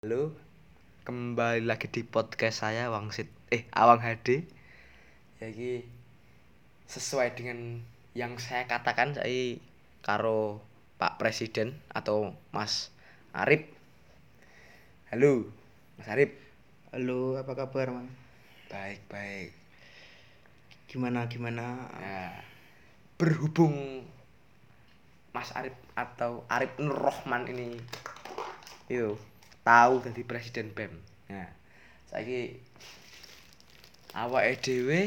Halo, 0.00 0.32
kembali 1.04 1.68
lagi 1.68 1.84
di 1.92 2.00
podcast 2.00 2.64
saya 2.64 2.88
Wangsit 2.88 3.28
eh 3.52 3.68
Awang 3.68 4.00
HD. 4.00 4.48
Jadi 5.36 5.84
sesuai 6.88 7.36
dengan 7.36 7.84
yang 8.16 8.40
saya 8.40 8.64
katakan 8.64 9.12
saya 9.12 9.60
karo 10.00 10.64
Pak 10.96 11.20
Presiden 11.20 11.76
atau 11.92 12.32
Mas 12.48 12.88
Arif. 13.36 13.68
Halo, 15.12 15.52
Mas 16.00 16.08
Arif. 16.08 16.32
Halo, 16.96 17.36
apa 17.36 17.52
kabar, 17.52 17.92
Mang? 17.92 18.08
Baik, 18.72 19.04
baik. 19.12 19.52
Gimana 20.88 21.28
gimana? 21.28 21.76
Nah, 22.00 22.40
berhubung 23.20 24.08
Mas 25.36 25.52
Arif 25.52 25.76
atau 25.92 26.48
Arif 26.48 26.72
Nur 26.80 26.96
Rohman 26.96 27.44
ini 27.52 27.76
itu 28.88 29.14
tahu 29.66 30.00
dari 30.04 30.22
presiden 30.24 30.72
BEM. 30.72 30.92
Nah, 31.30 31.50
saiki 32.08 32.56
awake 34.16 34.58
dhewe 34.64 35.00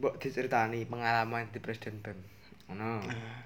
mbok 0.00 0.16
diceritani 0.16 0.88
pengalaman 0.88 1.48
di 1.52 1.60
presiden 1.60 2.00
BEM. 2.00 2.18
Ngono. 2.68 3.04
Nah, 3.04 3.44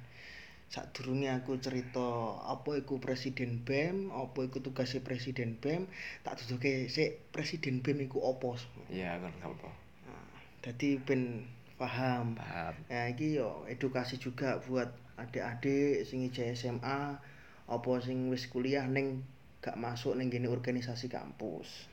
sadurunge 0.70 1.30
aku 1.30 1.59
cerita 1.62 2.42
apa 2.50 2.83
iku 2.83 2.98
presiden 2.98 3.62
BEM, 3.62 4.10
apa 4.10 4.42
iku 4.42 4.59
tugasnya 4.59 5.06
presiden 5.06 5.55
BEM, 5.62 5.86
tak 6.27 6.42
duduke 6.42 6.91
sik 6.91 7.30
presiden 7.30 7.78
BEM 7.78 8.11
iku 8.11 8.22
apa. 8.27 8.58
Iya, 8.91 9.22
kan 9.22 9.34
apa. 9.42 9.70
Nah, 10.08 10.27
dadi 10.66 10.98
ben 10.98 11.47
paham. 11.78 12.34
Paham. 12.34 12.74
Nah, 12.91 13.06
iki 13.11 13.38
yo 13.38 13.62
edukasi 13.70 14.19
juga 14.19 14.58
buat 14.66 14.91
adik-adik 15.14 16.02
sing 16.02 16.27
SMA 16.34 17.22
apa 17.64 17.92
sing 18.02 18.28
wis 18.34 18.50
kuliah 18.50 18.84
ning 18.84 19.22
gak 19.64 19.80
masuk 19.80 20.12
ning 20.20 20.28
gene 20.28 20.52
organisasi 20.52 21.09
kampus. 21.09 21.88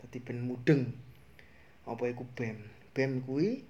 Dadi 0.00 0.24
ben 0.24 0.40
mudeng. 0.40 0.88
Apa 1.84 2.08
iku 2.08 2.24
BEM? 2.32 2.64
BEM 2.96 3.20
kuwi 3.28 3.60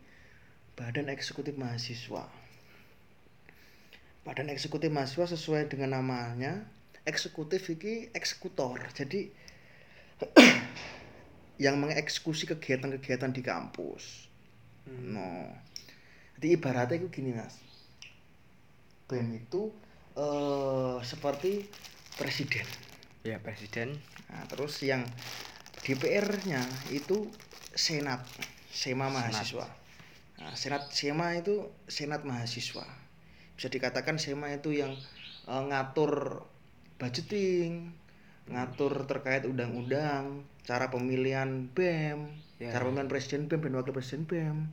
Badan 0.78 1.10
Eksekutif 1.10 1.58
Mahasiswa. 1.58 2.30
Badan 4.22 4.54
Eksekutif 4.54 4.86
Mahasiswa 4.94 5.34
sesuai 5.34 5.66
dengan 5.66 5.98
namanya, 5.98 6.62
eksekutif 7.02 7.66
iki 7.74 8.14
eksekutor. 8.14 8.78
Jadi 8.94 9.34
yang 11.64 11.82
mengeksekusi 11.82 12.46
kegiatan-kegiatan 12.46 13.34
di 13.34 13.42
kampus. 13.42 14.30
Hmm. 14.86 15.10
No. 15.10 15.30
Jadi 16.38 16.54
ibaratnya 16.54 17.02
itu 17.02 17.08
gini 17.10 17.34
mas, 17.34 17.58
BEM 19.10 19.42
itu 19.42 19.74
eh 20.14 20.98
seperti 21.02 21.66
presiden. 22.16 22.66
Ya, 23.22 23.38
presiden. 23.38 24.00
Nah, 24.32 24.44
terus 24.48 24.80
yang 24.82 25.04
DPR-nya 25.84 26.64
itu 26.90 27.30
senat, 27.76 28.24
sema 28.72 29.12
mahasiswa. 29.12 29.68
Nah, 30.40 30.52
senat 30.56 30.90
sema 30.92 31.36
itu 31.36 31.68
senat 31.86 32.24
mahasiswa. 32.24 32.84
Bisa 33.56 33.68
dikatakan 33.72 34.20
sema 34.20 34.52
itu 34.52 34.72
yang 34.72 34.96
eh, 35.46 35.62
ngatur 35.70 36.44
budgeting, 36.96 37.92
ngatur 38.48 39.04
terkait 39.04 39.44
undang-undang, 39.44 40.44
cara 40.64 40.88
pemilihan 40.88 41.68
BEM, 41.72 42.44
Ya. 42.56 42.72
cara 42.72 42.88
pemilihan 42.88 43.12
presiden 43.12 43.52
BEM 43.52 43.68
dan 43.68 43.72
wakil 43.76 43.92
presiden 43.92 44.24
BEM. 44.24 44.72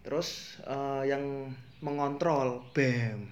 Terus 0.00 0.56
eh, 0.64 1.04
yang 1.12 1.52
mengontrol 1.84 2.64
BEM, 2.72 3.28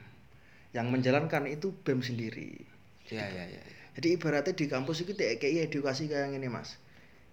yang 0.77 0.93
menjalankan 0.93 1.49
itu 1.49 1.73
BEM 1.85 2.05
sendiri. 2.05 2.78
Ya, 3.09 3.25
ya, 3.29 3.45
ya. 3.49 3.59
ya. 3.59 3.75
Jadi 3.99 4.15
ibaratnya 4.15 4.55
di 4.55 4.67
kampus 4.71 5.03
itu 5.03 5.19
kayak 5.19 5.43
edukasi 5.43 6.07
kayak 6.07 6.31
gini 6.31 6.47
mas. 6.47 6.79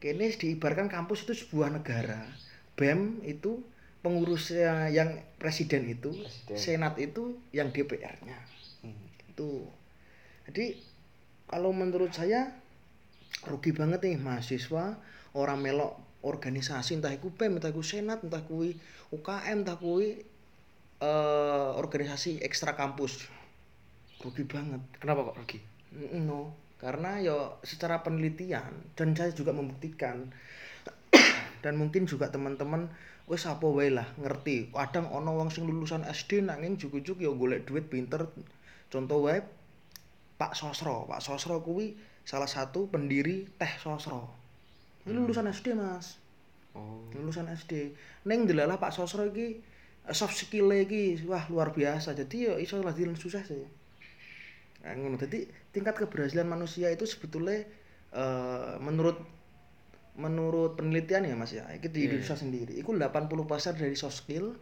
Kini 0.02 0.34
diibaratkan 0.34 0.90
kampus 0.90 1.30
itu 1.30 1.46
sebuah 1.46 1.70
negara. 1.70 2.26
BEM 2.74 3.22
itu 3.24 3.62
pengurusnya 4.02 4.90
yang 4.90 5.18
presiden 5.42 5.88
itu, 5.90 6.14
Presiden. 6.14 6.58
senat 6.58 6.94
itu 7.02 7.38
yang 7.56 7.70
DPR-nya. 7.70 8.38
Hmm. 8.86 9.06
Itu. 9.30 9.70
Jadi 10.50 10.78
kalau 11.50 11.70
menurut 11.70 12.14
saya 12.14 12.54
rugi 13.46 13.70
banget 13.70 14.02
nih 14.02 14.18
mahasiswa 14.18 14.98
orang 15.38 15.62
melok 15.62 16.02
organisasi 16.26 16.98
entah 16.98 17.14
itu 17.14 17.30
BEM, 17.30 17.62
entah 17.62 17.70
itu 17.70 17.86
senat, 17.86 18.26
entah 18.26 18.42
kui 18.42 18.74
UKM, 19.14 19.62
entah 19.62 19.78
kui 19.78 20.26
eh, 21.02 21.70
organisasi 21.78 22.42
ekstra 22.42 22.74
kampus. 22.74 23.30
Rugi 24.26 24.44
banget. 24.50 24.82
Kenapa 24.98 25.30
kok 25.30 25.38
rugi? 25.38 25.62
No, 26.18 26.52
karena 26.82 27.22
ya 27.22 27.56
secara 27.62 28.02
penelitian 28.02 28.74
dan 28.98 29.14
saya 29.14 29.32
juga 29.32 29.54
membuktikan 29.54 30.34
dan 31.64 31.74
mungkin 31.78 32.10
juga 32.10 32.34
teman-teman 32.34 32.90
wis 33.30 33.46
apa 33.46 33.70
wae 33.70 33.94
lah 33.94 34.10
ngerti. 34.18 34.74
Kadang 34.74 35.14
ono 35.14 35.38
wong 35.38 35.54
sing 35.54 35.70
lulusan 35.70 36.04
SD 36.04 36.44
nanging 36.44 36.82
juk-juk 36.82 37.22
ya 37.22 37.30
golek 37.30 37.70
duit 37.70 37.86
pinter. 37.86 38.26
Contoh 38.90 39.30
wae 39.30 39.46
Pak 40.36 40.58
Sosro. 40.58 41.08
Pak 41.08 41.24
Sosro 41.24 41.64
kuwi 41.64 41.96
salah 42.28 42.50
satu 42.50 42.90
pendiri 42.90 43.48
Teh 43.56 43.74
Sosro. 43.80 44.46
Ini 45.06 45.14
lulusan 45.14 45.46
SD, 45.46 45.78
Mas. 45.78 46.18
Oh. 46.74 47.06
Lulusan 47.14 47.46
SD. 47.48 47.94
Neng 48.26 48.50
delalah 48.50 48.82
Pak 48.82 48.90
Sosro 48.90 49.30
iki 49.30 49.62
eh, 50.10 50.16
soft 50.18 50.34
skill 50.34 50.74
iki 50.74 51.22
wah 51.30 51.46
luar 51.48 51.72
biasa. 51.72 52.18
Jadi 52.18 52.50
ya 52.50 52.54
iso 52.58 52.82
lah 52.82 52.98
susah 53.16 53.46
sih. 53.46 53.85
Ngono. 54.94 55.18
Jadi 55.18 55.50
tingkat 55.74 55.98
keberhasilan 55.98 56.46
manusia 56.46 56.94
itu 56.94 57.10
sebetulnya 57.10 57.66
eh, 58.14 58.76
menurut 58.78 59.18
menurut 60.16 60.80
penelitian 60.80 61.28
ya 61.28 61.36
Mas 61.36 61.52
ya, 61.52 61.68
itu 61.76 61.92
di. 61.92 62.08
Indonesia 62.08 62.38
sendiri. 62.40 62.74
Itu 62.80 62.96
80% 62.96 63.76
dari 63.76 63.96
soft 64.00 64.24
skill, 64.24 64.56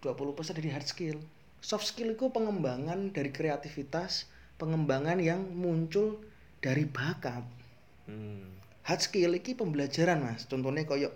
20% 0.00 0.56
dari 0.56 0.70
hard 0.72 0.88
skill. 0.88 1.18
Soft 1.60 1.84
skill 1.84 2.16
itu 2.16 2.32
pengembangan 2.32 3.12
dari 3.12 3.28
kreativitas, 3.28 4.30
pengembangan 4.56 5.20
yang 5.20 5.44
muncul 5.52 6.22
dari 6.64 6.88
bakat. 6.88 7.44
Hmm. 8.08 8.56
Hard 8.86 9.02
skill 9.02 9.36
iki 9.36 9.52
pembelajaran 9.58 10.24
Mas. 10.24 10.48
Contohnya 10.48 10.88
koyo 10.88 11.12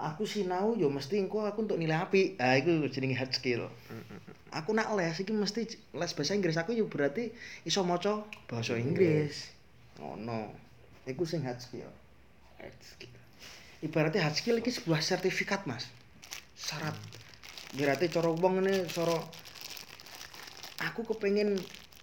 aku 0.00 0.24
sinau 0.24 0.72
yo 0.74 0.88
mesti 0.88 1.20
engko 1.20 1.44
aku 1.44 1.68
untuk 1.68 1.76
nilai 1.76 2.00
api. 2.00 2.40
Ah 2.40 2.56
iku 2.56 2.88
jenenge 2.88 3.20
hard 3.20 3.36
skill. 3.36 3.68
Aku 4.50 4.74
nak 4.74 4.90
les 4.96 5.14
iki 5.20 5.30
mesti 5.30 5.68
les 5.94 6.12
bahasa 6.16 6.32
Inggris 6.34 6.58
aku 6.58 6.72
yo 6.74 6.88
berarti 6.88 7.30
iso 7.68 7.84
maca 7.84 8.24
bahasa 8.48 8.74
Inggris. 8.80 9.52
Ngono. 10.00 10.50
Iku 11.04 11.28
sing 11.28 11.44
hard 11.44 11.60
skill. 11.60 11.88
Hard 12.58 12.76
skill. 12.80 13.12
Ibaratnya 13.80 14.24
hard 14.24 14.36
skill 14.36 14.60
iki 14.60 14.72
sebuah 14.72 15.00
sertifikat, 15.00 15.64
Mas. 15.64 15.88
Syarat. 16.56 16.96
Berarti 17.72 18.10
cara 18.10 18.28
wong 18.28 18.66
ini 18.66 18.84
cara 18.90 19.16
aku 20.84 21.06
kepengen 21.14 21.56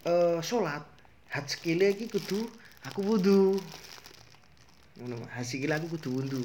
eh 0.07 0.39
salat, 0.39 0.85
hard 1.33 1.47
skill 1.49 1.81
iki 1.83 2.07
kudu 2.07 2.47
aku 2.87 3.03
wudu. 3.03 3.59
Ngono, 4.97 5.21
hard 5.29 5.45
skill 5.45 5.75
aku 5.75 5.99
kudu 5.99 6.09
wudu. 6.17 6.41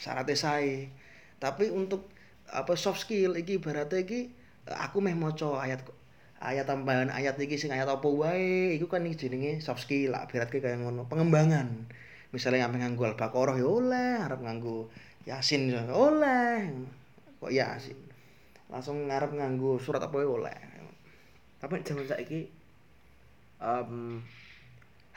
Syaratnya 0.00 0.36
sae. 0.36 0.88
Tapi 1.36 1.68
untuk 1.68 2.08
apa 2.50 2.72
soft 2.74 3.04
skill 3.04 3.36
iki 3.36 3.60
ibaratnya 3.60 4.00
iki 4.02 4.32
aku 4.66 4.98
meh 5.04 5.14
maca 5.14 5.60
ayat 5.60 5.84
ayat 6.40 6.66
tambahan 6.66 7.12
ayat 7.12 7.36
iki 7.38 7.60
sing 7.60 7.70
ayat 7.70 7.86
apa 7.86 8.08
wae 8.08 8.74
iku 8.74 8.88
kan 8.88 9.06
iki 9.06 9.28
jenenge 9.28 9.60
soft 9.60 9.84
skill 9.84 10.16
lah 10.16 10.24
berarti 10.24 10.58
kaya 10.64 10.80
ngono. 10.80 11.04
Pengembangan. 11.06 11.68
Misalnya 12.32 12.66
ngambil 12.66 12.80
nganggo 12.80 13.02
al-baqarah 13.12 13.56
ya 13.60 13.66
oleh 13.68 14.10
arep 14.24 14.40
nganggo 14.40 14.88
yasin 15.28 15.68
ya 15.68 15.84
oleh. 15.92 16.72
Kok 17.42 17.52
yasin? 17.52 17.98
Langsung 18.72 19.04
ngarep 19.10 19.36
nganggo 19.36 19.76
surat 19.76 20.00
apa 20.00 20.16
ya 20.16 20.28
oleh. 20.30 20.58
Tapi 21.60 21.84
zaman 21.84 22.08
saiki 22.08 22.48
em, 23.60 24.24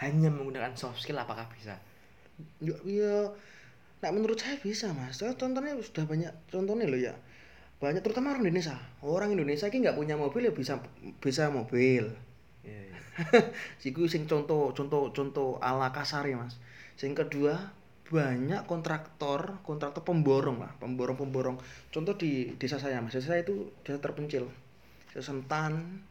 hanya 0.04 0.28
menggunakan 0.28 0.76
soft 0.76 1.00
skill 1.00 1.24
apakah 1.24 1.48
bisa? 1.56 1.80
ya 2.60 2.74
ya 2.84 3.30
nah 4.04 4.12
menurut 4.12 4.36
saya 4.36 4.60
bisa 4.60 4.92
mas 4.92 5.16
Saya 5.16 5.32
contohnya 5.40 5.80
sudah 5.80 6.04
banyak 6.04 6.32
contohnya 6.52 6.86
loh 6.92 7.00
ya 7.00 7.16
banyak 7.80 8.04
terutama 8.04 8.36
orang 8.36 8.44
Indonesia 8.44 8.76
orang 9.00 9.32
Indonesia 9.32 9.72
ini 9.72 9.88
nggak 9.88 9.96
punya 9.96 10.20
mobil 10.20 10.52
ya 10.52 10.52
bisa 10.52 10.84
bisa 11.24 11.48
mobil 11.48 12.12
Iya, 12.64 12.82
iya. 12.88 13.00
Iku 13.92 14.08
sing 14.08 14.24
contoh 14.26 14.72
contoh 14.72 15.12
contoh 15.12 15.60
ala 15.60 15.92
kasar 15.92 16.24
ya 16.26 16.40
mas. 16.40 16.58
Sing 16.96 17.12
kedua 17.12 17.76
banyak 18.08 18.70
kontraktor 18.70 19.60
kontraktor 19.66 20.04
pemborong 20.04 20.64
lah 20.64 20.72
pemborong 20.80 21.20
pemborong. 21.20 21.58
Contoh 21.92 22.16
di 22.16 22.56
desa 22.56 22.80
saya 22.80 23.04
mas, 23.04 23.14
desa 23.14 23.36
saya 23.36 23.44
itu 23.44 23.70
desa 23.84 24.00
terpencil. 24.00 24.48
Desa 25.12 25.30
Sentan, 25.30 26.02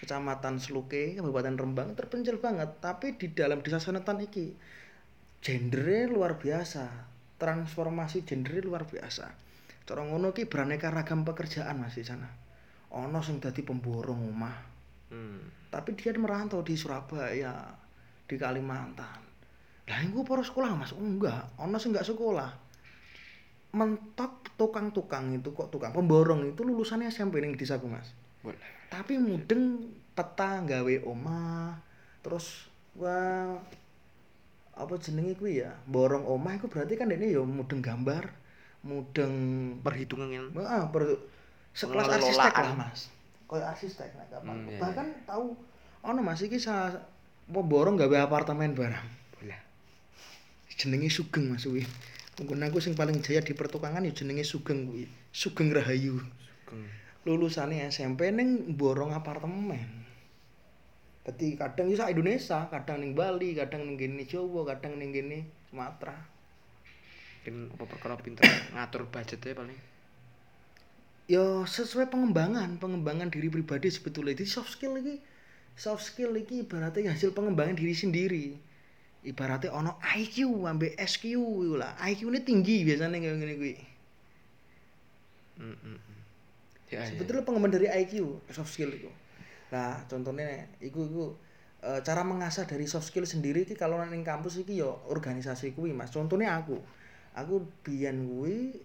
kecamatan 0.00 0.62
Seluke, 0.62 1.18
kabupaten 1.18 1.58
Rembang 1.58 1.92
terpencil 1.98 2.38
banget. 2.38 2.78
Tapi 2.78 3.18
di 3.18 3.34
dalam 3.34 3.60
desa 3.60 3.82
Sentan 3.82 4.22
iki 4.22 4.54
gendernya 5.42 6.08
luar 6.10 6.40
biasa, 6.40 6.86
transformasi 7.36 8.24
gendernya 8.24 8.64
luar 8.64 8.84
biasa. 8.88 9.26
Cara 9.86 10.02
ngono 10.02 10.34
ki 10.34 10.50
beraneka 10.50 10.90
ragam 10.90 11.22
pekerjaan 11.22 11.78
mas 11.78 11.94
di 11.94 12.02
sana. 12.02 12.26
Ono 12.96 13.20
sing 13.20 13.38
dadi 13.38 13.60
pemborong 13.62 14.30
omah, 14.30 14.58
Hmm. 15.06 15.70
tapi 15.70 15.94
dia 15.94 16.10
merantau 16.18 16.66
di 16.66 16.74
Surabaya 16.74 17.70
di 18.26 18.34
Kalimantan. 18.34 19.22
Lah 19.86 20.02
iku 20.02 20.26
para 20.26 20.42
sekolah 20.42 20.74
Mas, 20.74 20.90
oh, 20.90 20.98
enggak, 20.98 21.46
ono 21.62 21.78
sing 21.78 21.94
enggak 21.94 22.10
sekolah. 22.10 22.50
Mentok 23.70 24.50
tukang-tukang 24.58 25.30
itu 25.30 25.54
kok 25.54 25.70
tukang 25.70 25.94
pemborong 25.94 26.42
itu 26.50 26.66
lulusannya 26.66 27.06
SMP 27.06 27.38
ning 27.38 27.54
desaku 27.54 27.86
Mas. 27.86 28.10
Boleh. 28.42 28.58
Tapi 28.90 29.14
mudeng 29.14 29.94
peta 30.10 30.58
gawe 30.66 30.94
omah, 31.06 31.78
terus 32.18 32.66
wah 32.98 33.62
apa 34.76 34.94
jenenge 35.00 35.32
kuwi 35.40 35.64
ya? 35.64 35.72
Borong 35.88 36.28
omah 36.28 36.60
iku 36.60 36.68
berarti 36.68 37.00
kan 37.00 37.08
ini 37.08 37.32
ya 37.32 37.40
mudeng 37.40 37.80
gambar, 37.80 38.28
mudeng 38.84 39.34
Perhitungan 39.80 40.28
yang 40.28 40.46
per 40.92 41.16
sekelas 41.72 42.08
arsitek 42.20 42.54
lah, 42.54 42.74
Mas. 42.76 43.08
Kayak 43.48 43.72
arsitek 43.72 44.10
nek 44.20 44.28
kapan. 44.28 44.52
Hmm, 44.52 44.68
iya, 44.68 44.78
Bahkan 44.80 45.06
tahu 45.24 45.56
ono 46.04 46.20
Mas 46.20 46.44
iki 46.44 46.60
sa 46.60 46.92
mau 47.48 47.64
borong 47.64 47.96
gawe 47.96 48.28
apartemen 48.28 48.76
barang. 48.76 49.08
boleh. 49.40 49.58
Jenenge 50.76 51.08
Sugeng 51.08 51.48
Mas 51.56 51.64
kuwi. 51.64 51.88
Mungkin 52.36 52.60
aku 52.68 52.84
sing 52.84 52.92
paling 52.92 53.24
jaya 53.24 53.40
di 53.40 53.56
pertukangan 53.56 54.04
ya 54.04 54.12
jenenge 54.12 54.44
Sugeng 54.44 54.92
kuwi. 54.92 55.08
Sugeng 55.32 55.72
Rahayu. 55.72 56.20
Sugeng. 56.20 56.84
Lulusane 57.24 57.80
SMP 57.88 58.28
ning 58.28 58.76
borong 58.76 59.16
apartemen. 59.16 60.05
Dadi 61.26 61.58
kadang 61.58 61.90
ya 61.90 62.06
sak 62.06 62.14
Indonesia, 62.14 62.70
kadang 62.70 63.02
ning 63.02 63.18
Bali, 63.18 63.58
kadang 63.58 63.82
ning 63.82 63.98
kene 63.98 64.22
Jawa, 64.22 64.62
kadang 64.62 64.94
ning 64.94 65.10
kene 65.10 65.42
Sumatera. 65.66 66.14
Mungkin 67.42 67.74
apa 67.74 67.84
perkara 67.90 68.14
pinter 68.14 68.46
ngatur 68.74 69.10
budgetnya 69.10 69.58
paling. 69.58 69.80
ya 71.26 71.66
sesuai 71.66 72.06
pengembangan 72.06 72.78
pengembangan 72.78 73.26
diri 73.26 73.50
pribadi 73.50 73.90
sebetulnya 73.90 74.38
itu 74.38 74.46
soft 74.46 74.70
skill 74.78 74.94
iki 74.94 75.18
soft 75.74 76.06
skill 76.06 76.30
iki 76.38 76.62
ibaratnya 76.62 77.10
hasil 77.10 77.34
pengembangan 77.34 77.74
diri 77.74 77.94
sendiri 77.98 78.46
ibaratnya 79.26 79.74
ono 79.74 79.98
IQ 80.14 80.62
ambek 80.62 80.94
SQ 80.94 81.34
lah 81.74 81.98
IQ 81.98 82.30
ini 82.30 82.40
tinggi 82.46 82.86
biasanya 82.86 83.18
kayak 83.18 83.38
gini 83.42 83.74
Hmm, 85.56 85.72
hmm, 85.72 85.96
hmm. 85.96 86.20
Ya, 86.92 87.00
ya. 87.00 87.16
sebetulnya 87.16 87.42
pengembangan 87.42 87.80
dari 87.80 87.88
IQ 87.88 88.44
soft 88.52 88.70
skill 88.76 88.92
itu 88.92 89.08
nah 89.72 89.98
contohnya 90.06 90.46
iku 90.78 91.00
iku 91.06 91.24
eh, 91.82 92.00
cara 92.06 92.22
mengasah 92.22 92.66
dari 92.66 92.86
soft 92.86 93.10
skill 93.10 93.26
sendiri 93.26 93.66
iki 93.66 93.74
kalau 93.74 93.98
nang 93.98 94.14
kampus 94.22 94.62
iki 94.62 94.78
yo 94.78 95.02
organisasi 95.10 95.74
kuwi 95.74 95.90
Mas 95.90 96.14
contohnya 96.14 96.54
aku 96.54 96.78
aku 97.34 97.66
biyen 97.82 98.26
kuwi 98.26 98.78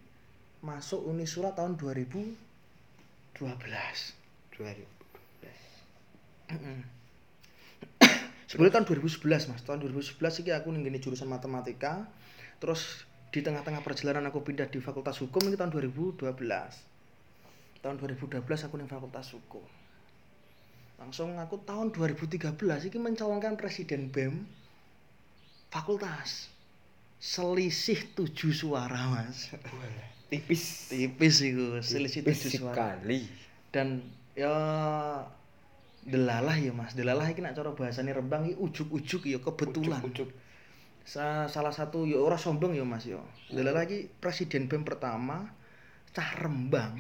masuk 0.61 1.09
Unisura 1.09 1.57
tahun 1.57 1.77
2012 1.77 4.21
Dua 4.61 4.77
ribu. 4.77 4.93
Sebenarnya 8.45 8.73
tahun 8.77 8.85
2011 8.85 9.49
mas, 9.49 9.63
tahun 9.63 9.79
2011 9.89 10.43
iki 10.43 10.51
aku 10.51 10.75
gini 10.75 10.99
jurusan 10.99 11.25
matematika, 11.25 12.03
terus 12.59 13.07
di 13.31 13.39
tengah-tengah 13.39 13.79
perjalanan 13.79 14.27
aku 14.27 14.43
pindah 14.43 14.67
di 14.67 14.83
Fakultas 14.83 15.23
Hukum 15.23 15.47
ini 15.47 15.55
tahun 15.55 15.71
2012. 15.71 16.19
Tahun 17.81 17.95
2012 17.95 18.43
aku 18.43 18.75
ning 18.75 18.91
Fakultas 18.91 19.31
Hukum. 19.31 19.63
Langsung 21.01 21.33
aku 21.35 21.57
tahun 21.65 21.89
2013 21.89 22.53
iki 22.87 22.97
mencalonkan 23.01 23.57
presiden 23.57 24.13
BEM 24.13 24.45
fakultas. 25.73 26.53
Selisih 27.17 28.13
7 28.13 28.29
suara, 28.51 29.09
Mas. 29.09 29.49
Tipis. 30.29 30.89
Tipis 30.89 31.35
iku, 31.41 31.81
selisih 31.81 32.21
7 32.21 32.29
Tipis 32.29 32.53
suara 32.55 32.75
sekali. 32.77 33.21
dan 33.71 34.03
ya 34.35 34.51
delalah 36.03 36.57
ya 36.59 36.75
mas 36.75 36.91
delalah 36.91 37.23
iki 37.29 37.39
nak 37.39 37.55
cara 37.55 37.71
bahasane 37.71 38.11
Rembang 38.11 38.51
iki 38.51 38.59
ujuk-ujuk 38.59 39.31
ya 39.31 39.39
kebetulan 39.39 40.01
Ujuk-ujuk. 40.03 40.27
Sa- 41.07 41.47
salah 41.47 41.71
satu 41.71 42.03
ya 42.03 42.19
ora 42.19 42.35
sombong 42.35 42.75
ya 42.75 42.83
mas 42.83 43.07
ya 43.07 43.21
delalah 43.47 43.87
iki 43.87 44.11
presiden 44.19 44.67
BEM 44.67 44.83
pertama 44.83 45.47
cah 46.11 46.29
Rembang 46.35 46.99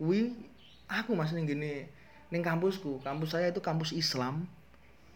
kuwi 0.00 0.32
aku 0.88 1.12
mas 1.12 1.36
ning 1.36 1.44
gini 1.44 1.84
ning 2.28 2.44
kampusku 2.44 3.00
kampus 3.00 3.34
saya 3.34 3.48
itu 3.48 3.60
kampus 3.60 3.92
Islam 3.92 4.46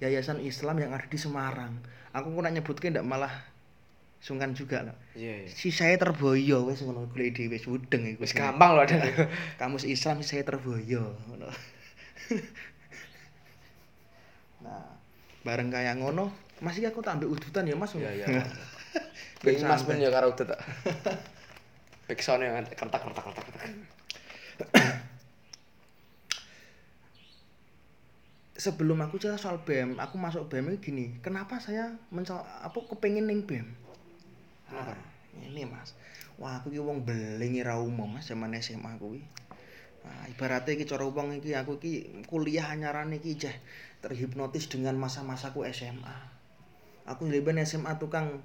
yayasan 0.01 0.41
Islam 0.43 0.81
yang 0.81 0.91
ada 0.97 1.07
di 1.07 1.19
Semarang 1.21 1.79
aku 2.11 2.33
kok 2.33 2.43
nak 2.43 2.53
nyebutke 2.53 2.91
ndak 2.91 3.07
malah 3.07 3.31
sungkan 4.23 4.55
juga 4.55 4.87
loh 4.87 4.97
Iya, 5.19 5.45
iya. 5.45 5.49
si 5.51 5.75
saya 5.75 5.99
terboyo 5.99 6.65
wis 6.71 6.81
ngono 6.81 7.11
golek 7.11 7.35
dhewe 7.37 7.59
wis 7.59 7.67
mudeng 7.67 8.07
iku 8.07 8.23
Wis 8.23 8.33
gampang 8.33 8.79
loh 8.79 8.87
ada. 8.87 8.97
kamus 9.61 9.83
Islam 9.85 10.23
saya 10.23 10.47
terboyo 10.47 11.19
ngono. 11.27 11.51
nah 14.65 14.95
bareng 15.43 15.75
kayak 15.75 15.99
ngono 15.99 16.31
masih 16.63 16.87
aku 16.87 17.03
tak 17.03 17.19
ambil 17.19 17.35
udutan 17.35 17.67
ya 17.67 17.75
mas 17.75 17.91
Iya, 17.99 18.11
iya. 18.15 18.47
Mas 19.67 19.83
pun 19.83 19.99
ya 19.99 20.07
karo 20.15 20.31
udah 20.31 20.55
tak. 20.55 20.61
Backsound 22.07 22.47
yang 22.47 22.63
kertak 22.79 23.03
kertak 23.03 23.27
kertak 23.27 23.43
kertak. 23.43 23.75
sebelum 28.63 29.03
aku 29.03 29.19
cerita 29.19 29.35
soal 29.35 29.59
BEM 29.67 29.99
aku 29.99 30.15
masuk 30.23 30.47
BEM 30.47 30.71
ini 30.71 30.79
gini 30.79 31.05
kenapa 31.19 31.59
saya 31.59 31.99
mencal 32.15 32.47
apa 32.47 32.79
kepengen 32.87 33.27
ning 33.27 33.43
BEM 33.43 33.67
Kenapa? 34.73 34.97
Nah, 34.97 35.45
ini 35.45 35.69
mas. 35.69 35.93
Wah 36.41 36.63
aku 36.63 36.73
ki 36.73 36.81
wong 36.81 37.05
beling 37.05 37.61
ra 37.61 37.77
umum 37.77 38.17
mas 38.17 38.31
zaman 38.31 38.57
SMA 38.63 38.97
kuwi 38.97 39.21
nah, 40.03 40.27
ibaratnya 40.27 40.75
iki 40.75 40.89
cara 40.89 41.07
wong 41.07 41.39
iki 41.39 41.55
aku 41.55 41.79
ki 41.79 42.25
kuliah 42.27 42.73
anyarane 42.73 43.23
iki 43.23 43.39
jeh 43.39 43.55
terhipnotis 44.03 44.67
dengan 44.67 44.99
masa-masaku 44.99 45.63
SMA 45.71 46.17
aku 47.07 47.31
leben 47.31 47.63
SMA 47.63 48.01
tukang 48.03 48.43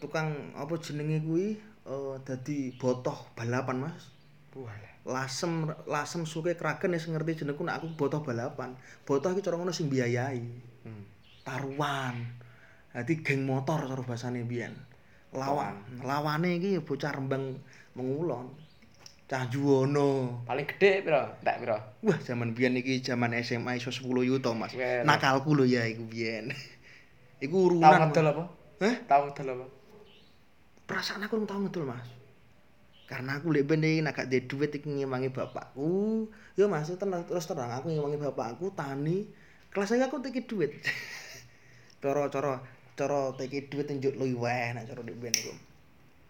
tukang 0.00 0.56
apa 0.56 0.72
jenenge 0.80 1.20
kuwi 1.26 1.58
eh 1.84 2.16
dadi 2.24 2.72
botoh 2.76 3.34
balapan 3.36 3.88
mas. 3.90 4.14
Wah. 4.54 4.93
Lasem 5.04 5.68
lasem 5.84 6.24
suke 6.24 6.56
kraken 6.56 6.96
wis 6.96 7.08
ngerti 7.08 7.44
jenengku 7.44 7.64
nek 7.64 7.80
aku 7.80 7.92
botoh 7.96 8.24
balapan. 8.24 8.76
Botoh 9.04 9.32
iki 9.32 9.44
cara 9.44 9.60
ngono 9.60 9.72
sing 9.72 9.92
biayai. 9.92 10.40
Hmm. 10.84 11.04
taruhan. 11.44 12.16
Dadi 12.92 13.20
geng 13.20 13.44
motor 13.44 13.84
cara 13.84 14.02
bahasane 14.02 14.44
biyen. 14.44 14.72
Lawan. 15.36 16.00
Lawane 16.00 16.56
iki 16.56 16.78
ya 16.78 16.80
bocah 16.80 17.12
Rembang 17.12 17.58
Mengulon. 17.94 18.48
Cah 19.24 19.48
Juwono. 19.48 20.44
Paling 20.44 20.66
gede 20.68 21.00
piro? 21.00 21.40
Tak 21.40 21.56
piro? 21.64 21.78
wah 22.04 22.18
zaman 22.20 22.52
biyen 22.52 22.76
iki 22.76 23.00
zaman 23.00 23.32
SMA 23.40 23.80
iso 23.80 23.88
10 23.88 24.04
yuto 24.24 24.52
Mas. 24.52 24.76
Weh, 24.76 25.00
nakalku 25.04 25.56
lho 25.56 25.64
ya 25.64 25.84
iku 25.88 26.04
biyen. 26.08 26.52
Iku 27.44 27.56
Tahu 27.56 27.66
urunan 27.76 28.08
ngedol 28.08 28.26
apa? 28.30 28.44
Hah? 28.80 28.94
Tahu 29.04 29.22
ngedol 29.28 29.48
apa? 29.52 29.66
perasaan 30.84 31.24
aku 31.24 31.40
tau 31.48 31.60
ngedol 31.60 31.88
Mas 31.88 32.08
karena 33.04 33.36
aku 33.36 33.52
lek 33.52 33.68
ben 33.68 33.84
iki 33.84 34.00
nek 34.00 34.16
gak 34.16 34.28
duwe 34.32 34.40
duit 34.48 34.70
iki 34.80 34.88
ngewangi 34.88 35.28
bapakku 35.28 36.28
yo 36.56 36.64
Mas 36.72 36.88
terus 36.88 37.24
terus 37.28 37.44
terang 37.44 37.72
aku 37.72 37.92
ngewangi 37.92 38.16
bapakku 38.16 38.72
tani 38.72 39.28
kelas 39.68 39.92
saya 39.92 40.08
aku 40.08 40.24
teki 40.24 40.48
duit 40.48 40.72
cara 42.02 42.32
cara 42.32 42.64
cara 42.96 43.32
teki 43.36 43.68
duit 43.68 43.86
njuk 43.92 44.16
luwih 44.16 44.72
nek 44.72 44.88
cara 44.88 45.00
lek 45.04 45.16
ben 45.20 45.34
iku 45.36 45.54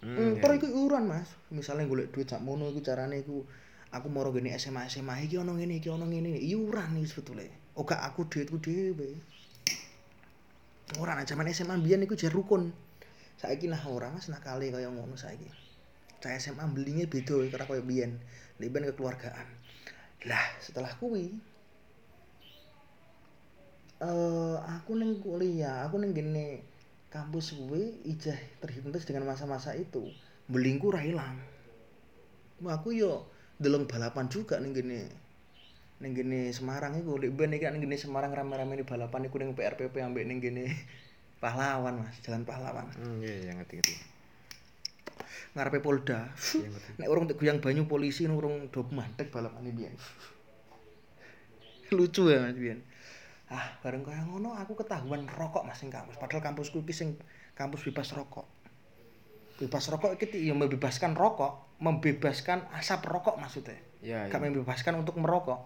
Hmm, 0.04 0.36
iya. 0.36 0.40
terus 0.44 0.60
iku 0.60 0.68
iuran 0.68 1.08
Mas. 1.08 1.32
Misalnya 1.48 1.88
golek 1.88 2.12
duit 2.12 2.28
sak 2.28 2.44
mono 2.44 2.68
iku 2.68 2.84
carane 2.84 3.24
iku 3.24 3.40
aku 3.88 4.06
moro 4.12 4.36
gini 4.36 4.52
SMA 4.60 4.84
SMA 4.92 5.24
iki 5.24 5.40
ono 5.40 5.56
ngene 5.56 5.80
iki 5.80 5.88
ono 5.88 6.04
ngene 6.04 6.36
iuran 6.44 7.00
iki 7.00 7.08
sebetulnya. 7.08 7.48
Oh 7.80 7.88
gak 7.88 8.04
aku 8.04 8.28
duitku 8.28 8.60
dhewe. 8.60 9.16
Ora 11.00 11.16
nek 11.16 11.24
zaman 11.24 11.48
SMA 11.56 11.80
mbiyen 11.80 12.04
iku 12.04 12.20
jar 12.20 12.36
rukun. 12.36 12.68
Saiki 13.40 13.64
nah 13.64 13.80
ora 13.88 14.12
Mas 14.12 14.28
nakale 14.28 14.68
kaya 14.68 14.92
ngono 14.92 15.16
saiki. 15.16 15.63
Cah 16.24 16.40
SMA 16.40 16.64
belinge 16.72 17.04
beda 17.04 17.36
karo 17.52 17.68
kaya 17.68 17.84
biyen. 17.84 18.16
Liban 18.56 18.88
kekeluargaan. 18.88 19.44
Lah, 20.24 20.46
setelah 20.56 20.88
kuwi 20.96 21.36
eh 24.00 24.56
aku 24.56 24.96
ning 24.96 25.20
kuliah, 25.20 25.84
aku 25.84 26.00
ning 26.00 26.16
gene 26.16 26.64
kampus 27.12 27.52
kuwi 27.52 28.00
ijah 28.08 28.40
terhipnotis 28.64 29.04
dengan 29.04 29.28
masa-masa 29.28 29.76
itu. 29.76 30.08
Belingku 30.48 30.88
ra 30.88 31.04
ilang. 31.04 31.36
Wah, 32.64 32.80
aku 32.80 32.96
yo 32.96 33.28
deleng 33.60 33.84
balapan 33.84 34.24
juga 34.32 34.56
ning 34.64 34.72
gene 34.72 35.12
ning 36.00 36.16
gene 36.16 36.48
Semarang 36.56 36.96
lek 36.96 37.32
ben 37.36 37.52
iki 37.52 37.68
ning 37.68 37.84
gene 37.84 38.00
Semarang 38.00 38.32
rame-rame 38.32 38.80
di 38.80 38.84
balapan 38.88 39.28
iku 39.28 39.36
ning 39.36 39.52
PRPP 39.52 40.00
ambek 40.00 40.24
ning 40.24 40.40
gene 40.40 40.72
Pahlawan 41.44 42.00
Mas, 42.00 42.16
Jalan 42.24 42.48
Pahlawan. 42.48 42.88
Hmm, 42.96 43.20
iya, 43.20 43.44
iya, 43.44 43.52
ngerti 43.52 43.76
ngerti. 43.76 44.13
Ngarepe 45.54 45.78
Polda. 45.84 46.30
Iya. 46.54 46.68
Nek 46.98 47.08
urung 47.08 47.24
tek 47.30 47.38
banyu 47.38 47.86
polisi 47.86 48.26
urung 48.26 48.68
do 48.72 48.82
mantek 48.90 49.30
balapane 49.30 49.70
biyen. 49.70 49.94
Lucu 51.94 52.32
ya 52.32 52.42
Mas 52.42 52.58
biyen. 52.58 52.82
Ah, 53.52 53.76
bareng 53.84 54.02
kaya 54.02 54.24
ngono 54.24 54.56
aku 54.56 54.74
ketahuan 54.74 55.28
rokok 55.28 55.68
Mas 55.68 55.78
kampus. 55.84 56.16
Padahal 56.16 56.42
kampusku 56.42 56.82
iki 56.82 56.96
sing 56.96 57.08
kampus 57.54 57.84
bebas 57.86 58.10
rokok. 58.16 58.48
Bebas 59.60 59.86
rokok 59.86 60.18
iki 60.18 60.26
ti- 60.26 60.42
ya 60.48 60.54
membebaskan 60.56 61.14
rokok, 61.14 61.78
membebaskan 61.78 62.66
asap 62.74 63.06
rokok 63.06 63.38
maksudnya. 63.38 63.78
Iya, 64.02 64.26
Gak 64.26 64.40
iya. 64.42 64.44
membebaskan 64.50 64.98
untuk 64.98 65.14
merokok. 65.20 65.60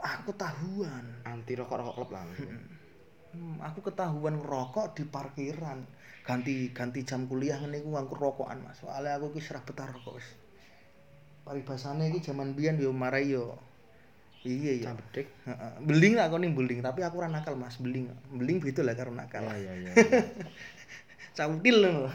Aku 0.00 0.32
tahuan. 0.36 1.24
Anti 1.24 1.52
rokok 1.56 1.76
rokok 1.80 1.94
klub 1.96 2.10
lah. 2.12 2.24
Hmm, 2.24 2.79
aku 3.62 3.92
ketahuan 3.92 4.40
ngerokok 4.42 4.98
di 4.98 5.04
parkiran. 5.06 5.86
Ganti 6.26 6.70
ganti 6.70 7.02
jam 7.02 7.26
kuliah 7.26 7.58
ngene 7.58 7.82
iku 7.82 7.96
aku 7.96 8.14
rokokan, 8.14 8.62
Mas. 8.62 8.78
Soalnya 8.82 9.18
aku 9.18 9.34
ki 9.34 9.40
serah 9.42 9.62
betah 9.64 9.88
rokok 9.88 10.20
wis. 10.20 10.28
Paribasane 11.46 12.12
iki 12.12 12.30
jaman 12.30 12.52
biyen 12.54 12.78
yo 12.78 12.92
marai 12.92 13.32
yo. 13.32 13.56
Iya 14.44 14.72
iya. 14.80 14.86
Cambedik. 14.92 15.28
Heeh. 15.44 15.72
Beling 15.84 16.14
lah 16.16 16.32
kau 16.32 16.40
nih 16.40 16.52
beling, 16.52 16.80
tapi 16.80 17.04
aku 17.04 17.20
ora 17.20 17.28
nakal 17.28 17.56
Mas, 17.60 17.76
beling. 17.76 18.08
Beling 18.32 18.56
beda 18.60 18.80
lah 18.80 18.94
karo 18.96 19.12
nakal. 19.12 19.44
iya 19.52 19.72
iya. 19.76 19.92
Cautil 21.36 21.76
lho. 21.80 22.08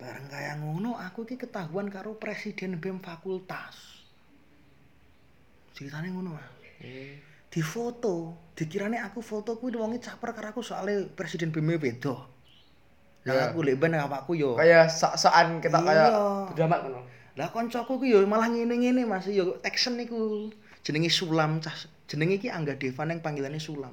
Bareng 0.00 0.26
kaya 0.32 0.56
ngono 0.56 0.96
aku 0.96 1.28
iki 1.28 1.36
ketahuan 1.36 1.92
karo 1.92 2.16
presiden 2.16 2.80
BEM 2.80 3.04
fakultas. 3.04 4.00
Ceritane 5.76 6.08
ngono, 6.08 6.40
Mas. 6.40 6.48
Di 6.80 7.29
foto, 7.58 8.38
dikirane 8.54 8.94
aku 9.02 9.18
foto 9.18 9.58
kuwi 9.58 9.74
wonge 9.74 9.98
caper 9.98 10.30
karo 10.30 10.54
aku 10.54 10.62
soalnya 10.62 11.10
presiden 11.18 11.50
BEM 11.50 11.74
beda. 11.82 12.14
Lah 13.26 13.34
Ya. 13.34 13.42
aku 13.50 13.66
lek 13.66 13.82
ben 13.82 13.98
awakku 13.98 14.38
yo. 14.38 14.54
Kayak 14.54 14.86
sok-sokan 14.86 15.58
kita 15.58 15.82
Iya. 15.82 16.46
drama 16.54 16.78
ngono. 16.86 17.02
Lah 17.34 17.50
koncoku 17.50 17.98
ku 17.98 18.06
yo 18.06 18.22
malah 18.24 18.46
ngene-ngene 18.46 19.02
Mas, 19.02 19.26
yo 19.26 19.58
Texan 19.58 19.98
niku. 19.98 20.48
Jenenge 20.86 21.10
Sulam 21.10 21.58
cah. 21.58 21.74
Jenenge 22.06 22.38
iki 22.40 22.48
Angga 22.48 22.78
Deva 22.78 23.04
yang 23.04 23.20
panggilannya 23.20 23.60
Sulam. 23.60 23.92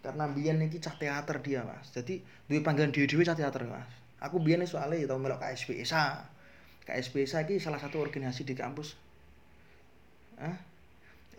Karena 0.00 0.24
biyen 0.30 0.62
iki 0.62 0.80
cah 0.80 0.94
teater 0.96 1.42
dia, 1.44 1.62
Mas. 1.66 1.90
Jadi 1.92 2.22
duwe 2.48 2.62
panggilan 2.64 2.90
dhewe-dhewe 2.94 3.22
cah 3.26 3.36
teater, 3.36 3.66
Mas. 3.68 3.86
Aku 4.22 4.38
biyen 4.40 4.62
soalnya 4.64 5.02
ya 5.02 5.06
tau 5.10 5.18
melok 5.20 5.42
KSPSA. 5.42 6.26
KSPSA 6.86 7.44
iki 7.46 7.58
salah 7.60 7.78
satu 7.78 8.00
organisasi 8.02 8.42
di 8.42 8.54
kampus. 8.56 8.96
Hah? 10.40 10.56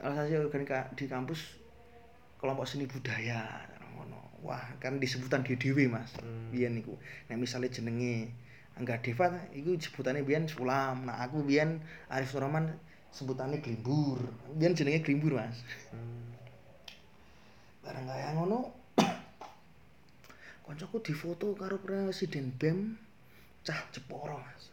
Organisasi 0.03 0.35
organisasi 0.35 0.99
di 0.99 1.05
kampus 1.07 1.39
kelompok 2.43 2.67
seni 2.67 2.83
budaya. 2.83 3.71
Wah, 4.43 4.59
kan 4.83 4.99
disebutan 4.99 5.47
dhewe-dhewe, 5.47 5.87
Mas. 5.87 6.11
Hmm. 6.19 6.51
Biyen 6.51 6.75
niku. 6.75 6.99
Nek 7.31 7.39
misale 7.39 7.71
jenenge 7.71 8.27
Angga 8.75 8.99
Deva 8.99 9.31
iku 9.55 9.79
sebutannya 9.79 10.27
biyen 10.27 10.51
Sulam. 10.51 11.07
Nah, 11.07 11.23
aku 11.23 11.47
biyen 11.47 11.79
Arif 12.11 12.35
Nurman 12.35 12.75
sebutannya 13.15 13.63
Glimbur. 13.63 14.19
Biyen 14.59 14.75
jenenge 14.75 14.99
Glimbur, 15.07 15.39
Mas. 15.39 15.63
Hmm. 15.95 16.35
Bareng 17.87 18.03
kaya 18.03 18.35
ngono 18.35 18.67
koncoku 20.67 20.99
difoto 20.99 21.55
karo 21.55 21.79
presiden 21.79 22.51
BEM 22.59 22.99
cah 23.63 23.79
Jeporo, 23.95 24.43
Mas. 24.43 24.72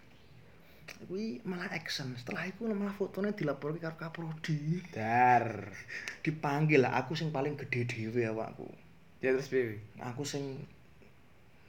Kuwi 1.09 1.41
malah 1.49 1.73
action. 1.73 2.13
Setelah 2.19 2.45
itu 2.51 2.69
malah 2.69 2.93
fotonya 2.93 3.33
dilaporke 3.33 3.81
karo 3.81 3.97
Kaprodi. 3.97 4.85
Dar. 4.93 5.73
Dipanggil 6.21 6.85
lah 6.85 7.01
aku 7.01 7.17
sing 7.17 7.33
paling 7.33 7.57
gede 7.57 7.89
dhewe 7.89 8.29
awakku. 8.29 8.69
Ya 9.21 9.37
terus 9.37 9.53
piye? 9.53 9.81
aku 10.01 10.25
sing 10.25 10.65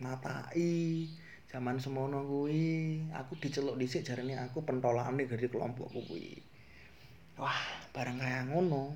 natai 0.01 1.07
zaman 1.51 1.77
semono 1.83 2.23
kuwi 2.23 3.03
aku 3.11 3.37
diceluk 3.37 3.75
dhisik 3.75 4.07
jarene 4.07 4.39
aku 4.39 4.65
pentolakane 4.65 5.27
dari 5.27 5.51
kelompokku 5.51 5.99
kuwi 6.07 6.39
wah 7.35 7.59
bareng 7.91 8.17
kaya 8.17 8.47
ngono 8.47 8.95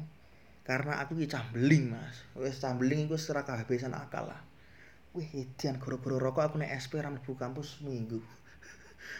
karena 0.63 1.03
aku 1.03 1.19
ki 1.19 1.27
cambeling 1.29 1.93
mas 1.93 2.25
wis 2.33 2.57
cambeling 2.57 3.05
iku 3.05 3.19
secara 3.19 3.45
kehabisan 3.45 3.93
akal 3.93 4.25
lah 4.25 4.41
wih 5.13 5.27
edian 5.35 5.77
goro-goro 5.77 6.17
rokok 6.17 6.47
aku 6.47 6.55
nek 6.57 6.73
SP 6.79 7.03
ra 7.03 7.11
mlebu 7.11 7.35
kampus 7.37 7.83
seminggu 7.83 8.23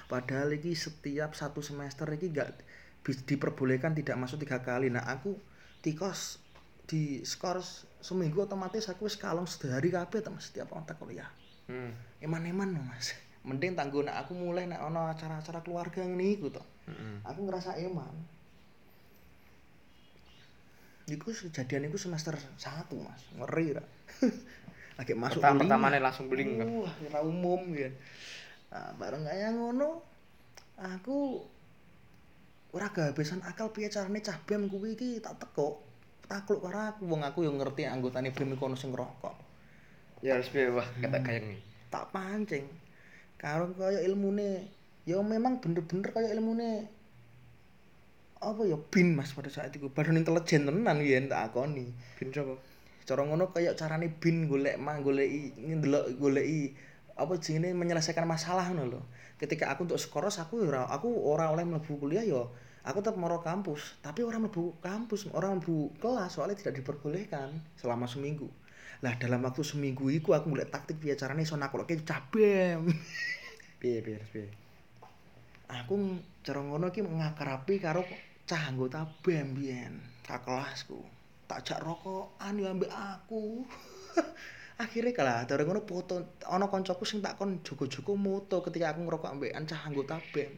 padahal 0.08 0.54
iki 0.56 0.74
setiap 0.74 1.34
satu 1.34 1.60
semester 1.60 2.06
iki 2.13 2.32
gak 2.32 2.62
diperbolehkan 3.06 3.94
tidak 3.94 4.18
masuk 4.18 4.42
tiga 4.42 4.62
kali 4.62 4.89
nah 4.89 5.06
aku 5.06 5.38
tikos 5.82 6.42
di 6.86 7.22
skor 7.25 7.62
seminggu 8.01 8.46
otomatis 8.46 8.89
aku 8.89 9.10
wis 9.10 9.18
kalong 9.18 9.50
sehari 9.50 9.89
kabeh 9.89 10.22
teman 10.22 10.42
setiap 10.42 10.70
kontak 10.70 10.98
kuliah 10.98 11.30
Hmm. 11.65 11.98
eman-eman 12.22 12.77
mas 12.77 13.18
mending 13.42 13.74
tanggo 13.74 14.06
nek 14.06 14.13
aku 14.22 14.38
mulai 14.38 14.70
nek 14.70 14.86
ono 14.86 15.10
acara-acara 15.10 15.65
keluarga 15.65 16.06
iku 16.06 16.54
to 16.54 16.62
Heeh. 16.86 17.25
aku 17.25 17.39
ngerasa 17.42 17.74
eman 17.82 18.13
Iku 21.06 21.30
kejadian 21.30 21.89
iku 21.89 21.98
semester 22.01 22.34
1 22.34 22.62
mas 23.01 23.22
ngeri 23.38 23.77
ra 23.77 23.86
lagi 24.98 25.13
masuk 25.13 25.38
Pertama 25.38 25.62
pertamane 25.62 25.98
langsung 26.01 26.25
beling 26.32 26.50
kan. 26.58 26.68
Wah, 26.72 27.22
umum 27.22 27.62
ya. 27.75 27.92
Nah, 28.75 28.91
bareng 29.00 29.24
kaya 29.24 29.55
ngono 29.55 30.03
aku 30.75 31.39
ora 32.75 32.91
kehabisan 32.91 33.39
akal 33.48 33.72
piye 33.72 33.88
carane 33.88 34.20
cah 34.20 34.36
BEM 34.44 34.67
kuwi 34.67 35.00
iki 35.00 35.24
tak 35.24 35.39
teko. 35.39 35.79
Takluk 36.27 36.60
karo 36.60 36.91
aku 36.91 37.08
wong 37.08 37.24
aku 37.24 37.48
yo 37.48 37.55
ngerti 37.55 37.88
anggotane 37.88 38.36
BEM 38.36 38.60
iku 38.60 38.67
ono 38.67 38.75
sing 38.75 38.91
ngerokok. 38.91 39.36
Ya 40.20 40.36
harus 40.36 40.51
piye 40.51 40.75
wah 40.75 40.84
kata 40.84 41.24
nih. 41.24 41.63
Tak 41.88 42.12
pancing. 42.12 42.67
Karo 43.39 43.72
kaya 43.79 44.03
ilmune 44.03 44.67
ya 45.08 45.24
memang 45.24 45.63
bener-bener 45.63 46.12
kaya 46.12 46.36
ilmune 46.36 46.91
apa 48.44 48.62
ya 48.67 48.75
bin 48.91 49.15
Mas 49.15 49.32
pada 49.32 49.48
saat 49.48 49.72
itu 49.72 49.88
badan 49.88 50.20
intelijen 50.20 50.67
tenan 50.67 51.00
yen 51.00 51.32
tak 51.32 51.55
akoni. 51.55 51.96
Bin 52.20 52.36
sapa? 52.36 52.60
cara 53.05 53.22
ngono 53.22 53.53
kayak 53.53 53.77
carane 53.77 54.10
bin 54.10 54.50
golek 54.50 54.82
mah 54.82 54.98
goleki 54.98 55.53
ndelok 55.62 56.17
goleki 56.17 56.74
apa 57.16 57.34
jenenge 57.40 57.76
menyelesaikan 57.76 58.28
masalah 58.28 58.68
ngono 58.72 58.84
lho. 58.88 59.02
Ketika 59.40 59.72
aku 59.72 59.88
untuk 59.88 60.00
skoros 60.00 60.40
aku 60.40 60.68
ora 60.68 60.88
aku 60.92 61.08
ora 61.08 61.52
oleh 61.52 61.64
mlebu 61.64 62.00
kuliah 62.00 62.24
ya 62.24 62.44
aku 62.86 63.02
tetap 63.02 63.18
moro 63.18 63.42
kampus, 63.42 63.98
tapi 64.04 64.22
orang 64.22 64.46
mlebu 64.46 64.78
kampus, 64.84 65.26
orang 65.34 65.58
mlebu 65.58 65.96
kelas 66.00 66.38
soalnya 66.38 66.60
tidak 66.60 66.84
diperbolehkan 66.84 67.56
selama 67.80 68.06
seminggu. 68.06 68.52
Lah 69.04 69.18
dalam 69.20 69.44
waktu 69.44 69.66
seminggu 69.66 70.08
iku 70.14 70.38
aku 70.38 70.54
golek 70.54 70.72
taktik 70.72 71.02
piye 71.02 71.18
carane 71.18 71.44
iso 71.44 71.58
nakloke 71.60 71.98
cabem. 72.06 72.88
Piye 73.82 74.00
piye 74.02 74.20
piye? 74.32 74.48
aku 75.66 76.22
cara 76.46 76.62
ngono 76.62 76.94
iki 76.94 77.02
ngakrapi 77.02 77.82
karo 77.82 78.06
cah 78.46 78.70
anggota 78.70 79.10
BEM 79.26 79.58
biyen, 79.58 79.94
kelasku. 80.22 81.02
Tak 81.46 81.62
jak 81.66 81.82
rokokan 81.82 82.58
ya 82.58 82.74
ambek 82.74 82.90
aku. 82.90 83.66
Akhirnya 84.75 85.15
kalah, 85.15 85.48
dari 85.48 85.63
ngono 85.63 85.88
foto 85.88 86.36
ana 86.51 86.67
kancaku 86.67 87.08
sing 87.08 87.24
tak 87.24 87.39
kon 87.39 87.63
jogo-jogo 87.63 88.20
moto 88.20 88.60
ketika 88.60 88.91
aku 88.91 89.08
ngerokok 89.08 89.32
ambekan 89.32 89.63
cah 89.63 89.88
anggota 89.88 90.20
BEM. 90.36 90.51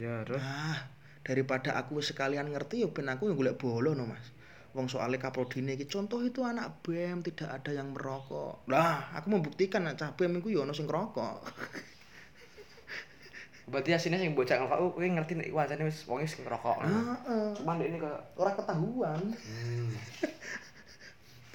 Ya 0.00 0.24
terus. 0.24 0.40
Nah, 0.40 0.88
daripada 1.20 1.76
aku 1.76 2.00
sekalian 2.00 2.48
ngerti 2.48 2.80
ya 2.80 2.88
ben 2.88 3.12
aku 3.12 3.28
yang 3.28 3.36
golek 3.36 3.60
bolo 3.60 3.92
no, 3.92 4.08
Mas. 4.08 4.24
Wong 4.72 4.88
soalnya 4.88 5.20
kaprodine 5.20 5.76
iki 5.76 5.84
contoh 5.84 6.24
itu 6.24 6.40
anak 6.48 6.80
BEM 6.80 7.20
tidak 7.20 7.60
ada 7.60 7.76
yang 7.76 7.92
merokok. 7.92 8.64
Lah, 8.72 9.12
aku 9.12 9.28
membuktikan 9.28 9.84
nek 9.84 10.00
cah 10.00 10.16
BEM 10.16 10.40
iku 10.40 10.48
ya 10.48 10.64
ono 10.64 10.72
sing 10.72 10.88
ngerokok. 10.88 11.44
Berarti 13.68 13.92
asine 13.92 14.16
sing 14.16 14.32
bocah 14.32 14.56
ngerokok 14.56 14.96
kuwi 14.96 15.12
ngerti 15.12 15.36
nek 15.36 15.52
wajane 15.52 15.84
wis 15.84 16.08
wong 16.08 16.24
wis 16.24 16.40
ngerokok. 16.40 16.88
Heeh. 16.88 17.52
Cuman 17.60 17.84
ini 17.84 18.00
kayak 18.00 18.32
Ora 18.40 18.56
ketahuan. 18.56 19.20
hmm. 19.20 19.92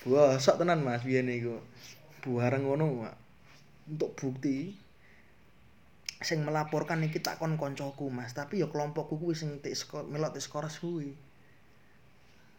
Wah, 0.04 0.36
sok 0.36 0.60
tenan 0.60 0.84
Mas 0.84 1.08
biyen 1.08 1.32
iku. 1.32 1.64
Buareng 2.28 2.68
ngono, 2.68 3.08
Mak. 3.08 3.16
Untuk 3.88 4.16
bukti 4.20 4.76
sing 6.24 6.44
melaporkan 6.48 7.04
iki 7.04 7.20
tak 7.20 7.40
kon 7.40 7.56
koncoku, 7.56 8.08
Mas, 8.12 8.32
tapi 8.36 8.64
ya 8.64 8.68
kelompokku 8.72 9.20
kuwi 9.20 9.36
sing 9.36 9.60
tik 9.60 9.76
skor 9.76 10.08
melok 10.08 10.36
tik 10.36 10.44
skoras 10.44 10.80
kuwi. 10.80 11.16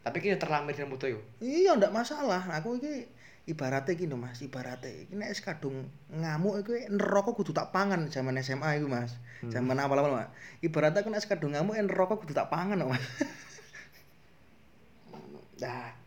Tapi 0.05 0.17
ki 0.21 0.37
terlamir 0.37 0.77
dengan 0.77 0.93
foto 0.93 1.09
yo. 1.09 1.21
Iya, 1.41 1.81
ndak 1.81 1.93
masalah. 1.93 2.45
Aku 2.61 2.77
iki 2.77 3.09
ibaratnya 3.45 3.93
gini 3.93 4.17
Mas, 4.17 4.41
ibaratnya 4.41 5.05
nek 5.13 5.33
wis 5.33 5.45
kadung 5.45 5.89
ngamuk 6.13 6.65
iku 6.65 6.73
neraka 6.93 7.33
kudu 7.37 7.53
tak 7.53 7.73
pangan 7.73 8.09
zaman 8.09 8.37
SMA 8.41 8.81
iku 8.81 8.89
Mas. 8.89 9.17
Hmm. 9.41 9.53
Zaman 9.53 9.77
awal-awal, 9.81 10.13
Mas. 10.13 10.29
Ibaratnya 10.65 11.05
aku 11.05 11.13
wis 11.13 11.29
kadung 11.29 11.53
ngamuk 11.57 11.77
neraka 11.77 12.21
kudu 12.21 12.33
tak 12.33 12.49
pangan 12.49 12.85
Mas. 12.85 13.05
Nah, 15.55 16.04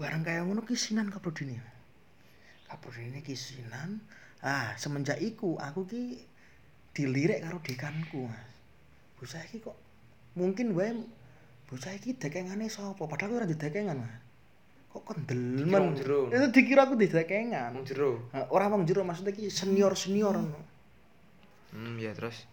barang 0.00 0.24
kaya 0.24 0.40
ngono 0.48 0.64
kisinan 0.64 1.12
kaprodine. 1.12 1.60
Kaprodine 2.64 3.20
kisinan. 3.20 4.00
Ah, 4.40 4.72
semenjak 4.80 5.20
iku 5.20 5.60
aku 5.60 5.84
ki 5.84 6.02
dilirik 6.96 7.44
karo 7.44 7.60
dekanku, 7.60 8.24
Mas. 8.24 8.48
Bocah 9.20 9.44
iki 9.44 9.60
kok 9.60 9.76
mungkin 10.32 10.72
wae 10.72 10.96
bocah 11.68 11.92
iki 11.92 12.16
dekengane 12.16 12.72
sapa? 12.72 13.04
Padahal 13.04 13.44
ora 13.44 13.46
dekengan, 13.46 14.00
Mas. 14.00 14.16
Kok 14.90 15.06
wong 15.06 15.94
jero. 15.94 16.32
Itu 16.32 16.48
dikira 16.50 16.88
aku 16.88 16.96
dekengan. 16.96 17.76
Nang 17.76 17.84
jero. 17.84 18.32
Nah, 18.32 18.48
ora 18.48 18.72
wong 18.72 18.88
jero 18.88 19.04
maksudnya 19.04 19.36
iki 19.36 19.52
senior-senior. 19.52 20.40
Hmm, 21.70 21.94
ya 22.00 22.16
terus. 22.16 22.48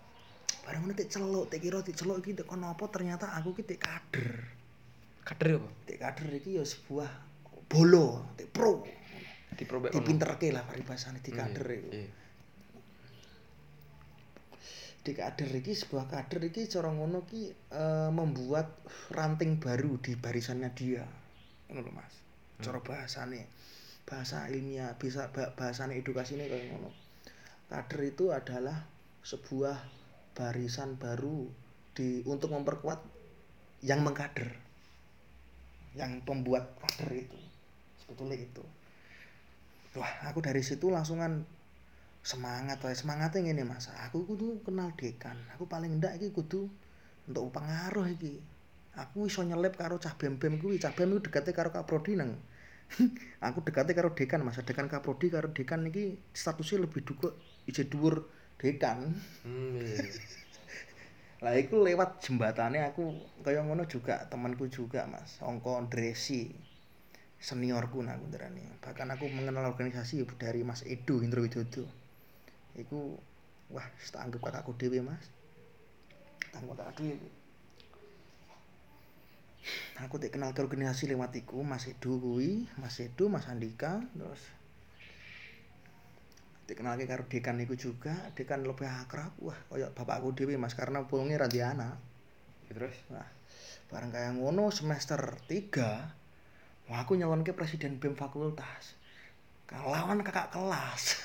Barang 0.68 0.84
ngono 0.84 0.94
tik 1.00 1.08
celuk, 1.08 1.48
tik 1.48 1.64
kira 1.64 1.80
tik 1.80 1.96
celuk 1.96 2.20
iki 2.22 2.44
kono 2.44 2.68
apa 2.68 2.92
ternyata 2.92 3.32
aku 3.40 3.56
ki 3.56 3.64
tik 3.64 3.80
kader. 3.80 4.44
Kader 5.24 5.64
apa? 5.64 5.70
Tik 5.88 5.98
kader 5.98 6.28
iki 6.38 6.60
ya 6.60 6.64
sebuah 6.68 7.27
bolo, 7.68 8.34
tik 8.40 8.50
pro. 8.52 8.84
Diprobek. 9.58 9.90
Dipinterke 9.90 10.54
lah 10.54 10.62
paribasane 10.64 11.20
di 11.20 11.32
kader 11.34 11.66
Iya, 11.66 11.78
iku. 11.82 11.90
Iya. 11.90 12.10
di 15.08 15.16
kader 15.16 15.48
iki 15.64 15.72
sebuah 15.72 16.12
kader 16.12 16.52
iki 16.52 16.68
cara 16.68 16.92
ngono 16.92 17.24
ki 17.24 17.48
eh, 17.72 18.12
membuat 18.12 18.68
ranting 19.16 19.56
baru 19.56 19.96
di 20.04 20.20
barisannya 20.20 20.68
dia 20.76 21.08
ngono 21.72 21.96
Mas 21.96 22.12
cara 22.60 22.84
bahasane 22.84 23.48
bahasa 24.04 24.52
ilmiah 24.52 25.00
bisa 25.00 25.32
ba- 25.32 25.56
bahasane 25.56 25.96
edukasi 25.96 26.36
ini 26.36 26.52
kayak 26.52 26.76
ngono 26.76 26.92
kader 27.72 28.04
itu 28.04 28.36
adalah 28.36 28.84
sebuah 29.24 29.80
barisan 30.36 31.00
baru 31.00 31.48
di 31.96 32.28
untuk 32.28 32.52
memperkuat 32.52 33.00
yang 33.88 34.04
mengkader 34.04 34.52
yang 35.96 36.20
pembuat 36.28 36.76
kader 36.84 37.16
itu 37.16 37.40
sebetulnya 38.08 38.40
itu. 38.40 38.64
Wah 40.00 40.32
aku 40.32 40.40
dari 40.40 40.64
situ 40.64 40.88
langsungan 40.88 41.44
semangat 42.24 42.80
wae. 42.88 42.96
Semangatnya 42.96 43.52
ngene 43.52 43.68
mas. 43.68 43.92
Aku 44.08 44.24
kudu 44.24 44.64
kenal 44.64 44.96
dekan. 44.96 45.36
Aku 45.60 45.68
paling 45.68 46.00
ndak 46.00 46.24
iki 46.24 46.32
kudu 46.32 46.72
untuk 47.28 47.52
pengaruh 47.52 48.08
iki. 48.08 48.40
Aku 48.96 49.28
iso 49.28 49.44
nyelip 49.44 49.76
karo 49.76 50.00
cah 50.00 50.16
bem 50.16 50.40
bem 50.40 50.56
kuwi. 50.56 50.80
Cah 50.80 50.96
bem 50.96 51.12
iku 51.12 51.28
dekate 51.28 51.52
karo 51.52 51.70
kaprodi 51.76 52.16
nang. 52.16 52.40
Aku 53.48 53.60
dekate 53.68 53.92
karo 53.92 54.16
dekan 54.16 54.48
mas. 54.48 54.56
Dekan 54.64 54.88
kaprodi 54.88 55.28
karo 55.28 55.52
dekan 55.52 55.92
iki 55.92 56.16
statusnya 56.32 56.88
lebih 56.88 57.04
duka 57.04 57.36
ije 57.68 57.92
dhuwur 57.92 58.24
dekan. 58.56 59.12
Hmm, 59.44 59.76
iya. 59.84 60.08
lah 61.44 61.54
iku 61.54 61.86
lewat 61.86 62.26
jembatannya 62.26 62.82
aku 62.90 63.14
kaya 63.46 63.62
ngono 63.62 63.86
juga 63.86 64.26
temanku 64.32 64.72
juga 64.72 65.06
mas. 65.06 65.38
Ongko 65.44 65.86
Dresi 65.92 66.50
seniorku 67.38 68.02
nah 68.02 68.18
aku 68.18 68.30
nderani. 68.30 68.66
Bahkan 68.82 69.08
aku 69.14 69.30
mengenal 69.30 69.70
organisasi 69.70 70.22
dari 70.38 70.66
Mas 70.66 70.82
Edo 70.86 71.22
Indro 71.22 71.46
Widodo 71.46 71.86
iku 72.78 73.18
wah 73.74 73.88
tak 74.14 74.22
anggap 74.30 74.42
kakakku 74.50 74.78
dhewe 74.78 75.02
mas. 75.02 75.26
Tak 76.54 76.62
anggap 76.62 76.94
kakak 76.94 77.18
aku 79.98 80.22
tak 80.22 80.30
kenal 80.30 80.54
ke 80.54 80.62
organisasi 80.62 81.10
lewat 81.10 81.34
iku 81.34 81.66
Mas 81.66 81.90
Edo 81.90 82.22
kuwi 82.22 82.70
Mas 82.78 83.02
Edo 83.02 83.28
Mas 83.28 83.50
Andika 83.50 83.98
terus 84.14 84.42
dikenalke 86.68 87.08
karo 87.08 87.24
dekan 87.26 87.58
iku 87.64 87.74
juga 87.80 88.14
dekan 88.38 88.62
lebih 88.62 88.86
akrab. 88.86 89.34
Wah 89.42 89.58
kaya 89.72 89.90
bapakku 89.96 90.38
dhewe 90.38 90.60
mas 90.60 90.78
karena 90.78 91.02
pulunge 91.08 91.40
ra 91.40 91.50
duwe 91.50 91.64
anak 91.66 91.98
Terus? 92.68 93.00
Wah, 93.08 93.24
bareng 93.88 94.12
kayak 94.12 94.36
ngono 94.36 94.68
semester 94.76 95.40
3 95.48 96.17
wah 96.88 97.04
aku 97.04 97.20
nyalonke 97.20 97.52
presiden 97.52 98.00
BEM 98.00 98.16
fakultas 98.16 98.96
lawan 99.68 100.24
kakak 100.24 100.52
kelas 100.52 101.20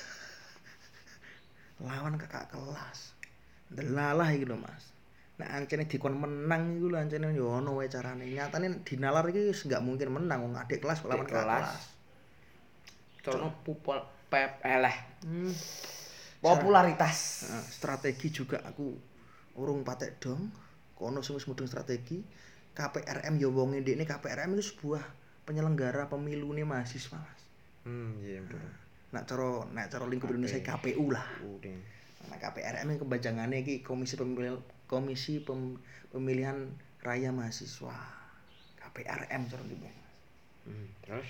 lawan 1.87 2.19
kakak 2.19 2.51
kelas 2.51 3.15
delalah 3.71 4.29
iki 4.31 4.45
lho 4.45 4.59
Mas 4.59 4.93
Nah, 5.33 5.49
ancene 5.57 5.89
dikon 5.89 6.13
menang 6.13 6.77
iku 6.77 6.93
lho 6.93 6.97
ancene 7.01 7.33
yo 7.33 7.49
ono 7.57 7.73
wae 7.81 7.89
carane. 7.89 8.29
Nyatane 8.29 8.85
dinalar 8.85 9.25
iki 9.33 9.49
wis 9.49 9.65
gak 9.65 9.81
mungkin 9.81 10.13
menang 10.13 10.45
wong 10.45 10.53
adik 10.53 10.85
kelas 10.85 11.01
lawan 11.09 11.25
kakak 11.25 11.49
kelas. 11.49 11.69
Cono 13.25 13.49
pupol 13.65 13.97
pep 14.29 14.61
eleh. 14.61 14.93
Hmm. 15.25 15.49
Popularitas. 16.37 17.49
Nah, 17.49 17.65
strategi 17.65 18.29
juga 18.29 18.61
aku 18.61 18.93
urung 19.57 19.81
patek 19.81 20.21
dong 20.21 20.53
kono 20.97 21.21
sing 21.25 21.37
wis 21.37 21.45
mudeng 21.49 21.69
strategi 21.69 22.21
KPRM 22.73 23.37
ya 23.37 23.49
wong 23.49 23.77
ndekne 23.77 24.05
KPRM 24.05 24.57
itu 24.57 24.73
sebuah 24.73 25.03
penyelenggara 25.43 26.07
pemilu 26.07 26.55
nih 26.55 26.63
mahasiswa 26.67 27.19
Mas. 27.19 27.41
Hmm, 27.83 28.15
iya 28.23 28.39
betul. 28.43 28.63
Nah 29.11 29.21
cara 29.27 29.67
nek 29.75 29.87
cara 29.91 30.05
lingkup 30.07 30.31
Indonesia 30.31 30.59
KP. 30.63 30.95
KPU 30.95 31.11
lah. 31.11 31.27
Udah. 31.43 31.77
Nah 32.31 32.37
KPRM 32.39 32.87
ini 32.87 32.97
kebajangannya 32.99 33.57
iki 33.67 33.75
Komisi 33.83 34.15
Pemilihan 34.15 34.59
Komisi 34.87 35.43
Pem- 35.43 35.79
Pemilihan 36.09 36.71
Raya 37.03 37.35
Mahasiswa. 37.35 37.95
KPRM 38.79 39.41
cara 39.51 39.63
gitu. 39.67 39.87
Hmm, 40.63 40.87
terus? 41.03 41.27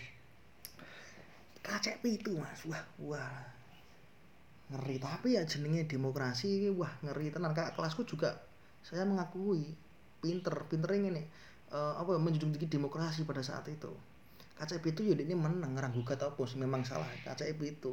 KCP 1.63 2.03
itu 2.21 2.37
Mas. 2.37 2.61
Wah, 2.69 2.83
wah. 3.01 3.33
Ngeri 4.69 4.97
tapi 5.01 5.37
ya 5.37 5.43
jenenge 5.45 5.85
demokrasi 5.85 6.71
wah 6.73 6.89
ngeri 7.05 7.29
tenan 7.29 7.53
kakak 7.53 7.77
kelasku 7.77 8.07
juga 8.09 8.41
saya 8.81 9.05
mengakui 9.05 9.69
pinter 10.23 10.55
pinternya 10.65 11.07
ngene 11.07 11.23
eh, 11.69 11.93
apa 11.99 12.17
menjunjung 12.17 12.55
tinggi 12.55 12.71
demokrasi 12.71 13.27
pada 13.27 13.43
saat 13.43 13.67
itu 13.69 13.91
KCP 14.53 14.93
itu 14.93 15.01
ya 15.09 15.15
ini 15.17 15.33
menang 15.33 15.73
ngarang 15.73 15.93
gugat 15.97 16.21
apa 16.21 16.41
sih? 16.45 16.61
Memang 16.61 16.85
salah 16.85 17.09
KCP 17.25 17.59
itu. 17.79 17.91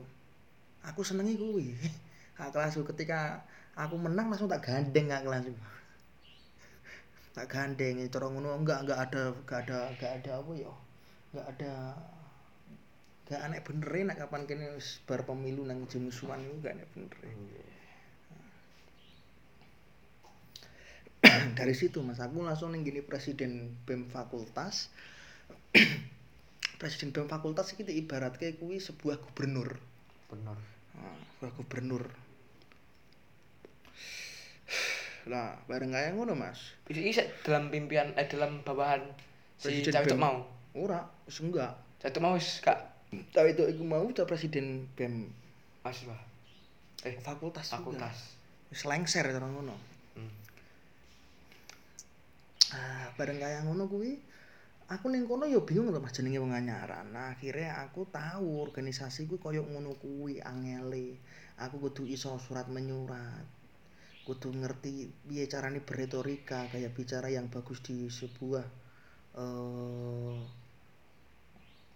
Aku 0.84 1.00
senengi 1.00 1.36
kuwi. 1.40 1.76
Kakak 2.36 2.52
kelasku 2.56 2.82
ketika 2.94 3.44
aku 3.76 3.96
menang 4.00 4.32
langsung 4.32 4.48
tak 4.48 4.64
gandeng 4.64 5.08
kakak 5.08 5.24
kelasku. 5.28 5.54
Tak 7.30 7.46
gandeng 7.46 8.02
cara 8.10 8.26
ngono 8.26 8.58
enggak 8.58 8.82
enggak 8.82 9.00
ada 9.06 9.22
enggak 9.30 9.58
ada 9.64 9.78
enggak 9.94 10.12
ada 10.18 10.30
apa 10.42 10.52
ya? 10.58 10.72
Enggak 11.30 11.46
ada 11.54 11.74
enggak 13.24 13.40
aneh 13.46 13.60
bener 13.62 13.92
nek 14.10 14.18
kapan 14.18 14.42
kene 14.50 14.66
wis 14.74 14.98
bar 15.06 15.22
pemilu 15.22 15.62
nang 15.62 15.86
jemusuhan 15.86 16.42
iku 16.42 16.54
enggak 16.58 16.74
aneh 16.74 16.86
bener. 16.90 17.18
Dari 21.30 21.74
situ 21.76 22.00
mas 22.02 22.18
aku 22.18 22.42
langsung 22.42 22.72
ning 22.74 22.82
gini 22.82 23.04
presiden 23.04 23.76
bem 23.86 24.08
fakultas 24.10 24.90
presiden 26.80 27.12
bem 27.12 27.28
fakultas 27.28 27.76
iki 27.76 27.84
ibaratke 27.84 28.56
kuwi 28.56 28.80
sebuah 28.80 29.20
gubernur 29.20 29.76
Benar. 30.32 30.56
Nah, 30.96 31.14
sebuah 31.36 31.52
gubernur 31.60 32.08
lah 35.28 35.60
bareng 35.68 35.92
kayak 35.92 36.16
ngono 36.16 36.32
mas 36.32 36.72
Bisa 36.88 37.04
isa 37.04 37.22
dalam 37.44 37.68
pimpinan 37.68 38.16
eh 38.16 38.24
dalam 38.24 38.64
bawahan 38.64 39.04
si 39.60 39.84
BEM. 39.84 40.16
mau. 40.16 40.48
ora 40.72 41.04
wis 41.28 41.44
enggak 41.44 41.76
mau 42.24 42.32
wis 42.32 42.64
kak 42.64 42.78
tapi 43.36 43.52
itu 43.52 43.66
iku 43.68 43.82
mau 43.84 44.06
cah 44.14 44.24
presiden 44.24 44.86
bem 44.96 45.28
mahasiswa. 45.84 46.14
Eh, 47.04 47.18
fakultas 47.20 47.68
fakultas. 47.68 48.38
wis 48.72 48.88
lengser 48.88 49.28
cara 49.28 49.44
ngono 49.44 49.76
Hmm. 50.10 50.26
ah 52.74 53.06
bareng 53.14 53.38
kayak 53.38 53.62
ngono 53.62 53.86
kuwi 53.86 54.18
aku 54.90 55.06
ning 55.06 55.22
kono 55.30 55.46
ya 55.46 55.62
bingung 55.62 55.94
lho 55.94 56.02
Mas 56.02 56.10
jenenge 56.10 56.42
wong 56.42 56.50
anyaran. 56.50 57.14
Nah 57.14 57.30
akhirnya 57.38 57.78
aku 57.86 58.10
tahu 58.10 58.58
organisasi 58.66 59.30
kuwi 59.30 59.38
koyo 59.38 59.62
ngono 59.62 59.94
kuwi 60.02 60.42
angele. 60.42 61.22
Aku 61.62 61.78
kudu 61.78 62.02
iso 62.10 62.34
surat 62.42 62.66
menyurat. 62.66 63.46
Kudu 64.26 64.50
ngerti 64.50 65.06
piye 65.30 65.46
carane 65.46 65.78
berretorika 65.78 66.66
kayak 66.74 66.92
bicara 66.98 67.30
yang 67.30 67.46
bagus 67.46 67.78
di 67.86 68.10
sebuah 68.10 68.66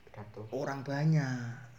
Pidato. 0.07 0.47
orang 0.55 0.87
banyak. 0.87 1.75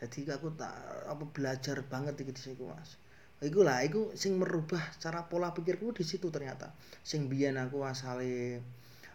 Jadi 0.00 0.28
aku 0.32 0.48
tak 0.56 0.72
apa 1.08 1.24
belajar 1.28 1.84
banget 1.84 2.16
iki 2.24 2.32
di 2.32 2.40
situ 2.40 2.64
mas. 2.64 2.96
Iku 3.44 3.60
lah 3.60 3.84
iku 3.84 4.16
sing 4.16 4.40
merubah 4.40 4.80
cara 4.96 5.28
pola 5.28 5.52
pikirku 5.52 5.92
di 5.92 6.04
situ 6.08 6.32
ternyata. 6.32 6.72
Sing 7.04 7.28
biyen 7.28 7.60
aku 7.60 7.84
asale 7.84 8.64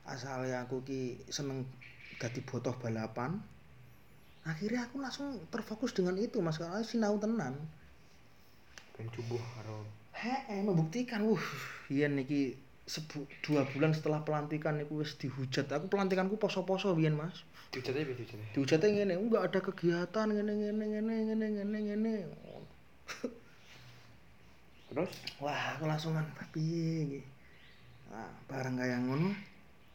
asale 0.06 0.54
aku 0.58 0.82
ki 0.86 1.22
seneng 1.30 1.66
dadi 2.18 2.42
botoh 2.42 2.74
balapan 2.78 3.38
akhirnya 4.46 4.90
aku 4.90 4.98
langsung 4.98 5.38
terfokus 5.54 5.94
dengan 5.94 6.18
itu 6.18 6.42
mas 6.42 6.58
karena 6.58 6.82
sinau 6.82 7.18
tenan 7.22 7.58
Ben 8.98 9.08
cubuh 9.14 9.42
karo 9.58 9.86
Heeh, 10.22 10.62
membuktikan, 10.62 11.26
wuh, 11.26 11.42
biyen 11.90 12.20
iki 12.22 12.54
sebu 12.86 13.26
dua 13.42 13.66
bulan 13.74 13.96
setelah 13.96 14.22
pelantikan 14.22 14.78
iku 14.78 15.02
wis 15.02 15.18
dihujat. 15.18 15.72
Aku 15.74 15.90
pelantikanku 15.90 16.38
poso-poso 16.38 16.94
biyen, 16.94 17.18
Mas. 17.18 17.42
diujatnya 17.72 18.04
piye 18.04 18.16
diujatnya? 18.20 18.48
Dihujatnya 18.52 18.88
ngene, 18.92 19.14
enggak 19.16 19.44
ada 19.48 19.60
kegiatan 19.64 20.28
ngene 20.28 20.54
ngene 20.60 20.86
ngene 20.92 21.14
ngene 21.26 21.46
ngene 21.56 21.78
ngene. 21.88 22.14
Terus? 24.92 25.12
Wah, 25.40 25.80
aku 25.80 25.88
langsungan 25.88 26.28
piye 26.52 27.08
iki. 27.08 27.22
Nah, 28.12 28.28
bareng 28.52 28.76
kaya 28.76 29.00
ngono, 29.00 29.32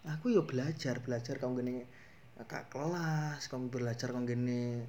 aku 0.07 0.33
yo 0.33 0.47
belajar, 0.47 1.03
belajar 1.03 1.43
kau 1.43 1.55
gini 1.59 1.83
kak 2.37 2.71
kelas, 2.71 3.51
kau 3.51 3.59
belajar 3.67 4.15
kau 4.15 4.23
gini 4.23 4.87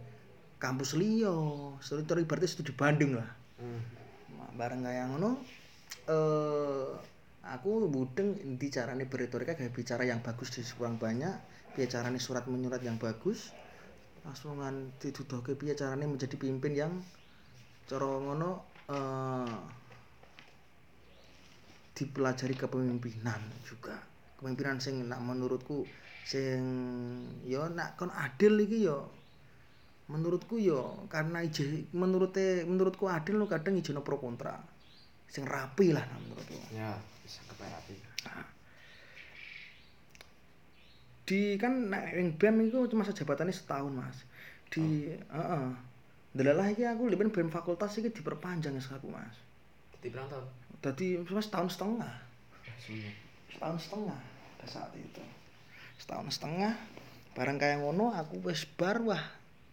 kampus 0.62 0.98
liya, 0.98 1.34
studi 1.82 2.26
berarti 2.26 2.48
studi 2.50 2.74
Bandung 2.74 3.18
lah. 3.18 3.30
Hmm. 3.58 3.82
Bareng 4.58 4.82
kaya 4.82 5.06
ngono 5.06 5.38
eh 6.08 6.90
aku 7.48 7.88
mudeng 7.88 8.36
inti 8.44 8.68
carane 8.68 9.08
berretorika 9.08 9.56
kayak 9.56 9.72
bicara 9.72 10.04
yang 10.04 10.20
bagus 10.20 10.52
di 10.52 10.64
kurang 10.76 11.00
banyak 11.00 11.32
piye 11.76 11.88
carane 11.88 12.20
surat 12.20 12.44
menyurat 12.48 12.84
yang 12.84 13.00
bagus 13.00 13.56
langsungan 14.28 14.92
diduduhke 15.00 15.56
piye 15.56 15.76
carane 15.76 16.04
menjadi 16.10 16.36
pimpin 16.36 16.74
yang 16.76 16.94
cara 17.88 18.04
ngono 18.04 18.52
eh 18.92 19.56
dipelajari 21.96 22.54
kepemimpinan 22.54 23.42
juga 23.66 23.98
kepemimpinan 24.38 24.78
sing 24.78 25.02
nak 25.10 25.18
menurutku 25.26 25.90
sing 26.22 26.62
yo 27.50 27.66
nak 27.74 27.98
kon 27.98 28.14
adil 28.14 28.62
iki 28.62 28.86
yo. 28.86 29.10
Menurutku 30.08 30.56
yo 30.62 31.10
karena 31.12 31.44
ije 31.44 31.90
menurute 31.92 32.64
menurutku 32.64 33.12
adil 33.12 33.44
lo 33.44 33.46
kadang 33.50 33.76
ijono 33.76 34.06
pro 34.06 34.22
kontra. 34.22 34.56
Sing 35.28 35.44
rapi 35.44 35.92
lah 35.92 36.06
nah, 36.06 36.20
menurutku. 36.22 36.56
Ya, 36.72 36.96
bisa 37.26 37.44
keperapi. 37.50 38.08
di 41.28 41.60
kan 41.60 41.92
nek 41.92 42.16
ing 42.16 42.40
BEM 42.40 42.72
iku 42.72 42.88
masa 42.96 43.12
jabatannya 43.12 43.52
setahun 43.52 43.92
mas. 43.92 44.24
Di 44.72 45.12
heeh. 45.12 45.68
Delalah 46.32 46.72
iki 46.72 46.88
aku 46.88 47.12
lipen 47.12 47.36
BEM 47.36 47.52
fakultas 47.52 48.00
iki 48.00 48.16
diperpanjang 48.16 48.80
ya 48.80 48.84
aku 48.96 49.12
mas. 49.12 49.36
Di 50.00 50.08
berapa 50.08 50.32
tahun? 50.32 50.48
Jadi 50.80 51.08
mas 51.28 51.52
setahun 51.52 51.76
setengah. 51.76 52.14
Sebenarnya. 52.80 53.27
Setahun 53.58 53.90
setengah 53.90 54.20
pada 54.62 54.68
saat 54.70 54.94
itu. 54.94 55.24
Setahun 55.98 56.30
setengah 56.30 56.78
barang 57.34 57.58
kayak 57.58 57.82
ngono 57.82 58.14
aku 58.14 58.46
wis 58.46 58.70
bar 58.70 59.02
wah 59.02 59.22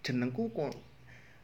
jenengku 0.01 0.49
kok 0.57 0.73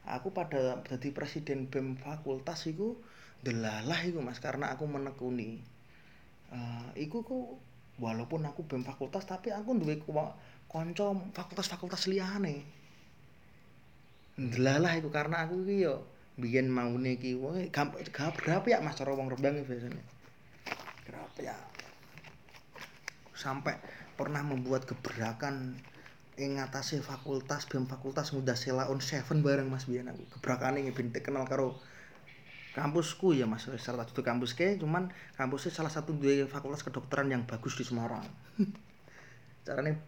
aku 0.09 0.33
pada 0.33 0.81
jadi 0.89 1.13
presiden 1.13 1.69
BEM 1.69 2.01
fakultas 2.01 2.65
iku 2.65 2.97
delalah 3.45 4.01
iku 4.01 4.25
Mas 4.25 4.41
karena 4.41 4.73
aku 4.73 4.89
menekuni. 4.89 5.61
Eh 6.49 7.05
iku 7.05 7.21
ku 7.21 7.61
walaupun 8.01 8.41
aku 8.49 8.65
BEM 8.65 8.89
fakultas 8.89 9.29
tapi 9.29 9.53
aku 9.53 9.77
duwe 9.77 10.01
kanca 10.65 11.13
fakultas-fakultas 11.37 12.09
liyane. 12.09 12.65
Delalah 14.33 14.97
iku 14.97 15.13
karena 15.13 15.45
aku 15.45 15.61
iki 15.61 15.85
yo 15.85 16.09
biyen 16.41 16.73
maune 16.73 17.21
iki 17.21 17.37
wong 17.37 17.69
gap 17.69 17.93
ya 18.65 18.81
Mas 18.81 18.97
cara 18.97 19.13
wong 19.13 19.29
Rembang 19.29 19.61
biasanya 19.61 20.01
Gerap 21.05 21.35
ya 21.37 21.53
sampai 23.41 23.81
pernah 24.13 24.45
membuat 24.45 24.85
gebrakan 24.85 25.73
ing 26.37 26.61
ngatasé 26.61 27.01
fakultas 27.01 27.65
BEM 27.65 27.89
fakultas 27.89 28.31
muda 28.37 28.53
Sela 28.53 28.85
on 28.93 29.01
Seven 29.01 29.41
bareng 29.41 29.65
Mas 29.67 29.89
biyen 29.89 30.13
aku. 30.13 30.37
Gebrakane 30.37 30.85
ben 30.93 31.09
kenal 31.09 31.49
karo 31.49 31.81
kampusku 32.77 33.33
ya 33.35 33.49
Mas 33.49 33.65
salah 33.65 34.05
satu 34.05 34.21
kampus 34.21 34.53
ke 34.53 34.79
cuman 34.79 35.09
kampusnya 35.35 35.73
salah 35.73 35.91
satu 35.91 36.13
dua 36.15 36.45
fakultas 36.45 36.85
kedokteran 36.85 37.33
yang 37.33 37.43
bagus 37.49 37.75
di 37.75 37.83
Semarang. 37.83 38.23
Carane 39.65 40.01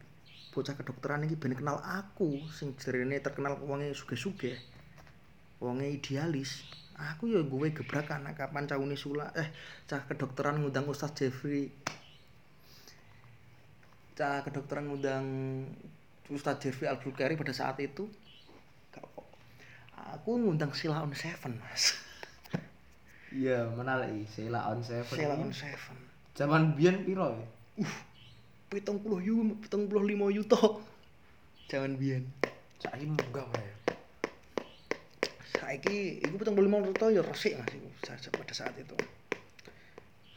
bocah 0.54 0.78
kedokteran 0.78 1.26
iki 1.26 1.36
ben 1.36 1.58
kenal 1.58 1.82
aku 1.82 2.38
sing 2.54 2.78
jerene 2.78 3.18
terkenal 3.20 3.58
wonge 3.66 3.90
sugih-sugih 3.98 4.56
wonge 5.58 5.90
idealis. 5.90 6.64
Aku 6.94 7.26
ya 7.26 7.42
gue 7.42 7.74
gebrakan 7.74 8.30
nah, 8.30 8.38
kapan 8.38 8.70
caune 8.70 8.94
sula 8.94 9.34
eh 9.34 9.50
cah 9.90 10.06
kedokteran 10.06 10.62
ngundang 10.62 10.86
Ustaz 10.86 11.18
Jeffrey 11.18 11.74
cah 14.14 14.46
kedokteran 14.46 14.90
ngundang 14.90 15.26
Ustaz 16.30 16.62
Jeffrey 16.62 16.88
Al 16.88 17.02
Bukhari 17.02 17.36
pada 17.36 17.52
saat 17.52 17.78
itu 17.82 18.08
aku 19.94 20.38
ngundang 20.38 20.72
Sila 20.72 21.02
on 21.02 21.14
Seven 21.14 21.58
mas 21.58 21.98
Iya, 23.34 23.66
mana 23.74 23.98
lagi? 23.98 24.30
Sela 24.30 24.70
on 24.70 24.86
seven. 24.86 25.10
Sila 25.10 25.34
on 25.34 25.50
Seven 25.50 25.98
Zaman 26.38 26.78
biyen 26.78 27.02
piro 27.02 27.34
ya? 27.34 27.42
pitung 28.74 28.98
puluh 29.02 29.22
yu 29.22 29.38
pitung 29.62 29.86
puluh 29.86 30.02
lima 30.02 30.34
yuto 30.34 30.82
jangan 31.70 31.94
biyen 31.94 32.26
Saiki 32.82 33.06
munggah 33.06 33.46
wae. 33.54 33.70
saiki 35.54 36.26
iku 36.26 36.42
pitung 36.42 36.58
puluh 36.58 36.68
lima 36.68 36.82
yuto 36.82 37.06
ya 37.14 37.22
resik 37.22 37.54
mas 37.62 37.70
iku 37.70 37.90
pada 38.34 38.54
saat 38.54 38.74
itu 38.82 38.98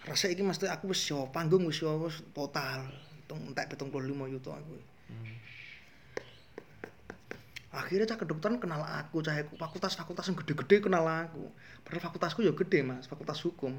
resik 0.04 0.36
iki 0.36 0.44
mesti 0.44 0.68
aku 0.68 0.92
wis 0.92 1.00
yo 1.08 1.32
panggung 1.32 1.64
wis 1.64 1.80
yo 1.80 1.96
wis 1.96 2.20
total 2.36 2.84
tung 3.26 3.42
entek 3.52 3.70
pitung 3.70 3.90
puluh 3.90 4.10
lima 4.10 4.30
yuto 4.30 4.54
aku. 4.54 4.76
Hmm. 5.06 5.34
akhirnya 7.76 8.08
cah 8.08 8.16
kedokteran 8.16 8.56
kenal 8.56 8.80
aku 8.80 9.20
cah 9.20 9.36
aku 9.36 9.60
fakultas 9.60 10.00
fakultas 10.00 10.24
yang 10.32 10.40
gede-gede 10.40 10.88
kenal 10.88 11.04
aku. 11.04 11.44
Padahal 11.84 12.08
fakultasku 12.08 12.40
ya 12.40 12.56
gede 12.56 12.80
mas 12.80 13.04
fakultas 13.04 13.36
hukum. 13.44 13.76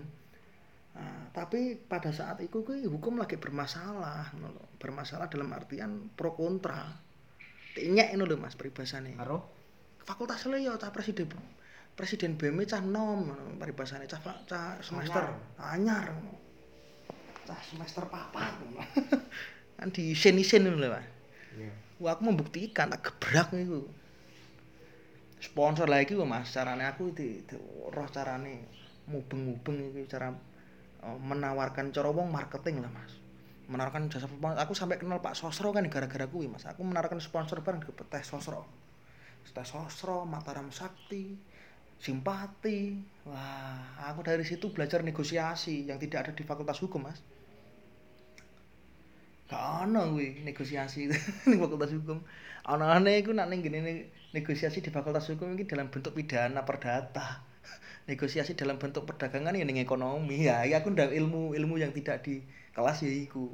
Nah, 0.97 1.29
tapi 1.29 1.77
pada 1.77 2.09
saat 2.09 2.41
itu 2.41 2.65
kuwi 2.65 2.85
hukum 2.85 3.21
lagi 3.21 3.37
bermasalah 3.37 4.33
bermasalah 4.77 5.29
dalam 5.29 5.49
artian 5.49 6.13
pro 6.13 6.37
kontra. 6.37 6.85
Tinyek 7.73 8.13
ngono 8.13 8.25
lho 8.25 8.37
mas 8.37 8.57
peribahasane 8.57 9.17
Karo? 9.17 9.49
Fakultas 10.05 10.45
le 10.49 10.61
ya 10.61 10.77
cah 10.77 10.93
presiden 10.93 11.29
presiden 11.97 12.37
BM 12.37 12.65
cah 12.69 12.81
nom 12.81 13.33
ngono 13.33 13.57
peribahasane 13.57 14.05
cah 14.05 14.21
cah 14.45 14.77
semester 14.81 15.33
anyar 15.57 16.13
ngono. 16.13 16.46
Cah 17.47 17.59
semester 17.63 18.03
papat 18.11 18.51
kan 19.79 19.87
di 19.93 20.11
isin-isin 20.11 20.67
ngono 20.67 20.83
lho 20.83 20.89
mas 20.91 21.07
Iya. 21.57 21.73
Wah, 21.97 22.13
aku 22.13 22.21
membuktikan 22.29 22.93
tak 22.93 23.01
gebrak. 23.09 23.49
Sponsor 25.37 25.85
lagi 25.89 26.17
kok 26.17 26.25
Mas, 26.25 26.49
carane 26.49 26.85
aku 26.85 27.13
di, 27.13 27.45
di 27.45 27.55
roh 27.93 28.09
carane 28.09 28.65
mubeng-mubeng 29.05 29.93
iki 29.93 30.09
cara 30.09 30.33
eh, 31.05 31.17
menawarkan 31.21 31.93
cara 31.93 32.09
wong 32.09 32.29
marketing 32.29 32.81
lah 32.81 32.89
Mas. 32.93 33.13
Menawarkan 33.69 34.09
jasa 34.09 34.29
sponsor. 34.29 34.57
Aku 34.61 34.73
sampai 34.73 34.97
kenal 34.97 35.21
Pak 35.21 35.37
Sosro 35.37 35.69
kan 35.73 35.85
gara-gara 35.89 36.25
kuwi 36.25 36.49
Mas. 36.49 36.65
Aku 36.65 36.81
menawarkan 36.81 37.21
sponsor 37.21 37.61
bareng 37.61 37.81
ke 37.81 37.93
Teh 37.93 38.25
Sosro. 38.25 38.65
Teh 39.45 39.65
Sosro, 39.65 40.25
Mataram 40.25 40.73
Sakti, 40.73 41.37
Simpati. 42.01 42.97
Wah, 43.29 44.09
aku 44.09 44.25
dari 44.25 44.41
situ 44.41 44.73
belajar 44.73 45.05
negosiasi 45.05 45.85
yang 45.85 46.01
tidak 46.01 46.27
ada 46.27 46.31
di 46.33 46.43
Fakultas 46.45 46.81
Hukum, 46.81 47.05
Mas. 47.05 47.21
Gak 49.47 49.87
ana 49.87 50.11
kuwi 50.11 50.43
negosiasi 50.43 51.07
ning 51.47 51.59
Fakultas 51.63 51.95
Hukum. 51.95 52.19
Ana-ana 52.67 53.07
iku 53.15 53.31
nek 53.31 53.47
ning 53.47 53.63
gene 53.63 53.79
ne- 53.79 54.07
negosiasi 54.35 54.83
di 54.83 54.91
Fakultas 54.91 55.31
Hukum 55.31 55.55
iki 55.55 55.63
dalam 55.63 55.87
bentuk 55.87 56.11
pidana 56.11 56.67
perdata. 56.67 57.39
Negosiasi 58.11 58.59
dalam 58.59 58.75
bentuk 58.75 59.07
perdagangan 59.07 59.55
ya 59.55 59.63
ning 59.63 59.79
ekonomi. 59.79 60.43
Ya, 60.43 60.67
ya 60.67 60.83
aku 60.83 60.91
ndak 60.91 61.15
ilmu 61.15 61.55
ilmu 61.55 61.79
yang 61.79 61.95
tidak 61.95 62.27
di 62.27 62.43
kelas 62.75 62.99
ya 63.07 63.11
iku. 63.11 63.47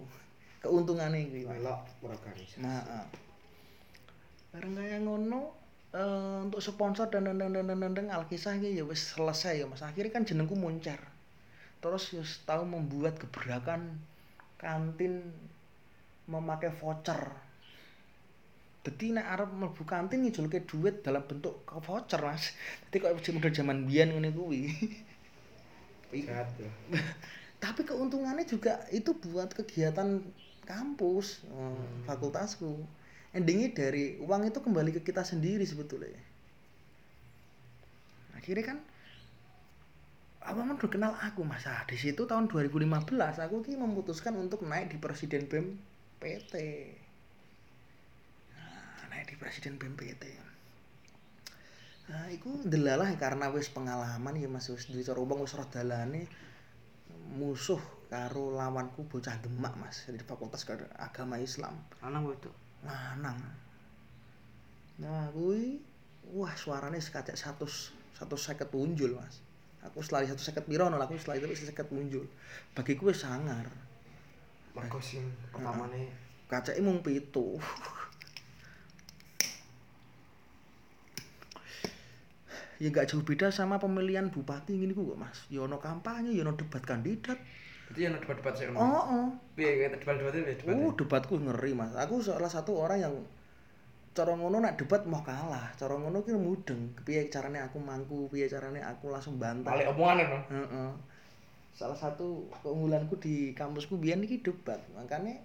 Keuntungane 0.66 1.30
kuwi. 1.30 1.46
Mas. 1.46 1.62
Melok 1.62 1.82
organisasi. 2.02 2.58
Nah, 2.66 2.82
ah. 2.82 3.06
bareng 4.54 4.74
kaya 4.74 4.98
ngono 5.02 5.54
eh, 5.94 6.46
untuk 6.46 6.62
sponsor 6.62 7.10
dan 7.14 7.30
dan 7.30 7.38
dan 7.38 7.70
dan 7.70 7.94
dan, 7.94 8.08
Alkisah 8.10 8.58
iki 8.58 8.82
ya 8.82 8.86
wis 8.86 9.14
selesai 9.14 9.62
ya 9.62 9.70
Mas. 9.70 9.86
Akhirnya 9.86 10.10
kan 10.10 10.26
jenengku 10.26 10.58
moncer. 10.58 10.98
Terus 11.86 12.18
ya 12.18 12.26
tahu 12.50 12.66
membuat 12.66 13.22
gebrakan 13.22 14.02
kantin 14.58 15.30
memakai 16.28 16.72
voucher. 16.72 17.32
Jadi 18.84 19.16
nek 19.16 19.28
arep 19.32 19.50
mlebu 19.56 19.84
kantin 19.88 20.28
ngijolke 20.28 20.68
duit 20.68 21.00
dalam 21.08 21.24
bentuk 21.24 21.64
ke 21.64 21.80
voucher, 21.80 22.20
Mas. 22.20 22.52
Jadi 22.88 23.00
kok 23.00 23.16
model 23.16 23.54
zaman 23.56 23.78
biyen 23.88 24.12
ngene 24.12 24.30
kuwi. 24.36 24.62
Ya. 26.12 26.44
Tapi 27.64 27.82
keuntungannya 27.88 28.44
juga 28.44 28.84
itu 28.92 29.16
buat 29.16 29.56
kegiatan 29.56 30.20
kampus, 30.68 31.48
eh, 31.48 31.88
fakultasku. 32.04 32.84
Endingnya 33.32 33.72
dari 33.72 34.20
uang 34.20 34.52
itu 34.52 34.60
kembali 34.60 35.00
ke 35.00 35.02
kita 35.02 35.24
sendiri 35.24 35.64
sebetulnya. 35.64 36.20
Akhirnya 38.36 38.76
kan 38.76 38.78
abang 40.44 40.76
udah 40.76 40.92
kenal 40.92 41.16
aku 41.24 41.48
mas 41.48 41.64
ah, 41.64 41.88
di 41.88 41.96
situ 41.96 42.28
tahun 42.28 42.52
2015 42.52 43.08
aku 43.16 43.64
ki 43.64 43.80
memutuskan 43.80 44.36
untuk 44.36 44.68
naik 44.68 44.92
di 44.92 45.00
presiden 45.00 45.48
BEM 45.48 45.80
PT 46.24 46.54
nah, 48.56 49.12
naik 49.12 49.28
di 49.28 49.36
presiden 49.36 49.76
BEM 49.76 50.00
PT 50.00 50.24
nah 52.04 52.28
iku 52.32 52.64
delalah 52.64 53.12
karena 53.16 53.48
wis 53.48 53.72
pengalaman 53.72 54.36
ya 54.36 54.52
mas. 54.52 54.68
Wis 54.68 54.92
cara 54.92 55.24
wong 55.24 55.40
wis 55.44 55.56
roh 55.56 55.64
dalane 55.72 56.28
musuh 57.40 57.80
karo 58.12 58.52
lawanku 58.52 59.08
bocah 59.08 59.40
Demak 59.40 59.76
mas 59.80 60.04
di 60.12 60.20
fakultas 60.20 60.68
agama 61.00 61.40
Islam. 61.40 61.80
Lanang 62.04 62.28
wedok. 62.28 62.52
lanang. 62.84 63.40
Nah 65.00 65.32
kuwi 65.32 65.80
wah 66.36 66.52
suaranya 66.60 67.00
sekacak 67.00 67.40
satu 67.40 67.68
satu 68.16 68.36
seket 68.36 68.68
punjul 68.68 69.16
mas. 69.16 69.40
Aku 69.88 70.04
selari 70.04 70.28
satu 70.28 70.44
seket 70.44 70.68
piro 70.68 70.92
no 70.92 71.00
aku 71.00 71.16
selari 71.16 71.44
itu 71.44 71.68
seket 71.68 71.88
punjul 71.88 72.28
bagiku 72.76 73.12
sangar 73.16 73.68
Mergo 74.74 75.00
sing 75.02 75.30
pertamane 75.54 76.10
kacake 76.50 76.82
mung 76.86 77.02
pitu 77.02 77.58
ya 82.82 82.90
gak 82.92 83.08
jauh 83.10 83.24
beda 83.24 83.48
sama 83.50 83.80
pemilihan 83.80 84.28
bupati 84.28 84.76
gini 84.76 84.92
kok 84.92 85.18
mas 85.18 85.46
ya 85.48 85.64
ono 85.64 85.80
kampanye 85.80 86.36
ya 86.36 86.44
ono 86.44 86.54
debat 86.58 86.84
kandidat 86.84 87.40
Berarti 87.84 88.10
yang 88.10 88.16
debat-debat 88.16 88.54
sih. 88.58 88.66
oh 88.74 89.04
oh 89.06 89.28
Piye 89.54 89.86
debat-debat 89.86 90.34
debat. 90.34 90.74
Oh, 90.74 90.96
debatku 90.98 91.36
ngeri, 91.38 91.78
Mas. 91.78 91.94
Aku 91.94 92.24
salah 92.24 92.50
satu 92.50 92.80
orang 92.80 93.06
yang 93.06 93.14
cara 94.18 94.34
ngono 94.34 94.58
nak 94.64 94.82
debat 94.82 95.06
mau 95.06 95.22
kalah. 95.22 95.70
Cara 95.78 95.94
ngono 96.00 96.26
ki 96.26 96.34
mudeng. 96.34 96.96
Piye 97.06 97.30
carane 97.30 97.62
aku 97.62 97.78
mangku, 97.78 98.32
piye 98.34 98.50
carane 98.50 98.82
aku 98.82 99.14
langsung 99.14 99.38
bantah. 99.38 99.70
Balik 99.70 99.94
omongan 99.94 100.26
no. 100.26 100.40
Heeh. 100.50 100.90
Salah 101.74 101.98
satu 101.98 102.48
keunggulanku 102.62 103.18
di 103.18 103.58
kampusku 103.58 103.98
biyen 103.98 104.22
iki 104.26 104.42
debat. 104.46 104.80
Makanya 104.94 105.42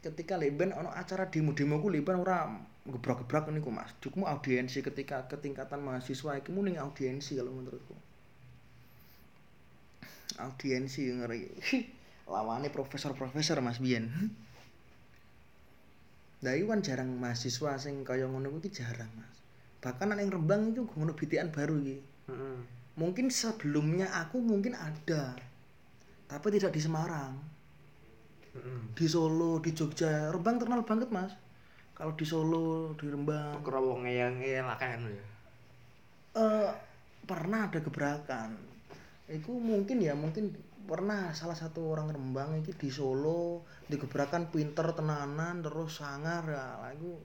ketika 0.00 0.40
leben 0.40 0.72
ono 0.72 0.88
acara 0.94 1.28
demo-demo 1.28 1.82
ku 1.82 1.92
leben 1.92 2.20
ora 2.20 2.48
gebrak-gebrak 2.88 3.52
niku 3.52 3.68
Mas. 3.68 3.92
Cukmu 4.00 4.24
audiensi 4.24 4.80
ketika 4.80 5.28
ketingkatan 5.28 5.84
mahasiswa 5.84 6.40
iki 6.40 6.50
mending 6.50 6.80
audiensi 6.80 7.36
kalau 7.36 7.52
menurutku. 7.52 7.96
audiensi 10.38 11.10
ngeri 11.10 11.50
lawannya 12.32 12.70
profesor-profesor 12.70 13.58
Mas 13.58 13.82
Bian 13.82 14.06
Nah, 16.38 16.54
itu 16.54 16.70
kan 16.70 16.78
jarang 16.86 17.18
mahasiswa 17.18 17.74
sing 17.82 18.06
kaya 18.06 18.30
ngono 18.30 18.54
kuwi 18.54 18.70
jarang, 18.70 19.10
Mas. 19.18 19.42
Bahkan 19.82 20.14
ning 20.14 20.30
Rembang 20.30 20.70
itu 20.70 20.86
ngono 20.94 21.10
bitian 21.18 21.50
baru. 21.50 21.82
Heeh. 21.82 22.58
Mungkin 22.94 23.26
sebelumnya 23.26 24.06
aku 24.14 24.38
mungkin 24.38 24.78
ada. 24.78 25.34
Tapi 26.28 26.46
tidak 26.52 26.76
di 26.76 26.80
Semarang. 26.84 27.32
Di 28.92 29.06
Solo, 29.08 29.62
di 29.64 29.72
Jogja, 29.72 30.28
Rembang 30.28 30.60
terkenal 30.60 30.84
banget, 30.84 31.08
Mas. 31.08 31.32
Kalau 31.96 32.12
di 32.14 32.26
Solo, 32.28 32.92
di 33.00 33.08
Rembang, 33.08 33.64
Kira 33.64 33.80
wong 33.80 34.06
ngeyang-ngeyang 34.06 34.68
kan 34.76 35.00
ya. 35.08 35.24
eh 36.38 36.70
pernah 37.24 37.66
ada 37.66 37.80
gebrakan. 37.80 38.54
Itu 39.26 39.56
mungkin 39.56 39.98
ya, 40.04 40.14
mungkin 40.14 40.52
pernah 40.88 41.36
salah 41.36 41.56
satu 41.56 41.92
orang 41.92 42.08
Rembang 42.08 42.64
iki 42.64 42.72
di 42.72 42.88
Solo 42.88 43.68
digebrakan 43.92 44.48
pinter 44.48 44.88
tenanan 44.96 45.60
terus 45.60 46.00
sangar 46.00 46.48
ya 46.48 46.80
lagu 46.80 47.20